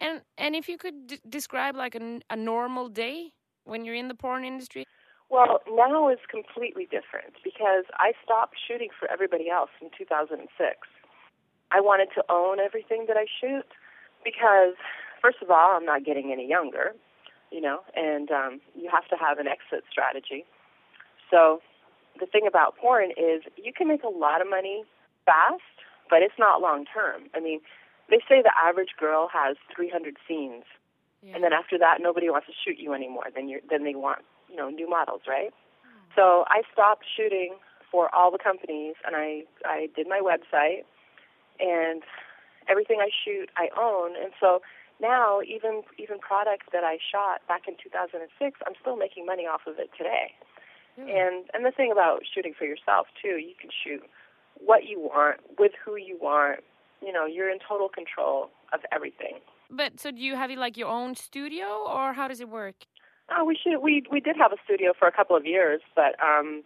And, 0.00 0.22
and 0.36 0.54
if 0.54 0.68
you 0.68 0.76
could 0.76 1.06
d- 1.06 1.20
describe 1.28 1.76
like 1.76 1.94
a, 1.94 2.20
a 2.30 2.36
normal 2.36 2.88
day 2.88 3.32
when 3.68 3.84
you're 3.84 3.94
in 3.94 4.08
the 4.08 4.14
porn 4.14 4.44
industry? 4.44 4.84
Well, 5.30 5.60
now 5.70 6.08
is 6.08 6.18
completely 6.30 6.84
different 6.84 7.36
because 7.44 7.84
I 7.98 8.12
stopped 8.24 8.56
shooting 8.66 8.88
for 8.98 9.10
everybody 9.10 9.50
else 9.50 9.70
in 9.80 9.90
2006. 9.96 10.48
I 11.70 11.80
wanted 11.80 12.08
to 12.14 12.24
own 12.30 12.58
everything 12.60 13.04
that 13.08 13.16
I 13.18 13.26
shoot 13.28 13.68
because, 14.24 14.74
first 15.22 15.38
of 15.42 15.50
all, 15.50 15.76
I'm 15.76 15.84
not 15.84 16.04
getting 16.04 16.32
any 16.32 16.48
younger, 16.48 16.92
you 17.50 17.60
know, 17.60 17.80
and 17.94 18.30
um, 18.30 18.60
you 18.74 18.90
have 18.90 19.06
to 19.08 19.16
have 19.16 19.38
an 19.38 19.46
exit 19.46 19.84
strategy. 19.90 20.44
So 21.30 21.60
the 22.18 22.26
thing 22.26 22.46
about 22.46 22.76
porn 22.76 23.10
is 23.12 23.42
you 23.56 23.72
can 23.72 23.88
make 23.88 24.02
a 24.02 24.08
lot 24.08 24.40
of 24.40 24.48
money 24.48 24.84
fast, 25.24 25.62
but 26.10 26.22
it's 26.22 26.38
not 26.38 26.60
long 26.60 26.84
term. 26.84 27.24
I 27.34 27.40
mean, 27.40 27.60
they 28.10 28.18
say 28.28 28.42
the 28.42 28.52
average 28.56 28.96
girl 28.98 29.28
has 29.32 29.56
300 29.74 30.16
scenes, 30.26 30.64
and 31.34 31.44
then 31.44 31.52
after 31.52 31.78
that, 31.78 31.98
nobody 32.00 32.30
wants 32.30 32.46
to 32.46 32.52
shoot 32.64 32.78
you 32.78 32.94
anymore. 32.94 33.24
Then 33.34 33.48
you 33.48 33.60
then 33.68 33.84
they 33.84 33.94
want 33.94 34.20
you 34.48 34.56
know 34.56 34.70
new 34.70 34.88
models, 34.88 35.22
right? 35.28 35.52
So 36.16 36.44
I 36.48 36.62
stopped 36.72 37.04
shooting 37.16 37.56
for 37.90 38.12
all 38.14 38.30
the 38.30 38.38
companies, 38.38 38.94
and 39.06 39.14
I 39.16 39.42
I 39.64 39.88
did 39.94 40.08
my 40.08 40.20
website, 40.24 40.84
and 41.60 42.02
everything 42.68 42.98
I 43.00 43.10
shoot 43.24 43.50
I 43.56 43.68
own, 43.76 44.16
and 44.16 44.32
so 44.40 44.60
now 45.00 45.40
even 45.42 45.82
even 45.98 46.18
products 46.18 46.66
that 46.72 46.84
I 46.84 46.98
shot 46.98 47.46
back 47.46 47.68
in 47.68 47.74
2006, 47.82 48.58
I'm 48.66 48.74
still 48.80 48.96
making 48.96 49.26
money 49.26 49.46
off 49.46 49.62
of 49.66 49.78
it 49.78 49.90
today. 49.96 50.32
And 50.98 51.44
and 51.54 51.64
the 51.64 51.70
thing 51.70 51.92
about 51.92 52.22
shooting 52.34 52.54
for 52.58 52.64
yourself 52.64 53.06
too, 53.22 53.38
you 53.38 53.54
can 53.60 53.70
shoot 53.70 54.02
what 54.58 54.84
you 54.84 54.98
want 54.98 55.38
with 55.58 55.72
who 55.84 55.96
you 55.96 56.18
want. 56.20 56.60
You 57.00 57.12
know, 57.12 57.24
you're 57.24 57.50
in 57.50 57.58
total 57.66 57.88
control 57.88 58.50
of 58.72 58.80
everything. 58.90 59.38
But 59.70 60.00
so 60.00 60.10
do 60.10 60.20
you 60.20 60.34
have 60.34 60.50
like 60.50 60.76
your 60.76 60.88
own 60.88 61.14
studio 61.14 61.66
or 61.66 62.14
how 62.14 62.26
does 62.26 62.40
it 62.40 62.48
work? 62.48 62.74
Oh, 63.30 63.44
we 63.44 63.56
should. 63.62 63.78
We 63.80 64.02
we 64.10 64.20
did 64.20 64.36
have 64.36 64.52
a 64.52 64.56
studio 64.64 64.92
for 64.98 65.06
a 65.06 65.12
couple 65.12 65.36
of 65.36 65.46
years, 65.46 65.80
but 65.94 66.16
um, 66.20 66.64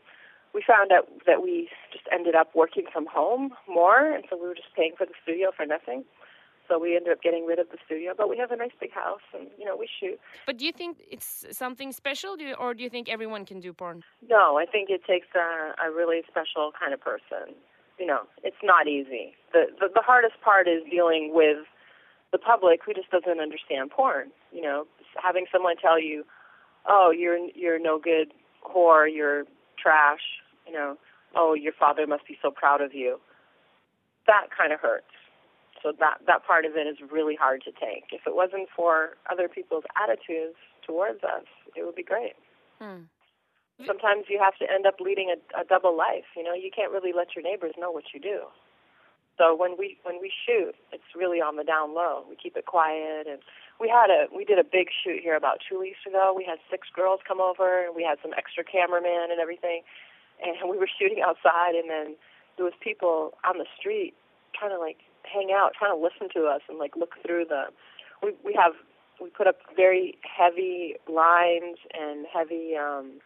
we 0.54 0.62
found 0.66 0.92
out 0.92 1.08
that 1.26 1.42
we 1.42 1.68
just 1.92 2.04
ended 2.12 2.34
up 2.34 2.54
working 2.54 2.84
from 2.92 3.06
home 3.06 3.52
more, 3.68 4.12
and 4.12 4.24
so 4.28 4.36
we 4.36 4.46
were 4.46 4.54
just 4.54 4.74
paying 4.76 4.92
for 4.96 5.06
the 5.06 5.14
studio 5.22 5.50
for 5.56 5.66
nothing. 5.66 6.04
So 6.68 6.78
we 6.78 6.96
ended 6.96 7.12
up 7.12 7.22
getting 7.22 7.44
rid 7.44 7.58
of 7.58 7.68
the 7.70 7.78
studio, 7.84 8.14
but 8.16 8.30
we 8.30 8.38
have 8.38 8.50
a 8.50 8.56
nice 8.56 8.70
big 8.80 8.92
house, 8.92 9.20
and 9.34 9.48
you 9.58 9.64
know 9.64 9.76
we 9.76 9.88
shoot. 10.00 10.18
But 10.46 10.58
do 10.58 10.64
you 10.64 10.72
think 10.72 10.98
it's 11.10 11.44
something 11.50 11.92
special, 11.92 12.36
do 12.36 12.44
you, 12.44 12.54
or 12.54 12.72
do 12.72 12.82
you 12.82 12.90
think 12.90 13.08
everyone 13.08 13.44
can 13.44 13.60
do 13.60 13.72
porn? 13.72 14.02
No, 14.28 14.58
I 14.58 14.66
think 14.66 14.88
it 14.88 15.04
takes 15.04 15.26
a, 15.34 15.74
a 15.84 15.90
really 15.90 16.22
special 16.28 16.72
kind 16.78 16.94
of 16.94 17.00
person. 17.00 17.54
You 17.98 18.06
know, 18.06 18.20
it's 18.42 18.62
not 18.62 18.86
easy. 18.86 19.34
The, 19.52 19.66
the 19.80 19.88
the 19.94 20.02
hardest 20.02 20.40
part 20.40 20.68
is 20.68 20.82
dealing 20.90 21.32
with 21.34 21.58
the 22.30 22.38
public 22.38 22.80
who 22.84 22.94
just 22.94 23.10
doesn't 23.10 23.40
understand 23.40 23.90
porn. 23.90 24.30
You 24.52 24.62
know, 24.62 24.86
having 25.22 25.46
someone 25.52 25.76
tell 25.76 26.00
you, 26.00 26.24
"Oh, 26.86 27.12
you're 27.16 27.38
you're 27.54 27.78
no 27.78 27.98
good 27.98 28.32
whore, 28.64 29.12
you're 29.12 29.44
trash." 29.78 30.22
You 30.66 30.72
know, 30.72 30.98
"Oh, 31.34 31.54
your 31.54 31.72
father 31.72 32.06
must 32.06 32.26
be 32.26 32.38
so 32.42 32.50
proud 32.50 32.80
of 32.80 32.94
you." 32.94 33.20
That 34.26 34.48
kind 34.56 34.72
of 34.72 34.80
hurts. 34.80 35.12
So 35.82 35.92
that 35.98 36.18
that 36.26 36.46
part 36.46 36.64
of 36.64 36.76
it 36.76 36.86
is 36.86 36.96
really 37.10 37.34
hard 37.34 37.62
to 37.64 37.72
take. 37.72 38.12
If 38.12 38.26
it 38.26 38.34
wasn't 38.34 38.68
for 38.74 39.16
other 39.30 39.48
people's 39.48 39.84
attitudes 39.96 40.56
towards 40.86 41.24
us, 41.24 41.44
it 41.74 41.84
would 41.84 41.96
be 41.96 42.04
great. 42.04 42.34
Hmm. 42.78 43.10
Sometimes 43.86 44.26
you 44.28 44.38
have 44.38 44.56
to 44.58 44.70
end 44.70 44.86
up 44.86 45.00
leading 45.00 45.34
a, 45.34 45.60
a 45.60 45.64
double 45.64 45.96
life. 45.96 46.28
You 46.36 46.44
know, 46.44 46.54
you 46.54 46.70
can't 46.70 46.92
really 46.92 47.12
let 47.12 47.34
your 47.34 47.42
neighbors 47.42 47.74
know 47.76 47.90
what 47.90 48.14
you 48.14 48.20
do. 48.20 48.46
So 49.38 49.56
when 49.56 49.76
we 49.78 49.98
when 50.04 50.20
we 50.20 50.30
shoot, 50.30 50.76
it's 50.92 51.16
really 51.16 51.40
on 51.40 51.56
the 51.56 51.64
down 51.64 51.94
low. 51.94 52.24
We 52.28 52.36
keep 52.36 52.56
it 52.56 52.66
quiet, 52.66 53.26
and 53.26 53.40
we 53.80 53.88
had 53.88 54.10
a 54.10 54.28
we 54.28 54.44
did 54.44 54.58
a 54.58 54.64
big 54.64 54.88
shoot 54.92 55.18
here 55.22 55.36
about 55.36 55.58
two 55.64 55.80
weeks 55.80 56.04
ago. 56.06 56.34
We 56.36 56.44
had 56.44 56.58
six 56.70 56.88
girls 56.94 57.20
come 57.26 57.40
over, 57.40 57.86
and 57.86 57.96
we 57.96 58.04
had 58.04 58.18
some 58.22 58.32
extra 58.36 58.62
cameramen 58.62 59.32
and 59.32 59.40
everything, 59.40 59.82
and 60.42 60.70
we 60.70 60.78
were 60.78 60.88
shooting 60.88 61.22
outside, 61.24 61.74
and 61.74 61.88
then 61.88 62.16
there 62.56 62.64
was 62.64 62.74
people 62.80 63.32
on 63.44 63.58
the 63.58 63.66
street 63.78 64.14
trying 64.54 64.70
to 64.70 64.78
like 64.78 64.98
hang 65.24 65.50
out, 65.54 65.72
trying 65.78 65.96
to 65.96 66.02
listen 66.02 66.28
to 66.34 66.46
us 66.46 66.60
and 66.68 66.78
like 66.78 66.96
look 66.96 67.14
through 67.24 67.46
the. 67.48 67.66
We 68.22 68.34
we 68.44 68.54
have 68.54 68.72
we 69.20 69.30
put 69.30 69.46
up 69.46 69.58
very 69.76 70.18
heavy 70.22 70.96
lines 71.08 71.78
and 71.94 72.26
heavy 72.32 72.74
um 72.76 73.20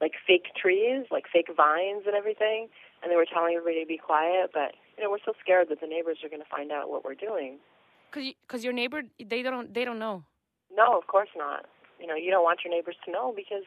like 0.00 0.12
fake 0.26 0.54
trees, 0.56 1.06
like 1.10 1.24
fake 1.32 1.48
vines 1.54 2.04
and 2.06 2.14
everything, 2.14 2.68
and 3.02 3.12
they 3.12 3.16
were 3.16 3.26
telling 3.26 3.54
everybody 3.54 3.84
to 3.84 3.86
be 3.86 3.98
quiet, 3.98 4.50
but 4.52 4.74
you 4.96 5.04
know 5.04 5.10
we're 5.10 5.24
so 5.24 5.32
scared 5.40 5.68
that 5.68 5.80
the 5.80 5.86
neighbors 5.86 6.18
are 6.24 6.28
going 6.28 6.42
to 6.42 6.48
find 6.48 6.72
out 6.72 6.90
what 6.90 7.04
we're 7.04 7.14
doing. 7.14 7.58
Cause 8.10 8.24
Because 8.46 8.64
your 8.64 8.72
neighbor, 8.72 9.02
they 9.24 9.42
don't, 9.42 9.72
they 9.72 9.84
don't 9.84 9.98
know. 9.98 10.24
No, 10.74 10.98
of 10.98 11.06
course 11.06 11.28
not. 11.36 11.66
You 12.00 12.06
know, 12.06 12.16
you 12.16 12.30
don't 12.30 12.42
want 12.42 12.60
your 12.64 12.74
neighbors 12.74 12.96
to 13.04 13.10
know 13.10 13.32
because, 13.34 13.64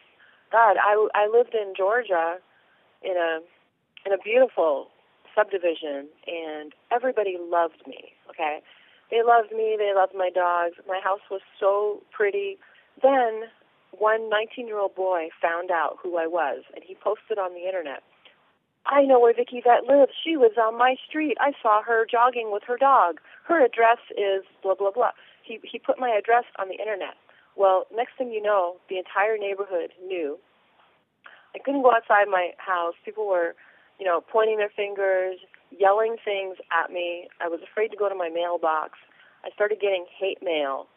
God, 0.51 0.75
I 0.77 1.07
I 1.13 1.27
lived 1.27 1.53
in 1.53 1.73
Georgia, 1.77 2.37
in 3.03 3.17
a 3.17 3.39
in 4.05 4.13
a 4.13 4.17
beautiful 4.17 4.87
subdivision, 5.35 6.07
and 6.27 6.73
everybody 6.91 7.37
loved 7.39 7.81
me. 7.87 8.13
Okay, 8.29 8.61
they 9.11 9.21
loved 9.25 9.51
me. 9.51 9.75
They 9.77 9.93
loved 9.95 10.13
my 10.15 10.29
dogs. 10.29 10.75
My 10.87 10.99
house 11.03 11.21
was 11.29 11.41
so 11.59 12.01
pretty. 12.11 12.57
Then 13.01 13.43
one 13.91 14.29
19-year-old 14.29 14.95
boy 14.95 15.29
found 15.41 15.71
out 15.71 15.97
who 16.01 16.17
I 16.17 16.27
was, 16.27 16.63
and 16.73 16.83
he 16.83 16.95
posted 16.95 17.37
on 17.37 17.53
the 17.53 17.67
internet. 17.67 18.01
I 18.85 19.03
know 19.03 19.19
where 19.19 19.33
Vicky 19.33 19.61
Vet 19.63 19.85
lives. 19.87 20.11
She 20.23 20.35
lives 20.35 20.57
on 20.57 20.77
my 20.77 20.95
street. 21.07 21.37
I 21.39 21.53
saw 21.61 21.81
her 21.83 22.05
jogging 22.09 22.51
with 22.51 22.63
her 22.67 22.77
dog. 22.77 23.19
Her 23.45 23.63
address 23.63 23.99
is 24.11 24.43
blah 24.61 24.75
blah 24.75 24.91
blah. 24.91 25.11
He 25.43 25.59
he 25.63 25.79
put 25.79 25.99
my 25.99 26.09
address 26.09 26.45
on 26.59 26.67
the 26.67 26.75
internet. 26.75 27.15
Well, 27.55 27.85
next 27.95 28.17
thing 28.17 28.31
you 28.31 28.41
know, 28.41 28.77
the 28.89 28.97
entire 28.97 29.37
neighborhood 29.37 29.91
knew. 30.05 30.37
I 31.55 31.59
couldn't 31.59 31.83
go 31.83 31.91
outside 31.91 32.27
my 32.29 32.51
house. 32.57 32.95
People 33.05 33.27
were, 33.27 33.55
you 33.99 34.05
know, 34.05 34.21
pointing 34.21 34.57
their 34.57 34.73
fingers, 34.75 35.39
yelling 35.71 36.17
things 36.23 36.57
at 36.71 36.91
me. 36.91 37.27
I 37.41 37.47
was 37.47 37.61
afraid 37.61 37.89
to 37.89 37.97
go 37.97 38.09
to 38.09 38.15
my 38.15 38.29
mailbox. 38.29 38.97
I 39.45 39.51
started 39.51 39.79
getting 39.79 40.05
hate 40.09 40.41
mail. 40.41 40.87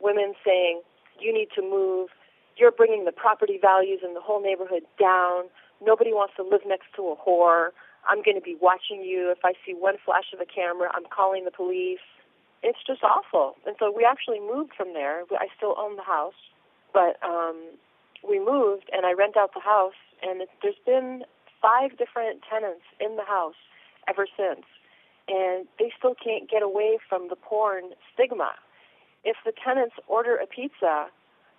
Women 0.00 0.34
saying, 0.44 0.82
"You 1.18 1.32
need 1.32 1.50
to 1.54 1.62
move. 1.62 2.10
You're 2.56 2.72
bringing 2.72 3.04
the 3.04 3.12
property 3.12 3.58
values 3.58 4.00
in 4.02 4.14
the 4.14 4.20
whole 4.20 4.40
neighborhood 4.40 4.84
down. 4.98 5.48
Nobody 5.80 6.12
wants 6.12 6.34
to 6.36 6.42
live 6.42 6.64
next 6.66 6.92
to 6.96 7.08
a 7.08 7.16
whore. 7.16 7.70
I'm 8.06 8.22
going 8.22 8.36
to 8.36 8.42
be 8.42 8.56
watching 8.60 9.02
you. 9.02 9.30
If 9.30 9.44
I 9.44 9.54
see 9.64 9.72
one 9.74 9.96
flash 10.04 10.32
of 10.32 10.40
a 10.40 10.46
camera, 10.46 10.90
I'm 10.94 11.06
calling 11.06 11.44
the 11.44 11.50
police." 11.50 12.04
It's 12.62 12.82
just 12.86 13.04
awful. 13.04 13.56
And 13.66 13.76
so 13.78 13.92
we 13.94 14.04
actually 14.04 14.40
moved 14.40 14.72
from 14.74 14.94
there. 14.94 15.24
I 15.32 15.48
still 15.54 15.74
own 15.78 15.96
the 15.96 16.02
house, 16.02 16.40
but 16.94 17.22
um 17.22 17.76
we 18.28 18.38
moved 18.38 18.90
and 18.92 19.06
I 19.06 19.12
rent 19.12 19.36
out 19.36 19.54
the 19.54 19.60
house 19.60 19.98
and 20.22 20.42
it, 20.42 20.48
there's 20.62 20.80
been 20.84 21.24
five 21.60 21.96
different 21.96 22.42
tenants 22.48 22.84
in 23.00 23.16
the 23.16 23.24
house 23.24 23.58
ever 24.08 24.26
since. 24.36 24.66
And 25.28 25.66
they 25.78 25.90
still 25.96 26.14
can't 26.14 26.50
get 26.50 26.62
away 26.62 26.98
from 27.08 27.28
the 27.28 27.36
porn 27.36 27.92
stigma. 28.12 28.52
If 29.24 29.36
the 29.44 29.52
tenants 29.52 29.96
order 30.06 30.36
a 30.36 30.46
pizza, 30.46 31.06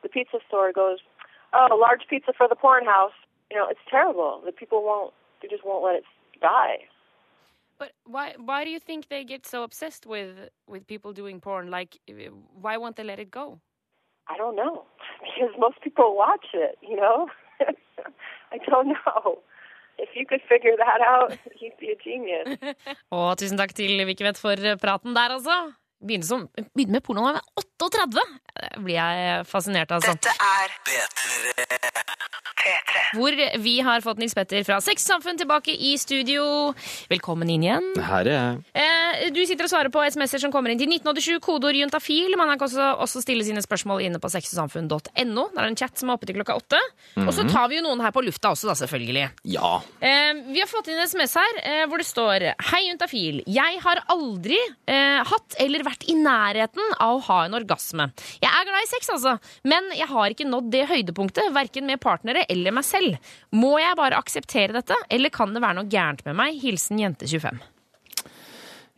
the 0.03 0.09
pizza 0.09 0.37
store 0.47 0.71
goes, 0.71 0.99
"Oh, 1.51 1.67
a 1.71 1.75
large 1.75 2.05
pizza 2.07 2.31
for 2.37 2.47
the 2.47 2.55
porn 2.55 2.85
house." 2.85 3.17
You 3.49 3.57
know, 3.57 3.67
it's 3.67 3.79
terrible. 3.89 4.43
The 4.45 4.51
people 4.51 4.83
won't 4.83 5.15
they 5.41 5.47
just 5.47 5.65
won't 5.65 5.83
let 5.83 5.95
it 5.95 6.03
die. 6.41 6.77
But 7.77 7.91
why, 8.05 8.35
why 8.37 8.63
do 8.63 8.69
you 8.69 8.79
think 8.79 9.09
they 9.09 9.23
get 9.23 9.45
so 9.45 9.63
obsessed 9.63 10.05
with, 10.05 10.49
with 10.67 10.87
people 10.87 11.11
doing 11.11 11.41
porn? 11.41 11.69
Like, 11.69 11.99
why 12.61 12.77
won't 12.77 12.95
they 12.95 13.03
let 13.03 13.19
it 13.19 13.31
go? 13.31 13.59
I 14.29 14.37
don't 14.37 14.55
know. 14.55 14.83
Because 15.25 15.53
most 15.59 15.81
people 15.83 16.15
watch 16.15 16.47
it, 16.53 16.77
you 16.81 16.95
know? 16.97 17.27
I 18.53 18.57
don't 18.69 18.89
know. 18.89 19.39
If 19.97 20.09
you 20.15 20.25
could 20.29 20.41
figure 20.49 20.75
that 20.77 20.99
out, 21.01 21.31
you'd 21.61 21.77
be 21.79 21.89
a 21.95 21.97
genius. 22.05 22.47
Og 23.11 23.37
tusen 23.39 23.57
takk 23.57 23.73
til 23.75 24.05
Vicky 24.07 24.25
Vet 24.27 24.39
for 24.39 24.55
praten 24.81 25.15
der, 25.15 25.37
altså. 25.37 25.55
Begynner 26.05 26.27
som, 26.27 26.47
begynte 26.75 26.97
med 26.97 27.03
porno 27.05 27.23
da 27.23 27.31
jeg 27.31 27.39
var 27.39 27.45
38! 27.87 28.25
Det 28.75 28.83
blir 28.83 28.97
jeg 28.99 29.45
fascinert 29.47 29.91
av. 29.95 30.03
Altså. 30.03 30.13
Dette 30.19 30.33
er 30.51 30.75
P3. 30.89 32.05
Hvor 33.15 33.35
vi 33.63 33.75
har 33.85 34.03
fått 34.03 34.19
Nils 34.19 34.35
Petter 34.35 34.63
fra 34.67 34.79
Sex 34.83 35.05
Samfunn 35.07 35.37
tilbake 35.39 35.71
i 35.71 35.95
studio. 36.01 36.73
Velkommen 37.11 37.49
inn 37.53 37.63
igjen. 37.63 37.87
Her 38.01 38.27
er 38.27 38.35
jeg. 38.35 38.63
Eh, 38.81 39.14
du 39.35 39.41
sitter 39.47 39.67
og 39.67 39.71
svarer 39.71 39.91
på 39.93 40.03
SMS-er 40.05 40.41
som 40.43 40.53
kommer 40.53 40.71
inn 40.71 40.79
til 40.79 40.89
1987, 40.91 41.39
kodeord 41.43 41.77
juntafil. 41.77 42.35
Man 42.39 42.51
kan 42.53 42.67
også, 42.67 42.91
også 43.03 43.23
stille 43.23 43.45
sine 43.47 43.63
spørsmål 43.63 44.03
inne 44.05 44.21
på 44.21 44.31
sexogsamfunn.no. 44.31 44.95
Det 45.15 45.61
er 45.61 45.69
en 45.69 45.77
chat 45.79 45.99
som 45.99 46.11
er 46.11 46.17
oppe 46.17 46.29
til 46.29 46.37
klokka 46.37 46.57
åtte. 46.59 46.79
Og 47.23 47.31
så 47.35 47.45
tar 47.49 47.69
vi 47.71 47.79
jo 47.79 47.85
noen 47.85 48.03
her 48.03 48.13
på 48.15 48.23
lufta 48.25 48.51
også, 48.53 48.69
da, 48.69 48.77
selvfølgelig. 48.79 49.27
Ja. 49.55 49.71
Eh, 49.99 50.31
vi 50.51 50.61
har 50.61 50.69
fått 50.69 50.89
inn 50.91 50.99
en 50.99 51.09
SMS 51.09 51.35
her 51.39 51.61
eh, 51.63 51.83
hvor 51.89 52.01
det 52.01 52.07
står 52.07 52.47
Hei, 52.71 52.81
juntafil. 52.89 53.41
Jeg 53.49 53.81
har 53.83 54.03
aldri 54.13 54.57
eh, 54.59 55.21
hatt 55.25 55.59
eller 55.61 55.85
vært 55.87 56.07
i 56.11 56.17
nærheten 56.19 56.95
av 56.99 57.17
å 57.17 57.23
ha 57.29 57.39
en 57.45 57.59
orgasme. 57.59 58.09
Jeg 58.41 58.51
er 58.51 58.67
glad 58.69 58.85
i 58.87 58.91
sex, 58.91 59.11
altså, 59.13 59.37
men 59.67 59.91
jeg 59.95 60.09
har 60.11 60.33
ikke 60.33 60.49
nådd 60.49 60.71
det 60.73 60.85
høydepunktet, 60.91 61.53
verken 61.55 61.87
med 61.89 62.01
partnere 62.03 62.45
eller 62.51 62.75
meg 62.75 62.87
selv. 62.87 63.31
Må 63.55 63.75
jeg 63.81 63.99
bare 63.99 64.19
akseptere 64.19 64.75
dette, 64.75 64.97
eller 65.09 65.33
kan 65.33 65.55
det 65.55 65.63
være 65.63 65.81
noe 65.81 65.91
gærent 65.91 66.25
med 66.27 66.37
meg? 66.41 66.59
Hilsen 66.63 67.01
jente 67.01 67.29
25. 67.29 67.74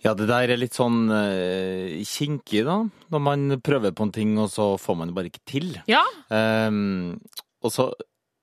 Ja, 0.07 0.13
det 0.15 0.29
der 0.29 0.53
er 0.53 0.59
litt 0.59 0.77
sånn 0.77 1.09
uh, 1.11 1.97
kinkig, 2.07 2.61
da. 2.63 2.77
Når 3.11 3.21
man 3.23 3.57
prøver 3.59 3.91
på 3.91 4.07
en 4.07 4.13
ting, 4.15 4.37
og 4.39 4.47
så 4.53 4.69
får 4.79 4.95
man 4.95 5.11
det 5.11 5.17
bare 5.17 5.31
ikke 5.33 5.43
til. 5.49 5.73
Ja, 5.91 6.05
Um, 6.27 7.19
og 7.63 7.71
så 7.71 7.91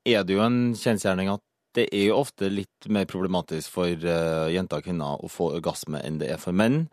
er 0.08 0.24
det 0.24 0.36
jo 0.36 0.44
en 0.44 0.72
kjensgjerning 0.78 1.28
at 1.32 1.42
det 1.74 1.88
er 1.90 2.04
jo 2.06 2.20
ofte 2.20 2.46
litt 2.52 2.86
mer 2.92 3.06
problematisk 3.10 3.72
for 3.74 3.90
uh, 3.90 4.46
jenter 4.52 4.78
og 4.78 4.86
kvinner 4.86 5.24
å 5.26 5.30
få 5.30 5.50
orgasme 5.56 5.98
enn 6.06 6.20
det 6.20 6.28
er 6.30 6.40
for 6.40 6.54
menn. 6.56 6.84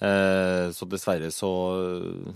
Uh, 0.00 0.72
så 0.74 0.88
dessverre 0.88 1.28
så, 1.34 1.50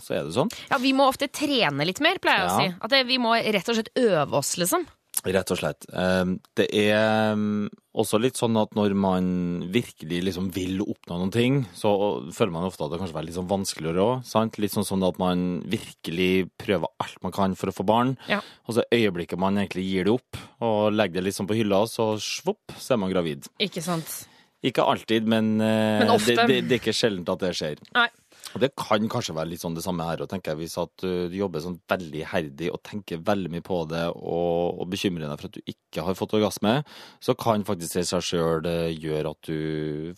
så 0.03 0.19
er 0.19 0.27
det 0.29 0.37
sånn. 0.37 0.53
ja 0.71 0.79
vi 0.83 0.93
må 0.97 1.09
ofte 1.09 1.31
trene 1.33 1.89
litt 1.89 2.03
mer, 2.05 2.21
pleier 2.23 2.45
jeg 2.45 2.53
å 2.53 2.59
si. 2.61 2.75
At 2.77 2.93
det, 2.93 3.03
vi 3.09 3.19
må 3.23 3.33
rett 3.35 3.73
og 3.73 3.79
slett 3.79 3.95
øve 3.97 4.43
oss, 4.43 4.55
liksom. 4.61 4.85
Rett 5.27 5.51
og 5.51 5.59
slett. 5.59 5.87
Ehm, 5.93 6.37
Det 6.55 6.69
er 6.71 7.33
ehm, 7.33 7.69
også 7.97 8.21
litt 8.21 8.39
sånn 8.39 8.57
at 8.61 8.75
når 8.79 8.95
man 8.95 9.27
virkelig 9.73 10.21
liksom 10.29 10.51
vil 10.55 10.81
oppnå 10.85 11.19
noen 11.19 11.33
ting, 11.35 11.59
så 11.75 11.91
føler 12.35 12.53
man 12.55 12.69
ofte 12.69 12.85
at 12.87 12.93
det 12.93 13.01
kanskje 13.01 13.19
er 13.19 13.27
litt 13.27 13.39
sånn 13.39 13.51
vanskeligere 13.51 14.05
òg. 14.05 14.59
Litt 14.63 14.77
sånn 14.77 14.87
sånn 14.87 15.07
at 15.09 15.19
man 15.19 15.63
virkelig 15.67 16.49
prøver 16.61 16.87
alt 17.03 17.19
man 17.25 17.35
kan 17.35 17.57
for 17.59 17.73
å 17.73 17.75
få 17.75 17.87
barn. 17.89 18.15
Ja. 18.31 18.41
Og 18.69 18.77
så 18.77 18.87
øyeblikket 18.93 19.41
man 19.43 19.59
egentlig 19.59 19.89
gir 19.89 20.07
det 20.07 20.15
opp 20.15 20.39
og 20.61 20.93
legger 20.95 21.21
det 21.21 21.29
litt 21.31 21.39
sånn 21.39 21.51
på 21.51 21.59
hylla, 21.59 21.87
så 21.91 22.15
svopp, 22.21 22.77
så 22.79 22.95
er 22.95 23.03
man 23.03 23.13
gravid. 23.13 23.49
Ikke 23.59 23.83
sant? 23.83 24.27
Ikke 24.67 24.83
alltid, 24.83 25.27
men, 25.29 25.61
eh, 25.61 26.01
Men. 26.07 26.19
Det, 26.19 26.37
det, 26.37 26.61
det 26.69 26.79
er 26.79 26.81
ikke 26.81 26.97
sjeldent 26.97 27.29
at 27.29 27.43
det 27.45 27.53
skjer. 27.55 27.83
Nei. 27.95 28.09
Det 28.55 28.71
kan 28.79 29.09
kanskje 29.11 29.35
være 29.37 29.51
litt 29.51 29.63
sånn 29.65 29.75
det 29.77 29.83
samme 29.85 30.07
her, 30.07 30.23
tenker 30.31 30.55
jeg, 30.55 30.63
hvis 30.63 30.77
at 30.81 31.05
uh, 31.05 31.27
du 31.29 31.35
jobber 31.37 31.65
sånn 31.65 31.81
veldig 31.91 32.23
iherdig 32.23 32.71
og 32.73 32.81
tenker 32.87 33.25
veldig 33.27 33.51
mye 33.53 33.65
på 33.67 33.83
det 33.91 34.05
og, 34.15 34.79
og 34.81 34.89
bekymrer 34.93 35.27
deg 35.27 35.41
for 35.41 35.51
at 35.51 35.59
du 35.59 35.75
ikke 35.75 36.07
har 36.07 36.17
fått 36.19 36.37
orgasme, 36.39 36.79
så 37.21 37.37
kan 37.37 37.67
faktisk 37.67 37.99
det 37.99 38.07
seg 38.09 38.25
sjøl 38.25 38.71
gjøre 38.95 39.35
at 39.35 39.51
du 39.51 40.15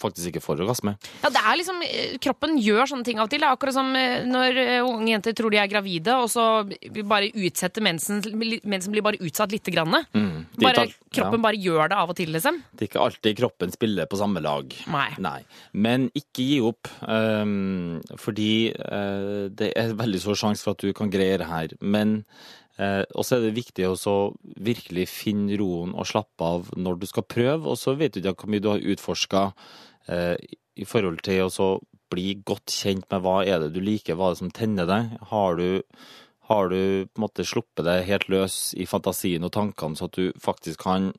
faktisk 0.00 0.30
ikke 0.30 0.42
får 0.44 0.62
orgasme. 0.64 0.94
Ja, 1.22 1.30
det 1.32 1.42
er 1.42 1.58
liksom, 1.60 1.80
eh, 1.86 2.16
Kroppen 2.22 2.56
gjør 2.62 2.90
sånne 2.90 3.06
ting 3.06 3.20
av 3.20 3.28
og 3.28 3.32
til. 3.32 3.42
Det 3.44 3.50
akkurat 3.50 3.76
som 3.76 3.90
eh, 3.96 4.24
når 4.26 4.60
eh, 4.62 4.80
unge 4.84 5.10
jenter 5.12 5.36
tror 5.36 5.54
de 5.54 5.60
er 5.62 5.70
gravide, 5.70 6.16
og 6.16 6.28
så 6.32 6.46
bare 7.08 7.30
utsetter 7.32 7.84
mensen. 7.84 8.22
Mensen 8.64 8.94
blir 8.94 9.04
bare 9.04 9.20
utsatt 9.20 9.54
lite 9.54 9.74
grann. 9.74 9.94
Mm. 10.12 10.46
Bare, 10.60 10.86
kroppen 11.12 11.40
ja, 11.40 11.44
bare 11.48 11.60
gjør 11.60 11.92
det 11.92 12.00
av 12.00 12.12
og 12.12 12.18
til, 12.18 12.32
liksom. 12.34 12.60
det 12.72 12.86
er 12.86 12.90
ikke 12.90 13.04
alltid 13.04 13.38
kroppen 13.38 13.72
spiller 13.74 14.08
på 14.10 14.18
samme 14.20 14.42
lag. 14.44 14.72
Nei. 14.90 15.38
Men 15.72 16.08
ikke 16.16 16.44
gi 16.46 16.60
opp, 16.64 16.90
um, 17.06 17.98
fordi 18.20 18.72
uh, 18.76 19.48
det 19.52 19.72
er 19.78 19.96
veldig 19.96 20.20
stor 20.22 20.38
sjanse 20.40 20.64
for 20.64 20.76
at 20.76 20.84
du 20.84 20.92
kan 20.96 21.12
greie 21.12 21.38
det 21.40 21.48
her. 21.50 21.74
Men 21.80 22.22
eh, 22.82 23.02
også 23.14 23.38
er 23.38 23.46
det 23.46 23.56
viktig 23.56 23.88
å 23.88 24.18
virkelig 24.64 25.08
finne 25.10 25.58
roen 25.60 25.94
og 25.96 26.08
slappe 26.08 26.46
av 26.46 26.70
når 26.76 27.02
du 27.02 27.08
skal 27.10 27.26
prøve, 27.28 27.72
og 27.72 27.78
så 27.80 27.96
vet 27.98 28.16
du 28.16 28.22
ikke 28.22 28.46
hvor 28.46 28.54
mye 28.54 28.64
du 28.64 28.70
har 28.72 28.86
utforska 28.94 29.42
eh, 30.12 30.36
i 30.76 30.86
forhold 30.88 31.22
til 31.26 31.48
å 31.48 31.70
bli 32.12 32.36
godt 32.46 32.70
kjent 32.70 33.08
med 33.10 33.24
hva 33.24 33.40
er 33.44 33.64
det 33.64 33.72
du 33.74 33.82
liker, 33.82 34.16
hva 34.16 34.30
er 34.30 34.36
det 34.36 34.42
som 34.44 34.54
tenner 34.54 34.88
deg. 34.88 35.16
Har 35.32 35.58
du, 35.58 35.82
har 36.50 36.68
du 36.70 36.80
på 37.08 37.18
en 37.18 37.24
måte 37.24 37.46
sluppet 37.46 37.86
deg 37.86 38.06
helt 38.06 38.28
løs 38.30 38.58
i 38.78 38.86
fantasien 38.86 39.46
og 39.46 39.54
tankene, 39.56 39.98
så 39.98 40.10
at 40.10 40.18
du 40.18 40.30
faktisk 40.42 40.84
kan 40.86 41.10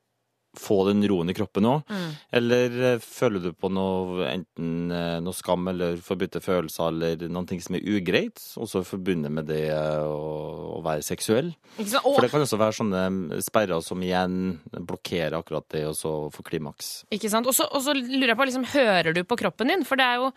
få 0.60 0.80
den 0.90 1.04
roen 1.10 1.30
i 1.32 1.36
kroppen 1.38 1.64
nå? 1.66 1.74
Mm. 1.90 2.10
Eller 2.40 2.78
eh, 2.94 3.00
føler 3.04 3.44
du 3.48 3.52
på 3.54 3.70
noe, 3.74 4.26
enten 4.30 4.92
eh, 4.92 5.18
noe 5.24 5.36
skam 5.38 5.68
eller 5.72 5.98
forbudte 6.04 6.42
følelser, 6.44 6.90
eller 6.92 7.28
noen 7.32 7.48
ting 7.50 7.62
som 7.64 7.78
er 7.78 7.86
ugreit, 7.88 8.42
også 8.58 8.84
forbundet 8.88 9.32
med 9.34 9.48
det 9.50 9.64
eh, 9.74 10.04
å, 10.08 10.78
å 10.78 10.82
være 10.86 11.06
seksuell? 11.06 11.54
Ikke 11.78 11.92
sant? 11.94 12.08
For 12.08 12.26
det 12.26 12.32
kan 12.34 12.46
også 12.46 12.60
være 12.62 12.78
sånne 12.80 13.42
sperrer 13.46 13.84
som 13.86 14.02
igjen 14.04 14.38
blokkerer 14.74 15.38
akkurat 15.40 15.68
det 15.74 15.84
å 15.90 15.94
så 15.98 16.14
få 16.34 16.46
klimaks. 16.48 16.92
ikke 17.14 17.30
sant? 17.32 17.48
Og 17.48 17.56
så 17.56 17.94
lurer 17.98 18.34
jeg 18.34 18.40
på, 18.40 18.48
liksom, 18.50 18.68
hører 18.74 19.14
du 19.16 19.22
på 19.28 19.38
kroppen 19.40 19.72
din? 19.72 19.86
For 19.88 20.00
det 20.00 20.08
er 20.08 20.22
jo, 20.22 20.32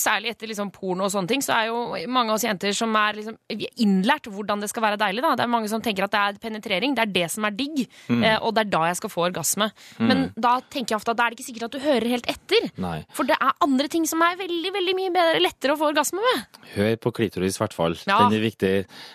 særlig 0.00 0.32
etter 0.34 0.50
liksom 0.50 0.72
porno 0.74 1.06
og 1.06 1.12
sånne 1.14 1.30
ting, 1.30 1.42
så 1.44 1.54
er 1.60 1.70
jo 1.70 1.82
mange 2.10 2.32
av 2.32 2.38
oss 2.40 2.46
jenter 2.46 2.74
som 2.76 2.94
er 2.98 3.18
liksom 3.20 3.38
innlært 3.82 4.26
hvordan 4.32 4.62
det 4.62 4.70
skal 4.72 4.86
være 4.88 4.98
deilig. 5.00 5.22
da. 5.24 5.34
Det 5.38 5.44
er 5.46 5.52
mange 5.52 5.70
som 5.70 5.82
tenker 5.84 6.06
at 6.08 6.14
det 6.14 6.22
er 6.22 6.40
penetrering, 6.42 6.96
det 6.98 7.06
er 7.06 7.12
det 7.14 7.28
som 7.32 7.46
er 7.48 7.54
digg, 7.56 7.84
Mm. 8.12 8.24
og 8.42 8.52
det 8.54 8.60
er 8.64 8.70
da 8.72 8.80
jeg 8.88 8.96
skal 8.98 9.10
få 9.12 9.22
orgasme. 9.28 9.51
Orgasme. 9.52 9.68
Mm. 9.98 10.06
Men 10.08 10.22
da 10.36 10.60
tenker 10.70 10.94
jeg 10.94 11.00
ofte 11.00 11.12
at 11.12 11.18
da 11.18 11.26
er 11.26 11.30
det 11.34 11.38
ikke 11.38 11.48
sikkert 11.50 11.66
at 11.68 11.76
du 11.76 11.80
hører 11.84 12.08
helt 12.08 12.26
etter. 12.30 12.68
Nei. 12.80 13.04
For 13.12 13.24
det 13.28 13.36
er 13.38 13.52
andre 13.62 13.88
ting 13.92 14.06
som 14.08 14.22
er 14.22 14.36
veldig 14.40 14.72
veldig 14.72 14.94
mye 14.98 15.12
bedre, 15.14 15.42
lettere 15.42 15.74
å 15.74 15.80
få 15.80 15.90
orgasme 15.92 16.22
med. 16.24 16.60
Hør 16.74 16.96
på 17.02 17.12
klitoris, 17.12 17.56
i 17.58 17.62
hvert 17.62 17.76
fall. 17.76 17.96
Ja. 18.06 18.18
Den 18.24 18.38
er 18.38 18.44
viktig. 18.46 18.72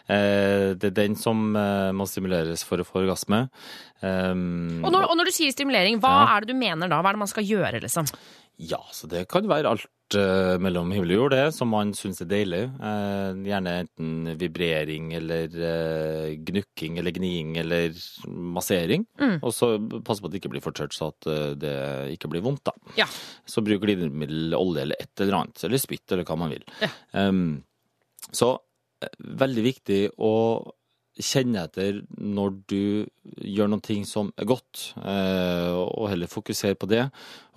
Eh, 0.08 0.74
det 0.78 0.92
er 0.92 0.96
den 1.02 1.16
som 1.20 1.56
eh, 1.56 1.92
må 1.98 2.08
stimuleres 2.08 2.64
for 2.68 2.78
å 2.84 2.88
få 2.88 3.04
orgasme. 3.04 3.48
Um, 4.02 4.84
Og 4.86 4.92
når, 4.94 5.08
og 5.10 5.18
når 5.18 5.32
du 5.32 5.34
sier 5.34 5.52
stimulering, 5.52 5.98
hva 6.00 6.12
Ja. 6.14 6.26
er 6.38 6.46
det 6.46 6.54
du 6.54 6.60
mener 6.60 6.88
da? 6.88 7.02
Hva 7.02 7.10
er 7.10 7.18
det 7.18 7.24
man 7.26 7.32
skal 7.32 7.44
gjøre, 7.48 7.82
liksom? 7.82 8.06
Ja, 8.58 8.80
så 8.94 9.08
det 9.10 9.28
kan 9.30 9.48
være 9.50 9.70
alt 9.70 9.86
eh, 10.16 10.56
mellom 10.64 10.92
himmel 10.94 11.12
og 11.12 11.18
jord, 11.18 11.34
det, 11.36 11.46
som 11.56 11.72
man 11.74 11.90
syns 11.98 12.22
er 12.24 12.30
deilig. 12.32 12.62
Uh, 12.80 13.36
gjerne 13.48 13.74
enten 13.84 14.38
vibrering 14.40 15.10
eller 15.18 15.52
uh, 15.58 16.30
gnukking 16.48 17.00
eller 17.02 17.16
gniing 17.16 17.58
eller 17.60 17.98
massering. 18.28 19.04
Mm. 19.20 19.38
Og 19.42 19.52
så 19.56 19.74
passe 20.06 20.24
på 20.24 20.30
at 20.30 20.36
det 20.36 20.42
ikke 20.42 20.54
blir 20.54 20.64
for 20.64 20.78
tørt, 20.78 20.96
så 20.96 21.10
at 21.12 21.28
det 21.60 21.76
ikke 22.14 22.32
blir 22.32 22.46
vondt, 22.46 22.64
da. 22.70 22.94
Ja. 23.00 23.10
Så 23.48 23.64
bruk 23.66 23.84
glidemiddel, 23.84 24.56
olje 24.58 24.86
eller 24.86 25.04
et 25.04 25.26
eller 25.26 25.42
annet, 25.42 25.64
eller 25.68 25.82
spytt 25.82 26.16
eller 26.16 26.28
hva 26.28 26.40
man 26.40 26.54
vil. 26.56 26.66
Ja. 26.84 26.92
Um, 27.28 27.64
så 28.32 28.56
veldig 29.18 29.64
viktig 29.66 30.02
å 30.24 30.34
kjenne 31.18 31.64
etter 31.66 32.04
når 32.18 32.56
du 32.70 32.82
gjør 33.42 33.70
noe 33.72 33.82
ting 33.86 34.06
som 34.06 34.30
er 34.38 34.46
godt, 34.50 34.92
og 34.98 36.06
heller 36.12 36.30
fokusere 36.30 36.78
på 36.78 36.90
det, 36.90 37.08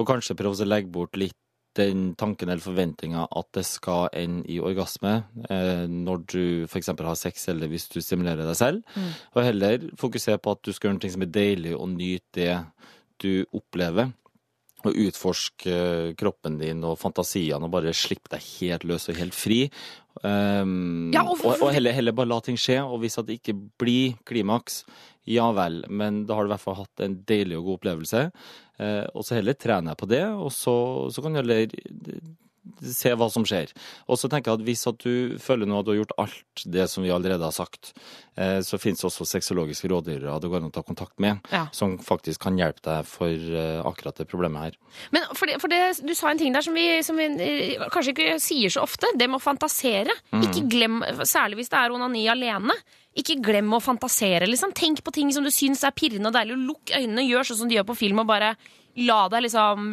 og 0.00 0.08
kanskje 0.08 0.36
prøve 0.36 0.56
å 0.56 0.68
legge 0.68 0.92
bort 0.92 1.18
litt 1.20 1.36
den 1.78 2.14
tanken 2.18 2.48
eller 2.50 2.62
forventninga 2.64 3.28
at 3.30 3.46
det 3.54 3.62
skal 3.68 4.08
ende 4.16 4.42
i 4.50 4.58
orgasme 4.58 5.24
eh, 5.48 5.84
når 5.86 6.24
du 6.26 6.42
f.eks. 6.66 6.88
har 6.98 7.14
sex, 7.18 7.48
eller 7.48 7.68
hvis 7.70 7.88
du 7.92 8.00
stimulerer 8.02 8.42
deg 8.48 8.56
selv, 8.58 8.82
Mm. 8.96 9.10
og 9.36 9.44
heller 9.44 9.78
fokusere 9.96 10.38
på 10.42 10.50
at 10.56 10.62
du 10.66 10.72
skal 10.72 10.90
gjøre 10.90 10.98
noe 11.00 11.12
som 11.14 11.22
er 11.22 11.30
deilig, 11.34 11.76
og 11.78 11.88
nyte 11.94 12.32
det 12.34 12.56
du 13.22 13.44
opplever. 13.54 14.12
Og 14.80 14.94
utforske 14.96 16.14
kroppen 16.16 16.54
din 16.56 16.78
og 16.88 16.94
fantasiene 16.98 17.66
og 17.66 17.70
bare 17.74 17.92
slippe 17.92 18.30
deg 18.32 18.40
helt 18.40 18.86
løs 18.88 19.10
og 19.12 19.18
helt 19.20 19.34
fri. 19.36 19.66
Um, 20.24 21.10
Ja, 21.12 21.22
og 21.22 21.42
og, 21.44 21.60
og 21.62 21.72
heller, 21.74 21.92
heller 21.92 22.12
bare 22.16 22.30
la 22.30 22.40
ting 22.40 22.56
skje. 22.56 22.78
Og 22.84 23.00
hvis 23.02 23.18
det 23.26 23.36
ikke 23.40 23.54
blir 23.80 24.16
klimaks, 24.24 24.82
ja 25.28 25.50
vel, 25.52 25.82
men 25.92 26.24
da 26.26 26.34
har 26.34 26.44
du 26.44 26.50
i 26.50 26.54
hvert 26.54 26.64
fall 26.64 26.78
hatt 26.80 27.04
en 27.04 27.18
deilig 27.28 27.58
og 27.58 27.66
god 27.68 27.78
opplevelse. 27.80 28.22
Eh, 28.80 29.06
og 29.14 29.26
så 29.26 29.36
heller 29.38 29.58
trener 29.60 29.92
jeg 29.92 30.00
på 30.00 30.08
det, 30.10 30.24
og 30.32 30.48
så, 30.56 30.74
så 31.12 31.22
kan 31.24 31.34
du 31.36 31.42
heller 31.42 31.66
se 32.84 33.10
hva 33.16 33.26
som 33.32 33.44
skjer. 33.48 33.70
Og 34.10 34.18
så 34.20 34.28
tenker 34.30 34.52
jeg 34.52 34.60
at 34.60 34.64
hvis 34.66 34.82
at 34.88 35.00
du 35.02 35.36
føler 35.42 35.68
nå 35.68 35.80
at 35.80 35.86
du 35.86 35.90
har 35.92 35.98
gjort 36.02 36.14
alt 36.22 36.64
det 36.70 36.86
som 36.92 37.04
vi 37.04 37.10
allerede 37.12 37.44
har 37.44 37.54
sagt, 37.56 37.92
eh, 38.40 38.60
så 38.64 38.78
finnes 38.80 39.00
det 39.00 39.08
også 39.08 39.26
sexologiske 39.28 39.88
rådgivere 39.90 40.36
det 40.40 40.50
går 40.52 40.60
an 40.62 40.68
å 40.70 40.74
ta 40.74 40.84
kontakt 40.86 41.16
med, 41.20 41.40
Ja. 41.52 41.66
som 41.76 41.98
faktisk 41.98 42.40
kan 42.46 42.58
hjelpe 42.60 42.84
deg 42.84 43.08
for 43.08 43.28
eh, 43.32 43.80
akkurat 43.84 44.20
det 44.20 44.28
problemet 44.30 44.68
her. 44.68 44.78
Men 45.10 45.26
for 45.34 45.50
det, 45.50 45.58
for 45.62 45.72
det, 45.72 45.80
du 46.04 46.14
sa 46.14 46.30
en 46.30 46.40
ting 46.40 46.52
der 46.56 46.64
som 46.64 46.76
vi, 46.76 46.86
som 47.06 47.16
vi 47.20 47.28
kanskje 47.90 48.14
ikke 48.14 48.38
sier 48.40 48.72
så 48.72 48.84
ofte. 48.86 49.08
Det 49.16 49.28
med 49.28 49.40
å 49.40 49.44
fantasere. 49.44 50.14
Mm. 50.32 50.46
Ikke 50.46 50.66
glem, 50.70 51.00
Særlig 51.24 51.60
hvis 51.60 51.72
det 51.72 51.78
er 51.80 51.92
onani 51.94 52.26
alene. 52.32 52.74
Ikke 53.18 53.40
glem 53.42 53.72
å 53.74 53.80
fantasere. 53.82 54.46
liksom. 54.46 54.72
Tenk 54.72 55.02
på 55.02 55.12
ting 55.12 55.32
som 55.34 55.42
du 55.44 55.50
syns 55.50 55.82
er 55.84 55.90
pirrende 55.96 56.30
og 56.30 56.36
deilig. 56.36 56.52
og 56.54 56.68
Lukk 56.68 56.92
øynene, 56.94 57.24
gjør 57.26 57.48
sånn 57.48 57.56
som 57.64 57.68
de 57.68 57.74
gjør 57.80 57.88
på 57.90 57.96
film, 57.98 58.20
og 58.22 58.26
bare 58.30 58.52
la 59.00 59.28
deg 59.30 59.44
liksom 59.44 59.90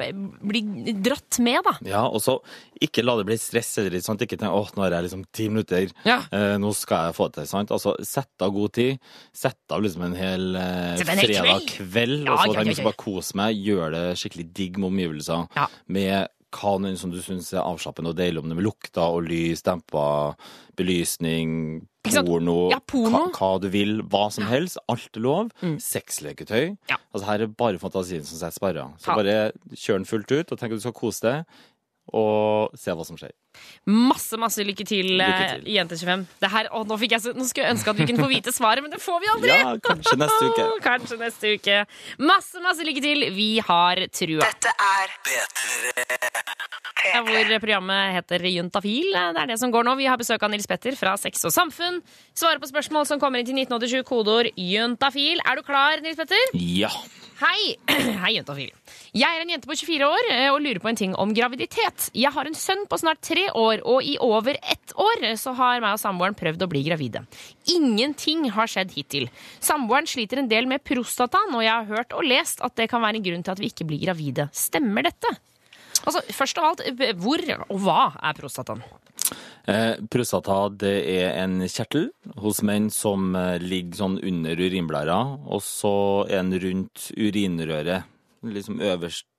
bli 0.49 0.61
dratt 1.05 1.37
med, 1.45 1.59
da. 1.63 1.73
Ja, 1.85 1.99
og 2.09 2.17
så 2.21 2.39
ikke 2.81 3.03
la 3.05 3.15
det 3.19 3.27
bli 3.29 3.37
stress 3.37 3.77
eller 3.77 3.97
sånt. 4.01 4.21
Ikke 4.25 4.37
tenk 4.41 4.51
åh, 4.53 4.69
nå 4.75 4.83
har 4.83 4.95
jeg 4.97 5.05
liksom 5.07 5.23
ti 5.31 5.47
minutter, 5.49 5.89
Ja. 6.05 6.19
eh, 6.31 6.57
nå 6.57 6.73
skal 6.75 7.07
jeg 7.07 7.15
få 7.15 7.27
det 7.31 7.33
til. 7.41 7.47
sant? 7.47 7.69
Altså, 7.71 7.95
Sett 8.05 8.41
av 8.41 8.51
god 8.53 8.73
tid. 8.73 8.99
Sett 9.33 9.57
av 9.71 9.81
liksom 9.81 10.03
en 10.03 10.15
hel 10.17 10.55
eh, 10.55 10.97
fredag 10.97 11.41
kveld. 11.43 11.67
kveld, 11.77 12.25
Ja, 12.25 12.33
og 12.33 12.39
så 12.39 12.53
ja, 12.53 12.63
tenk 12.63 12.73
ja, 12.77 12.83
ja. 12.83 12.89
bare 12.89 13.01
kose 13.01 13.35
meg. 13.35 13.55
Gjør 13.65 13.91
det 13.91 14.17
skikkelig 14.17 14.53
digg 14.53 14.77
med 14.77 14.89
omgivelser. 14.91 15.47
Ja. 15.55 15.67
Med 15.87 16.27
hva 16.57 16.95
som 16.97 17.11
du 17.13 17.19
syns 17.21 17.51
er 17.53 17.61
avslappende 17.63 18.11
og 18.11 18.17
deilig, 18.17 18.41
om 18.41 18.49
det 18.49 18.57
med 18.57 18.65
lukter 18.65 19.05
og 19.05 19.27
lys, 19.27 19.63
dempa 19.65 20.35
belysning, 20.77 21.85
porno, 22.07 22.69
Ja, 22.71 22.79
porno. 22.79 23.27
Hva, 23.35 23.51
du 23.61 23.69
vil, 23.73 24.01
hva 24.09 24.27
som 24.33 24.47
helst. 24.49 24.79
Alt 24.91 25.17
er 25.17 25.23
lov. 25.25 25.49
Mm. 25.61 25.77
Sexleketøy. 25.83 26.77
Ja. 26.89 26.99
Altså 27.13 27.25
Her 27.29 27.45
er 27.45 27.47
bare 27.47 27.81
fantasien 27.81 28.25
som 28.25 28.39
setter 28.39 28.57
sperrer. 28.57 28.93
Så 29.01 29.15
bare 29.17 29.51
kjør 29.73 30.01
den 30.01 30.09
fullt 30.09 30.31
ut, 30.31 30.51
og 30.51 30.57
tenk 30.59 30.73
at 30.73 30.79
du 30.81 30.85
skal 30.85 30.97
kose 30.97 31.25
deg, 31.25 31.59
og 32.15 32.77
se 32.79 32.93
hva 32.95 33.05
som 33.07 33.19
skjer. 33.19 33.33
Masse 33.87 34.35
masse 34.39 34.63
lykke 34.67 34.83
til, 34.87 35.13
Lykke 35.15 35.43
eh, 35.45 35.51
til. 35.53 35.67
Jente25. 35.77 36.25
Det 36.43 36.51
her, 36.51 36.69
å, 36.75 36.83
nå, 36.87 36.97
fikk 36.99 37.15
jeg 37.15 37.35
nå 37.37 37.45
skulle 37.47 37.67
jeg 37.67 37.75
ønske 37.77 37.93
at 37.93 37.99
vi 38.01 38.07
kunne 38.09 38.25
få 38.25 38.31
vite 38.31 38.53
svaret, 38.55 38.83
men 38.83 38.91
det 38.91 38.99
får 38.99 39.21
vi 39.23 39.29
aldri! 39.31 39.53
Ja, 39.53 39.73
kanskje 39.83 40.17
neste 40.19 40.49
uke. 40.51 40.65
Kanskje 40.87 41.19
neste 41.21 41.53
uke. 41.55 41.77
Masse, 42.19 42.61
masse 42.63 42.87
lykke 42.87 43.03
til. 43.03 43.27
Vi 43.35 43.49
har 43.63 44.03
trua. 44.11 44.43
Dette 44.43 44.73
er 44.87 45.15
P3. 45.27 46.17
Ja, 47.07 47.21
Hvor 47.23 47.53
programmet 47.61 48.15
heter 48.17 48.43
Juntafil. 48.49 49.13
Det 49.13 49.43
er 49.43 49.51
det 49.53 49.59
som 49.61 49.71
går 49.71 49.85
nå. 49.87 49.95
Vi 49.99 50.09
har 50.09 50.19
besøk 50.19 50.43
av 50.43 50.51
Nils 50.51 50.67
Petter 50.67 50.97
fra 50.99 51.15
Sex 51.19 51.45
og 51.47 51.53
Samfunn. 51.55 52.01
Svarer 52.37 52.59
på 52.59 52.67
spørsmål 52.69 53.07
som 53.07 53.21
kommer 53.21 53.39
inn 53.39 53.47
til 53.47 53.55
1987, 53.55 54.03
kodeord 54.07 54.51
juntafil. 54.59 55.39
Er 55.47 55.59
du 55.61 55.63
klar, 55.67 56.03
Nils 56.03 56.19
Petter? 56.19 56.57
Ja. 56.57 56.91
Hei! 57.37 57.75
Hei, 58.23 58.31
Juntafil. 58.33 58.71
Jeg 59.13 59.29
er 59.29 59.43
en 59.43 59.51
jente 59.51 59.69
på 59.69 59.75
24 59.77 60.07
år 60.09 60.29
eh, 60.33 60.47
og 60.49 60.57
lurer 60.63 60.79
på 60.81 60.89
en 60.89 60.97
ting 60.97 61.11
om 61.21 61.35
graviditet. 61.37 62.07
Jeg 62.17 62.33
har 62.33 62.49
en 62.49 62.57
sønn 62.57 62.87
på 62.89 62.97
snart 62.97 63.21
tre 63.21 63.43
år, 63.55 63.83
og 63.87 64.05
i 64.05 64.17
over 64.23 64.57
ett 64.61 64.93
år 64.97 65.25
så 65.39 65.53
har 65.57 65.81
meg 65.83 65.95
og 65.95 66.01
samboeren 66.01 66.37
prøvd 66.37 66.65
å 66.65 66.69
bli 66.71 66.83
gravide. 66.87 67.23
Ingenting 67.73 68.49
har 68.55 68.69
skjedd 68.71 68.93
hittil. 68.97 69.27
Samboeren 69.63 70.09
sliter 70.09 70.41
en 70.41 70.51
del 70.51 70.69
med 70.69 70.83
prostataen, 70.87 71.55
og 71.55 71.65
jeg 71.65 71.73
har 71.73 71.91
hørt 71.91 72.15
og 72.17 72.27
lest 72.27 72.63
at 72.65 72.77
det 72.79 72.89
kan 72.91 73.03
være 73.03 73.21
en 73.21 73.27
grunn 73.27 73.45
til 73.45 73.55
at 73.55 73.61
vi 73.63 73.71
ikke 73.71 73.87
blir 73.89 74.03
gravide. 74.05 74.49
Stemmer 74.55 75.07
dette? 75.07 75.35
Altså, 76.05 76.21
Først 76.33 76.59
av 76.61 76.71
alt, 76.71 76.85
hvor 77.19 77.43
og 77.67 77.77
hva 77.83 78.01
er 78.21 78.37
prostataen? 78.37 78.83
Eh, 79.67 79.97
prostata 80.07 80.69
det 80.79 80.95
er 81.11 81.33
en 81.41 81.59
kjertel 81.67 82.05
hos 82.39 82.61
menn 82.63 82.87
som 82.93 83.33
eh, 83.35 83.57
ligger 83.59 83.99
sånn 83.99 84.15
under 84.23 84.61
urinblæra, 84.61 85.17
og 85.43 85.59
så 85.65 86.23
er 86.29 86.45
den 86.45 86.61
rundt 86.63 87.09
urinrøret. 87.17 88.07
Liksom 88.47 88.79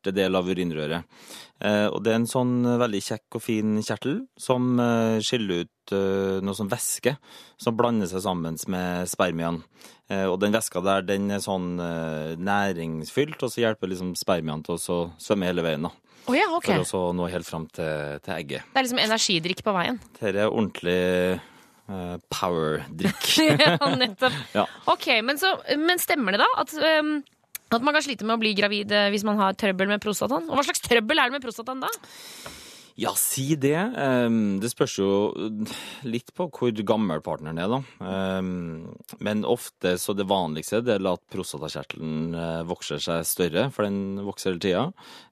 øverste 0.08 0.16
del 0.16 0.36
av 0.36 0.48
urinrøret. 0.48 1.04
Eh, 1.60 1.88
og 1.90 2.02
det 2.04 2.12
er 2.12 2.20
en 2.20 2.30
sånn 2.30 2.64
eh, 2.64 2.78
veldig 2.78 3.00
kjekk 3.02 3.36
og 3.36 3.42
fin 3.42 3.78
kjertel 3.82 4.26
som 4.38 4.78
eh, 4.78 5.18
skiller 5.20 5.64
ut 5.64 5.74
noe 6.44 6.52
sånn 6.52 6.68
væske 6.68 7.14
som 7.56 7.74
blander 7.74 8.06
seg 8.06 8.20
sammen 8.20 8.58
med 8.68 9.08
spermiene. 9.08 9.62
Eh, 10.10 10.26
og 10.28 10.38
den 10.40 10.52
væska 10.52 10.82
der, 10.84 11.02
den 11.02 11.30
er 11.32 11.40
sånn 11.40 11.78
næringsfylt, 12.38 13.40
og 13.40 13.50
så 13.50 13.62
hjelper 13.62 13.88
liksom 13.88 14.14
spermiene 14.14 14.62
til 14.66 14.76
å 14.76 14.98
svømme 15.18 15.48
hele 15.48 15.64
veien. 15.64 15.88
da. 15.88 15.92
Oh 16.28 16.36
ja, 16.36 16.44
ok. 16.52 16.68
For 16.68 16.84
å 16.84 16.88
så 16.88 17.00
nå 17.16 17.30
helt 17.32 17.48
fram 17.48 17.64
til, 17.72 18.20
til 18.20 18.34
egget. 18.36 18.68
Det 18.68 18.82
er 18.82 18.84
liksom 18.84 19.00
energidrikk 19.00 19.64
på 19.64 19.72
veien. 19.72 19.96
Dette 20.18 20.34
er 20.34 20.50
ordentlig 20.50 21.00
uh, 21.88 22.20
power-drikk. 22.36 23.30
ja, 23.64 23.78
nettopp. 23.96 24.36
Ja. 24.52 24.66
Ok, 24.92 25.08
men, 25.24 25.40
så, 25.40 25.56
men 25.80 26.04
stemmer 26.04 26.36
det 26.36 26.44
da 26.44 26.50
at, 26.60 26.76
um, 27.00 27.16
at 27.76 27.84
man 27.84 27.94
kan 27.94 28.04
slite 28.04 28.24
med 28.24 28.38
å 28.38 28.42
bli 28.42 28.54
gravid 28.56 28.92
eh, 28.92 29.10
hvis 29.12 29.26
man 29.28 29.36
har 29.40 29.58
trøbbel 29.58 29.90
med 29.90 30.00
prostataen? 30.04 30.48
Og 30.48 30.56
hva 30.56 30.64
slags 30.64 30.80
trøbbel 30.84 31.20
er 31.20 31.28
det 31.28 31.38
med 31.38 31.44
prostataen 31.44 31.84
da? 31.84 31.92
Ja, 32.98 33.12
si 33.14 33.54
det. 33.54 33.76
Ehm, 33.78 34.58
Det 34.58 34.72
spørs 34.72 34.96
jo 34.98 35.08
litt 36.02 36.32
på 36.34 36.48
hvor 36.50 36.72
gammel 36.82 37.20
partneren 37.22 37.60
er, 37.62 37.68
da. 37.70 37.78
Ehm, 38.02 38.88
Men 39.22 39.44
ofte 39.46 39.92
så 40.02 40.16
det 40.18 40.26
vanligste 40.26 40.82
det 40.82 40.96
er 40.96 41.06
at 41.06 41.22
prostatakjertelen 41.30 42.34
eh, 42.34 42.64
vokser 42.66 42.98
seg 42.98 43.22
større, 43.22 43.68
for 43.70 43.86
den 43.86 44.18
vokser 44.26 44.50
hele 44.50 44.64
tida. 44.64 44.82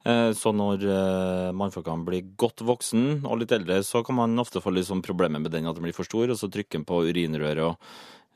Eh, 0.06 0.30
Så 0.30 0.54
når 0.54 0.86
eh, 0.86 1.50
mannfolkene 1.58 2.06
blir 2.06 2.28
godt 2.38 2.62
voksen 2.62 3.24
og 3.26 3.40
litt 3.40 3.50
eldre, 3.50 3.82
så 3.82 4.04
kan 4.06 4.14
man 4.14 4.38
ofte 4.38 4.62
få 4.62 4.70
litt 4.70 4.86
sånn 4.86 5.02
problemer 5.02 5.42
med 5.42 5.50
den 5.50 5.66
at 5.66 5.74
den 5.74 5.82
blir 5.88 5.96
for 5.96 6.06
stor, 6.06 6.30
og 6.30 6.38
så 6.38 6.46
trykker 6.46 6.78
den 6.78 6.86
på 6.86 7.02
urinrøret 7.10 7.66
og 7.66 7.76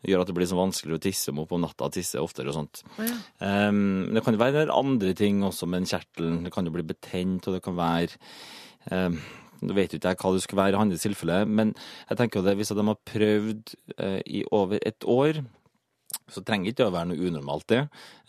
gjør 0.07 0.23
at 0.23 0.31
det 0.31 0.37
blir 0.37 0.49
så 0.49 0.59
vanskelig 0.59 0.97
å 0.97 1.03
tisse 1.03 1.33
om 1.33 1.43
på 1.49 1.61
natta, 1.61 1.91
tisse 1.93 2.21
oftere 2.23 2.53
og 2.53 2.57
sånt. 2.57 2.83
Um, 3.43 4.09
det 4.15 4.25
kan 4.25 4.37
jo 4.37 4.41
være 4.43 4.67
andre 4.73 5.13
ting 5.19 5.45
også 5.47 5.69
med 5.69 5.83
den 5.83 5.93
kjertelen. 5.93 6.41
Det 6.47 6.55
kan 6.55 6.67
jo 6.67 6.75
bli 6.75 6.87
betent, 6.89 7.47
og 7.47 7.57
det 7.57 7.63
kan 7.67 7.79
være 7.79 8.19
um, 8.91 9.21
Nå 9.61 9.75
vet 9.77 9.93
jo 9.93 9.99
ikke 10.01 10.15
jeg 10.15 10.17
hva 10.23 10.31
det 10.33 10.39
skulle 10.41 10.63
være 10.63 10.73
i 10.73 10.81
hans 10.81 11.03
tilfelle, 11.05 11.43
men 11.45 11.75
jeg 12.09 12.17
tenker 12.17 12.41
jo 12.41 12.47
det 12.47 12.55
hvis 12.57 12.71
de 12.73 12.85
har 12.87 13.03
prøvd 13.11 13.75
uh, 14.01 14.21
i 14.25 14.41
over 14.57 14.81
et 14.89 15.05
år, 15.05 15.43
så 16.31 16.43
trenger 16.47 16.71
ikke 16.71 16.81
det 16.81 16.89
å 16.89 16.95
være 16.95 17.11
noe 17.11 17.29
unormalt, 17.29 17.67
det. 17.71 17.81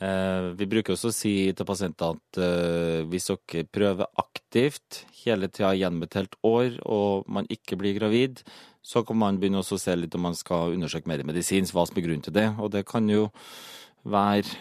Eh, 0.01 0.49
vi 0.57 0.67
bruker 0.69 0.95
også 0.95 1.11
å 1.11 1.15
si 1.15 1.33
til 1.57 1.67
pasienter 1.67 2.17
at 2.17 2.41
eh, 2.41 2.99
hvis 3.09 3.29
dere 3.29 3.67
prøver 3.69 4.21
aktivt 4.21 5.03
hele 5.21 5.49
tida 5.53 5.73
gjennom 5.77 6.05
et 6.07 6.17
helt 6.17 6.37
år, 6.47 6.79
og 6.85 7.29
man 7.31 7.49
ikke 7.53 7.77
blir 7.81 7.97
gravid, 7.97 8.41
så 8.81 9.03
kan 9.05 9.17
man 9.21 9.37
begynne 9.41 9.61
å 9.61 9.77
se 9.79 9.95
litt 9.95 10.15
om 10.17 10.25
man 10.25 10.35
skal 10.37 10.73
undersøke 10.73 11.07
mer 11.07 11.23
medisinsk 11.27 11.73
hva 11.75 11.85
som 11.87 11.97
er 11.97 12.05
grunnen 12.07 12.23
til 12.25 12.33
det. 12.33 12.47
Og 12.59 12.71
det 12.73 12.85
kan 12.89 13.07
jo 13.09 13.27
være 14.01 14.55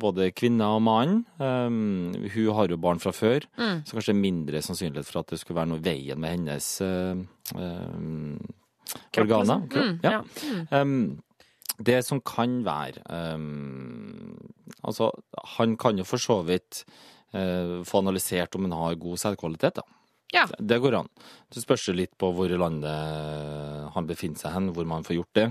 både 0.00 0.30
kvinne 0.32 0.64
og 0.72 0.80
mann. 0.86 1.18
Um, 1.36 2.14
hun 2.32 2.54
har 2.56 2.70
jo 2.72 2.78
barn 2.80 2.98
fra 3.02 3.12
før, 3.12 3.44
Mm. 3.58 3.82
så 3.84 3.92
kanskje 3.98 4.14
mindre 4.16 4.62
sannsynlighet 4.64 5.04
for 5.04 5.20
at 5.20 5.28
det 5.28 5.38
skulle 5.40 5.60
være 5.60 5.68
noe 5.74 5.84
veien 5.84 6.18
med 6.18 6.30
hennes 6.30 6.80
uh, 6.80 7.12
um, 7.54 8.38
Kropp, 9.12 9.26
organer. 9.26 9.60
Mm, 9.68 10.00
ja. 10.02 10.22
ja. 10.70 10.80
Um, 10.80 11.22
Det 11.78 11.98
som 12.06 12.22
kan 12.24 12.62
være 12.64 13.02
ehm, 13.10 14.32
Altså, 14.82 15.10
han 15.58 15.76
kan 15.76 15.98
jo 15.98 16.04
for 16.04 16.16
så 16.16 16.38
vidt 16.46 16.84
uh, 17.34 17.82
få 17.84 17.98
analysert 18.00 18.54
om 18.56 18.62
han 18.64 18.72
har 18.72 18.94
god 18.94 19.18
sædkvalitet, 19.18 19.76
da. 19.76 19.82
Ja. 20.36 20.44
Det 20.60 20.78
går 20.84 20.98
an. 21.00 21.08
Det 21.50 21.62
spørs 21.64 21.88
litt 21.96 22.12
på 22.20 22.30
hvor 22.36 22.50
i 22.52 22.60
landet 22.60 23.92
han 23.96 24.06
befinner 24.08 24.38
seg 24.40 24.52
hen, 24.52 24.70
hvor 24.76 24.86
man 24.88 25.06
får 25.06 25.16
gjort 25.18 25.38
det. 25.38 25.46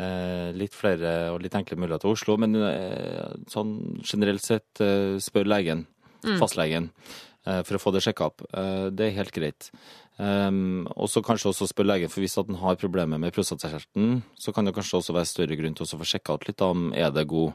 Eh, 0.00 0.50
litt 0.56 0.74
flere 0.76 1.30
og 1.32 1.40
litt 1.44 1.54
enkle 1.56 1.78
muligheter 1.80 2.04
til 2.04 2.16
Oslo, 2.16 2.36
men 2.40 2.56
eh, 2.56 3.36
sånn 3.52 4.00
generelt 4.04 4.44
sett 4.44 4.82
eh, 4.84 5.16
spør 5.22 5.48
legen, 5.52 5.86
Mm. 6.26 6.40
fastlegen, 6.40 6.86
for 7.44 7.76
å 7.76 7.78
få 7.78 7.92
det 7.94 8.00
sjekka 8.02 8.24
opp. 8.26 8.42
Det 8.96 9.04
er 9.06 9.12
helt 9.14 9.30
greit. 9.30 9.68
Um, 10.18 10.88
og 10.96 11.06
så 11.12 11.20
kanskje 11.22 11.52
også 11.52 11.68
spør 11.70 11.86
legen, 11.86 12.10
for 12.10 12.24
hvis 12.24 12.34
at 12.40 12.48
han 12.48 12.56
har 12.58 12.78
problemer 12.80 13.20
med 13.20 13.34
prostatakjertelen, 13.36 14.24
så 14.34 14.50
kan 14.56 14.66
det 14.66 14.72
kanskje 14.74 14.98
også 14.98 15.14
være 15.14 15.28
større 15.30 15.58
grunn 15.60 15.76
til 15.76 15.86
å 15.86 16.00
få 16.00 16.08
sjekka 16.08 16.34
ut 16.34 16.48
litt 16.48 16.64
om 16.66 16.88
er 16.96 17.12
det 17.14 17.28
god 17.30 17.52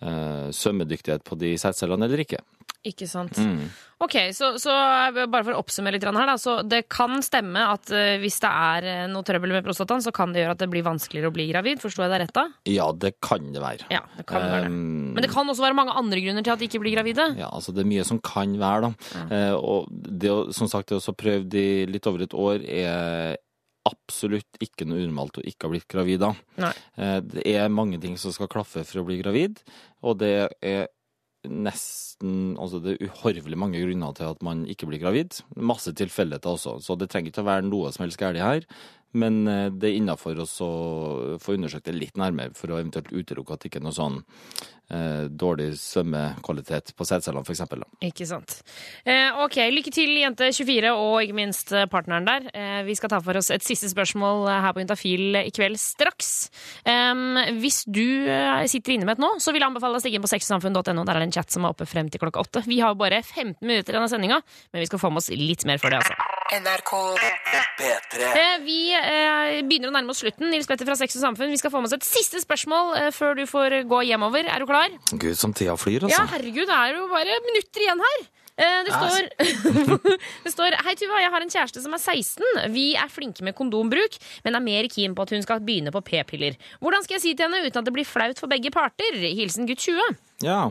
eh, 0.00 0.48
svømmedyktighet 0.54 1.26
på 1.26 1.38
de 1.40 1.54
sædcellene 1.60 2.08
eller 2.08 2.24
ikke. 2.24 2.42
Ikke 2.86 3.08
sant. 3.10 3.34
Mm. 3.42 3.66
Ok, 3.98 4.14
så, 4.36 4.52
så 4.62 4.70
bare 5.10 5.42
for 5.42 5.56
å 5.56 5.62
oppsummere 5.64 5.96
litt 5.96 6.04
her, 6.06 6.28
da. 6.30 6.36
Så 6.38 6.60
det 6.62 6.84
kan 6.92 7.18
stemme 7.26 7.64
at 7.74 7.90
eh, 7.90 8.20
hvis 8.22 8.38
det 8.44 8.50
er 8.50 8.86
eh, 8.86 9.06
noe 9.10 9.26
trøbbel 9.26 9.56
med 9.56 9.66
prostataen, 9.66 10.04
så 10.04 10.12
kan 10.14 10.30
det 10.32 10.44
gjøre 10.44 10.54
at 10.54 10.62
det 10.62 10.68
blir 10.70 10.86
vanskeligere 10.86 11.32
å 11.32 11.34
bli 11.34 11.48
gravid. 11.50 11.82
Forstår 11.82 12.06
jeg 12.06 12.12
deg 12.14 12.22
rett 12.22 12.36
da? 12.38 12.46
Ja, 12.70 12.86
det 12.94 13.16
kan 13.24 13.50
det 13.54 13.64
være. 13.64 13.88
Ja, 13.90 14.04
det 14.14 14.28
kan 14.30 14.46
være 14.46 14.68
det. 14.68 14.70
Um, 14.70 15.10
Men 15.16 15.26
det 15.26 15.32
kan 15.34 15.50
også 15.50 15.66
være 15.66 15.78
mange 15.80 15.96
andre 15.98 16.22
grunner 16.22 16.46
til 16.46 16.54
at 16.54 16.62
de 16.62 16.70
ikke 16.70 16.82
blir 16.84 16.94
gravide. 16.94 17.26
Ja, 17.40 17.50
altså 17.50 17.74
det 17.74 17.82
er 17.82 17.90
mye 17.90 18.06
som 18.06 18.22
kan 18.22 18.54
være, 18.62 18.92
da. 18.92 19.26
Eh, 19.26 19.58
og 19.58 19.90
det 19.90 20.38
som 20.54 20.70
sagt, 20.70 20.94
det 20.94 21.02
å 21.02 21.18
prøve 21.18 21.50
i 21.58 21.84
litt 21.90 22.06
over 22.06 22.22
et 22.28 22.38
år 22.38 22.62
er 22.62 23.36
absolutt 23.88 24.60
ikke 24.64 24.86
noe 24.88 25.02
unormalt 25.02 25.40
å 25.40 25.46
ikke 25.48 25.66
ha 25.66 25.72
blitt 25.72 25.88
gravid. 25.90 26.24
Nei. 26.60 26.74
Eh, 27.00 27.18
det 27.24 27.44
er 27.50 27.72
mange 27.72 28.00
ting 28.02 28.18
som 28.20 28.34
skal 28.34 28.50
klaffe 28.52 28.84
for 28.84 29.02
å 29.02 29.08
bli 29.08 29.18
gravid, 29.22 29.62
og 30.04 30.20
det 30.22 30.36
er 30.60 30.88
nesten 31.48 32.56
Altså 32.58 32.80
det 32.82 32.96
er 32.96 33.06
uhorvelig 33.06 33.56
mange 33.56 33.78
grunner 33.78 34.14
til 34.18 34.26
at 34.26 34.40
man 34.42 34.64
ikke 34.68 34.88
blir 34.90 34.98
gravid. 34.98 35.38
Masse 35.54 35.92
tilfeldigheter 35.96 36.50
også, 36.50 36.78
så 36.82 36.96
det 36.98 37.06
trenger 37.12 37.30
ikke 37.30 37.44
å 37.44 37.48
være 37.48 37.68
noe 37.68 37.92
som 37.94 38.04
helst 38.04 38.18
galt 38.20 38.42
her. 38.42 38.66
Men 39.16 39.46
eh, 39.48 39.68
det 39.72 39.90
er 39.90 40.00
innafor 40.00 40.40
å 40.42 40.48
få 41.40 41.54
undersøkt 41.56 41.88
det 41.88 41.96
litt 41.96 42.18
nærmere 42.20 42.52
for 42.56 42.72
å 42.72 42.80
eventuelt 42.80 43.12
utelukke 43.12 43.54
at 43.54 43.62
det 43.62 43.70
ikke 43.70 43.80
er 43.80 43.86
noe 43.86 43.96
sånn 43.96 44.20
eh, 44.92 45.24
dårlig 45.30 45.70
svømmekvalitet 45.80 46.92
på 46.96 47.06
sædcellene, 47.08 47.44
f.eks. 47.46 47.62
Ikke 48.04 48.26
sant. 48.28 48.58
Eh, 49.08 49.32
ok, 49.44 49.60
lykke 49.72 49.92
til, 49.94 50.12
jente 50.20 50.50
24, 50.52 50.92
og 50.92 51.22
ikke 51.24 51.38
minst 51.38 51.72
eh, 51.72 51.88
partneren 51.90 52.28
der. 52.28 52.48
Eh, 52.52 52.80
vi 52.88 52.96
skal 52.98 53.12
ta 53.12 53.20
for 53.24 53.40
oss 53.40 53.52
et 53.54 53.64
siste 53.64 53.90
spørsmål 53.92 54.48
eh, 54.48 54.60
her 54.66 54.76
på 54.76 54.84
Intafil 54.84 55.40
i 55.40 55.52
kveld 55.54 55.80
straks. 55.80 56.34
Hvis 57.58 57.82
du 57.88 58.28
sitter 58.70 58.94
inne 58.94 59.06
med 59.08 59.18
et 59.18 59.22
nå, 59.22 59.30
så 59.42 59.52
vil 59.52 59.62
jeg 59.62 59.70
anbefale 59.70 59.96
deg 59.96 60.00
å 60.00 60.04
stikke 60.04 60.18
inn 60.20 60.24
på 60.24 60.30
sexsamfunn.no. 60.30 60.82
Der 60.84 61.14
er 61.14 61.22
det 61.22 61.28
en 61.28 61.36
chat 61.38 61.52
som 61.54 61.66
er 61.66 61.74
oppe 61.74 61.88
frem 61.88 62.10
til 62.12 62.22
klokka 62.22 62.44
åtte. 62.44 62.64
Vi 62.68 62.80
har 62.82 62.98
bare 62.98 63.22
15 63.22 63.60
minutter 63.62 63.94
i 63.94 63.98
denne 63.98 64.10
sendinga, 64.10 64.42
men 64.72 64.84
vi 64.84 64.90
skal 64.90 65.02
få 65.02 65.12
med 65.12 65.22
oss 65.22 65.32
litt 65.34 65.66
mer 65.68 65.80
før 65.82 65.96
det, 65.96 66.04
altså. 66.04 66.37
NRK 66.52 66.92
P3. 67.78 68.22
Eh, 68.24 68.54
Vi 68.64 68.78
eh, 68.96 69.58
begynner 69.68 69.90
å 69.90 69.94
nærme 69.94 70.14
oss 70.14 70.22
slutten. 70.22 70.48
Nils 70.48 70.68
Petter 70.68 70.88
fra 70.88 70.96
Sex 70.96 71.18
og 71.18 71.24
Samfunn, 71.26 71.52
vi 71.52 71.58
skal 71.60 71.72
få 71.74 71.82
med 71.82 71.90
oss 71.90 71.96
et 71.98 72.06
siste 72.08 72.40
spørsmål 72.40 72.94
eh, 72.96 73.10
før 73.12 73.36
du 73.36 73.44
får 73.50 73.82
gå 73.90 74.00
hjemover. 74.08 74.48
Er 74.48 74.64
du 74.64 74.68
klar? 74.70 74.88
Gud, 75.12 75.36
som 75.38 75.52
tida 75.52 75.76
flyr, 75.76 76.06
altså. 76.08 76.16
Ja, 76.16 76.24
herregud, 76.32 76.64
det 76.70 76.78
er 76.78 76.96
jo 76.96 77.04
bare 77.12 77.36
minutter 77.50 77.84
igjen 77.84 78.00
her. 78.06 78.24
Eh, 78.58 78.80
Det 78.88 78.96
står, 78.96 79.28
det 80.48 80.54
står 80.54 80.78
Hei, 80.88 80.96
Tuva, 80.98 81.20
jeg 81.22 81.34
har 81.36 81.44
en 81.44 81.52
kjæreste 81.52 81.84
som 81.84 81.94
er 81.94 82.02
16. 82.02 82.72
Vi 82.74 82.88
er 82.98 83.12
flinke 83.12 83.44
med 83.46 83.54
kondombruk, 83.58 84.16
men 84.48 84.56
er 84.56 84.64
mer 84.64 84.88
keen 84.90 85.14
på 85.14 85.28
at 85.28 85.36
hun 85.36 85.44
skal 85.44 85.60
begynne 85.60 85.92
på 85.94 86.02
p-piller. 86.08 86.56
Hvordan 86.80 87.04
skal 87.04 87.18
jeg 87.18 87.26
si 87.26 87.36
til 87.36 87.44
henne 87.50 87.60
uten 87.68 87.82
at 87.84 87.92
det 87.92 87.94
blir 88.00 88.08
flaut 88.08 88.40
for 88.40 88.48
begge 88.50 88.72
parter? 88.74 89.20
Hilsen 89.20 89.68
gutt 89.68 89.84
20. 89.84 90.16
Ja. 90.48 90.64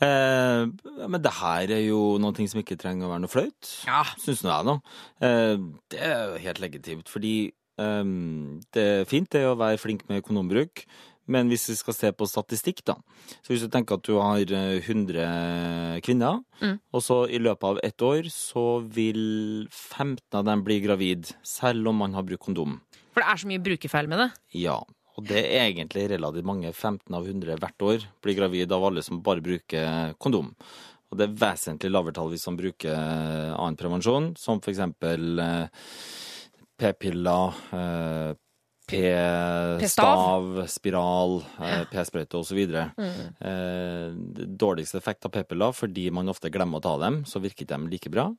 Eh, 0.00 0.64
men 1.08 1.20
det 1.22 1.32
her 1.40 1.70
er 1.76 1.82
jo 1.84 2.16
noe 2.22 2.48
som 2.48 2.60
ikke 2.62 2.78
trenger 2.80 3.06
å 3.06 3.12
være 3.12 3.24
noe 3.26 3.32
flaut, 3.32 3.70
ja. 3.86 4.02
syns 4.22 4.40
nå 4.46 4.50
jeg, 4.54 4.66
da. 4.70 4.76
Eh, 5.28 5.56
det 5.92 6.00
er 6.06 6.18
jo 6.32 6.42
helt 6.46 6.60
legitimt, 6.64 7.08
fordi 7.12 7.34
eh, 7.78 8.04
det 8.72 8.86
er 9.00 9.08
fint 9.10 9.28
det 9.36 9.44
å 9.50 9.56
være 9.60 9.80
flink 9.82 10.06
med 10.08 10.24
kondombruk. 10.26 10.86
Men 11.30 11.46
hvis 11.46 11.68
vi 11.70 11.76
skal 11.78 11.94
se 11.94 12.08
på 12.16 12.26
statistikk, 12.26 12.80
da. 12.88 12.96
Så 13.44 13.52
hvis 13.52 13.62
du 13.62 13.68
tenker 13.70 14.00
at 14.00 14.02
du 14.08 14.16
har 14.18 14.40
eh, 14.40 14.80
100 14.82 16.00
kvinner, 16.06 16.40
Mm. 16.60 16.74
og 16.92 17.00
så 17.00 17.22
i 17.32 17.38
løpet 17.40 17.64
av 17.64 17.78
ett 17.86 18.02
år 18.04 18.26
så 18.28 18.82
vil 18.92 19.64
15 19.72 20.18
av 20.36 20.44
dem 20.44 20.60
bli 20.66 20.76
gravid, 20.84 21.30
selv 21.46 21.88
om 21.88 21.96
man 22.02 22.12
har 22.12 22.26
brukt 22.28 22.42
kondom. 22.44 22.74
For 23.14 23.22
det 23.22 23.30
er 23.32 23.40
så 23.40 23.48
mye 23.48 23.62
brukerfeil 23.64 24.10
med 24.12 24.20
det. 24.20 24.26
Ja, 24.60 24.74
og 25.20 25.26
det 25.28 25.40
er 25.44 25.66
egentlig 25.66 26.06
relativt 26.14 26.46
mange. 26.48 26.70
15 26.72 27.16
av 27.16 27.26
100 27.28 27.58
hvert 27.60 27.84
år 27.84 28.04
blir 28.24 28.38
gravid 28.38 28.72
av 28.72 28.86
alle 28.88 29.02
som 29.04 29.20
bare 29.24 29.44
bruker 29.44 30.14
kondom. 30.16 30.54
Og 31.10 31.18
det 31.18 31.26
er 31.26 31.40
vesentlig 31.42 31.90
lavere 31.90 32.16
tall 32.16 32.30
hvis 32.32 32.46
man 32.48 32.58
bruker 32.60 32.94
annen 32.94 33.78
prevensjon, 33.78 34.30
som 34.38 34.62
eksempel 34.62 35.42
eh, 35.42 35.88
p-piller, 36.80 37.58
eh, 37.76 38.30
p-stav, 38.90 40.62
spiral, 40.70 41.36
eh, 41.60 41.82
p-sprøyte 41.90 42.40
osv. 42.40 42.62
Mm. 42.96 44.22
Dårligste 44.58 45.02
effekt 45.02 45.26
av 45.26 45.34
p-piller 45.34 45.74
fordi 45.76 46.08
man 46.14 46.30
ofte 46.32 46.50
glemmer 46.50 46.80
å 46.80 46.86
ta 46.86 46.96
dem, 47.02 47.24
så 47.26 47.42
virker 47.42 47.68
de 47.68 47.82
like 47.90 48.10
bra. 48.10 48.30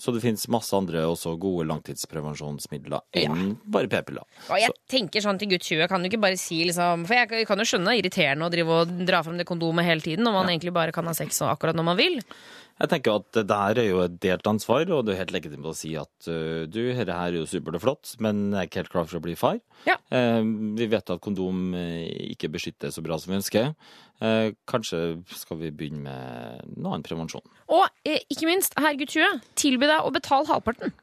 Så 0.00 0.12
det 0.12 0.22
finnes 0.22 0.46
masse 0.52 0.72
andre 0.76 1.02
også 1.04 1.34
gode 1.40 1.66
langtidsprevensjonsmidler 1.68 3.04
enn 3.20 3.56
bare 3.72 3.90
p-piller. 3.92 4.24
Og 4.48 4.60
jeg 4.60 4.72
tenker 4.88 5.24
sånn 5.24 5.40
til 5.40 5.50
gutt 5.52 5.66
20, 5.66 5.88
kan 5.90 6.00
du 6.00 6.08
ikke 6.08 6.20
bare 6.22 6.38
si 6.40 6.62
liksom 6.68 7.04
For 7.08 7.16
jeg 7.18 7.48
kan 7.48 7.60
jo 7.60 7.66
skjønne 7.68 7.90
det 7.90 7.96
er 7.96 8.02
irriterende 8.04 8.48
å 8.48 8.52
drive 8.52 8.78
og 8.80 8.94
dra 9.08 9.22
frem 9.24 9.40
det 9.40 9.48
kondomet 9.48 9.88
hele 9.88 10.04
tiden 10.04 10.24
når 10.24 10.38
man 10.38 10.52
egentlig 10.52 10.72
bare 10.76 10.94
kan 10.96 11.08
ha 11.08 11.16
sex 11.16 11.42
akkurat 11.44 11.76
når 11.76 11.88
man 11.90 12.00
vil. 12.00 12.20
Jeg 12.76 12.90
tenker 12.92 13.20
at 13.22 13.28
det 13.32 13.46
der 13.48 13.78
er 13.80 13.86
jo 13.88 14.00
et 14.04 14.16
delt 14.20 14.48
ansvar, 14.50 14.84
og 14.92 15.06
det 15.06 15.14
er 15.14 15.22
helt 15.22 15.32
legitimt 15.32 15.68
å 15.68 15.72
si 15.76 15.94
at 15.96 16.28
uh, 16.28 16.64
du, 16.68 16.82
dette 16.90 17.08
her 17.08 17.30
er 17.30 17.38
jo 17.38 17.46
supert 17.48 17.78
og 17.78 17.84
flott, 17.86 18.10
men 18.20 18.50
jeg 18.50 18.58
er 18.58 18.68
ikke 18.68 18.82
helt 18.82 18.92
klar 18.92 19.06
for 19.08 19.16
å 19.16 19.22
bli 19.24 19.36
far. 19.40 19.62
Ja. 19.88 19.96
Uh, 20.12 20.44
vi 20.76 20.88
vet 20.92 21.12
at 21.14 21.22
kondom 21.24 21.72
ikke 21.72 22.52
beskytter 22.52 22.92
så 22.92 23.04
bra 23.04 23.16
som 23.20 23.32
vi 23.32 23.40
ønsker. 23.40 23.72
Eh, 24.24 24.54
kanskje 24.68 25.00
skal 25.36 25.58
vi 25.60 25.70
begynne 25.76 26.04
med 26.08 26.76
noe 26.76 26.94
annen 26.94 27.04
prevensjon. 27.04 27.44
Og 27.68 27.84
eh, 28.08 28.22
ikke 28.32 28.48
minst, 28.48 28.76
herr 28.80 28.96
gutt 28.96 29.12
20, 29.12 29.42
tilby 29.60 29.90
deg 29.90 30.06
å 30.06 30.12
betale 30.14 30.48
halvparten. 30.48 30.94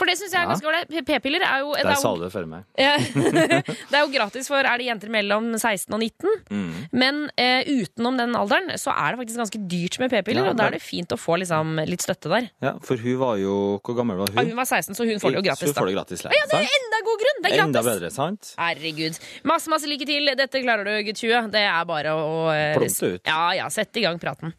For 0.00 0.08
det 0.08 0.16
syns 0.16 0.32
jeg 0.32 0.40
er 0.40 0.46
Ja. 0.46 0.52
ganske 0.54 0.70
ålreit. 0.70 1.06
P-piller 1.06 1.42
er 1.44 1.60
jo 1.60 1.74
det 1.76 1.84
er 1.84 1.98
sa 2.00 2.08
jo, 2.08 2.16
du 2.16 2.24
det 2.24 2.32
før 2.32 2.46
meg. 2.48 2.64
Det 2.74 3.96
er 3.98 4.04
jo 4.04 4.10
gratis 4.14 4.48
for 4.48 4.64
er 4.64 4.80
det 4.80 4.86
jenter 4.88 5.12
mellom 5.12 5.50
16 5.58 5.92
og 5.92 6.00
19. 6.00 6.38
Mm. 6.50 6.70
Men 7.02 7.18
eh, 7.36 7.68
utenom 7.68 8.16
den 8.18 8.32
alderen 8.38 8.72
så 8.80 8.94
er 8.94 9.12
det 9.14 9.20
faktisk 9.22 9.42
ganske 9.42 9.60
dyrt 9.70 9.98
med 10.00 10.12
p-piller, 10.14 10.46
Ja, 10.48 10.54
og 10.54 10.58
da 10.58 10.68
er 10.70 10.78
det 10.78 10.82
fint 10.82 11.12
å 11.12 11.18
få 11.20 11.36
liksom, 11.42 11.76
litt 11.88 12.04
støtte 12.04 12.32
der. 12.32 12.48
Ja, 12.64 12.74
for 12.84 12.96
hun 13.00 13.18
var 13.20 13.36
jo 13.40 13.56
Hvor 13.84 13.96
gammel 13.98 14.16
var 14.20 14.32
hun? 14.32 14.40
Ja, 14.40 14.46
hun 14.48 14.56
var 14.58 14.68
16, 14.68 14.96
så 14.96 15.04
hun 15.04 15.20
får 15.20 15.34
det 15.34 15.40
jo 15.40 15.44
gratis. 15.50 15.68
Så 15.68 15.74
hun 15.74 15.78
får 15.80 15.90
det 15.90 15.94
da. 15.94 16.00
gratis 16.00 16.24
Ja, 16.24 16.46
det 16.50 16.60
er 16.62 16.74
enda 16.80 17.02
god 17.06 17.24
grunn! 17.24 17.42
Det 17.44 17.52
er 17.52 17.64
Enda 17.64 17.82
bedre, 17.84 18.10
sant? 18.14 18.52
Herregud. 18.58 19.18
Masse, 19.48 19.68
masse 19.72 19.88
lykke 19.90 20.06
til. 20.08 20.30
Dette 20.38 20.62
klarer 20.64 20.86
du, 20.88 20.92
gutt 21.10 21.20
20. 21.20 21.50
Det 21.52 21.62
er 21.66 21.84
bare 21.88 22.14
å 22.16 22.48
eh, 22.54 22.78
ut. 22.80 23.22
Ja, 23.26 23.52
ja, 23.56 23.68
sette 23.72 24.00
i 24.00 24.04
gang 24.06 24.18
praten. 24.22 24.54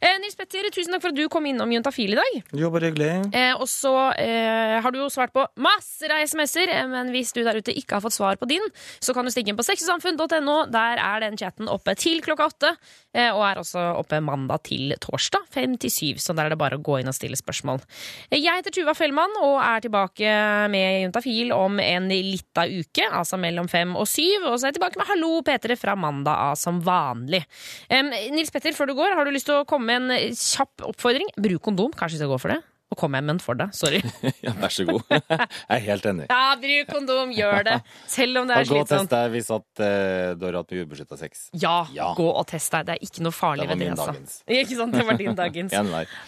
Eh, 0.00 0.16
Nils 0.22 0.36
Petter, 0.38 0.68
tusen 0.72 0.94
takk 0.94 1.04
for 1.04 1.12
at 1.12 1.18
du 1.18 1.26
kom 1.32 1.46
innom 1.48 1.72
Juntafil 1.72 2.14
i 2.16 2.18
dag. 2.18 2.38
Jo, 2.56 2.70
bare 2.74 2.90
hyggelig. 2.90 3.10
Eh, 3.36 3.52
og 3.56 3.68
så 3.70 3.92
eh, 4.20 4.76
har 4.86 4.94
du 4.94 5.00
jo 5.00 5.08
svart 5.12 5.34
på 5.34 5.42
masser 5.62 6.12
av 6.14 6.22
SMS-er, 6.26 6.70
eh, 6.72 6.86
men 6.90 7.10
hvis 7.14 7.32
du 7.34 7.42
der 7.46 7.58
ute 7.58 7.74
ikke 7.74 7.98
har 7.98 8.04
fått 8.04 8.16
svar 8.16 8.38
på 8.38 8.48
din, 8.50 8.62
så 9.02 9.14
kan 9.16 9.26
du 9.26 9.32
stikke 9.34 9.50
inn 9.52 9.58
på 9.58 9.66
sexysamfunn.no. 9.66 10.56
Der 10.72 11.02
er 11.02 11.24
den 11.24 11.38
chatten 11.40 11.70
oppe 11.72 11.96
til 11.98 12.22
klokka 12.24 12.46
åtte, 12.52 12.72
eh, 13.16 13.30
og 13.32 13.42
er 13.48 13.60
også 13.62 13.82
oppe 13.98 14.20
mandag 14.24 14.62
til 14.70 14.94
torsdag 15.02 15.48
fem 15.52 15.76
til 15.82 15.92
syv. 15.92 16.22
Så 16.22 16.36
der 16.36 16.46
er 16.46 16.54
det 16.54 16.60
bare 16.60 16.78
å 16.78 16.84
gå 16.86 17.00
inn 17.00 17.10
og 17.10 17.16
stille 17.18 17.38
spørsmål. 17.38 17.82
Eh, 18.30 18.38
Jeg 18.38 18.60
heter 18.60 18.74
Tuva 18.76 18.94
Fellmann 18.94 19.34
og 19.42 19.58
er 19.64 19.82
tilbake 19.82 20.36
med 20.70 21.02
Juntafil 21.02 21.52
om 21.56 21.80
en 21.82 22.08
lita 22.12 22.66
uke, 22.70 23.08
altså 23.10 23.40
mellom 23.40 23.68
fem 23.68 23.96
og 23.98 24.06
syv. 24.06 24.46
Og 24.52 24.58
så 24.60 24.66
er 24.66 24.72
jeg 24.72 24.78
tilbake 24.78 25.00
med 25.02 25.10
Hallo 25.10 25.40
P3 25.42 25.78
fra 25.80 25.96
mandag 25.98 26.36
av 26.52 26.54
som 26.60 26.78
vanlig. 26.84 27.42
Nils 27.90 28.52
Petter, 28.54 28.76
før 28.76 28.90
du 28.92 28.94
går, 28.94 29.16
har 29.16 29.26
du 29.26 29.34
lyst 29.34 29.48
til 29.50 29.58
å 29.60 29.66
komme 29.68 29.98
med 29.98 30.14
en 30.30 30.36
kjapp 30.36 30.86
oppfordring? 30.86 31.34
Bruk 31.36 31.62
kondom. 31.66 31.94
Kanskje 31.96 32.18
vi 32.20 32.24
skal 32.24 32.34
gå 32.34 32.40
for 32.40 32.54
det? 32.54 32.62
Og 32.94 32.98
kom 33.00 33.16
jeg 33.18 33.24
med 33.26 33.32
en 33.34 33.40
for 33.42 33.58
deg. 33.58 33.72
Sorry. 33.74 33.98
Ja, 34.46 34.52
vær 34.60 34.70
så 34.70 34.84
god. 34.86 35.02
Jeg 35.10 35.48
er 35.74 35.80
helt 35.88 36.04
enig. 36.06 36.26
Ja, 36.32 36.54
bruk 36.62 36.92
kondom, 36.92 37.32
gjør 37.34 37.64
det. 37.66 37.76
Selv 38.06 38.38
om 38.42 38.46
det 38.46 38.60
er 38.60 38.68
slitsomt. 38.68 38.76
gå 38.76 38.82
og 38.84 38.92
test 38.92 39.14
deg 39.16 39.34
hvis 39.34 39.50
at 39.56 39.82
uh, 39.82 40.34
du 40.38 40.44
har 40.46 40.58
hatt 40.60 40.74
ubeskytta 40.76 41.18
sex. 41.18 41.48
Ja, 41.58 41.76
Ja. 41.96 42.12
gå 42.18 42.28
og 42.30 42.46
test 42.46 42.70
deg. 42.76 42.86
Det 42.86 42.96
er 42.96 43.02
ikke 43.08 43.26
noe 43.26 43.34
farlig 43.34 43.66
Det 43.66 43.68
var 43.68 43.74
ved 43.74 43.82
det. 43.82 43.90
min 43.90 43.98
Altså. 43.98 44.12
dagens. 44.14 44.38
Ikke 44.62 44.78
sant? 44.78 44.94
Det 44.94 45.06
var 45.10 45.18
din 45.18 45.34
dagens. 45.42 45.76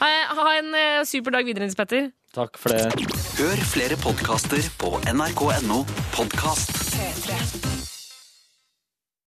Ha, 0.03 0.13
ha 0.43 0.49
en 0.59 0.75
uh, 0.75 1.05
super 1.07 1.39
dag 1.39 1.47
videre, 1.47 1.69
Nils 1.69 1.79
Petter. 1.79 2.11
Takk 2.35 2.59
for 2.61 2.75
det. 2.75 3.09
Hør 3.39 3.63
flere 3.71 3.97
podkaster 4.03 4.67
på 4.83 4.97
nrk.no 5.15 5.85
podkast. 6.19 6.75
P3. 6.99 7.78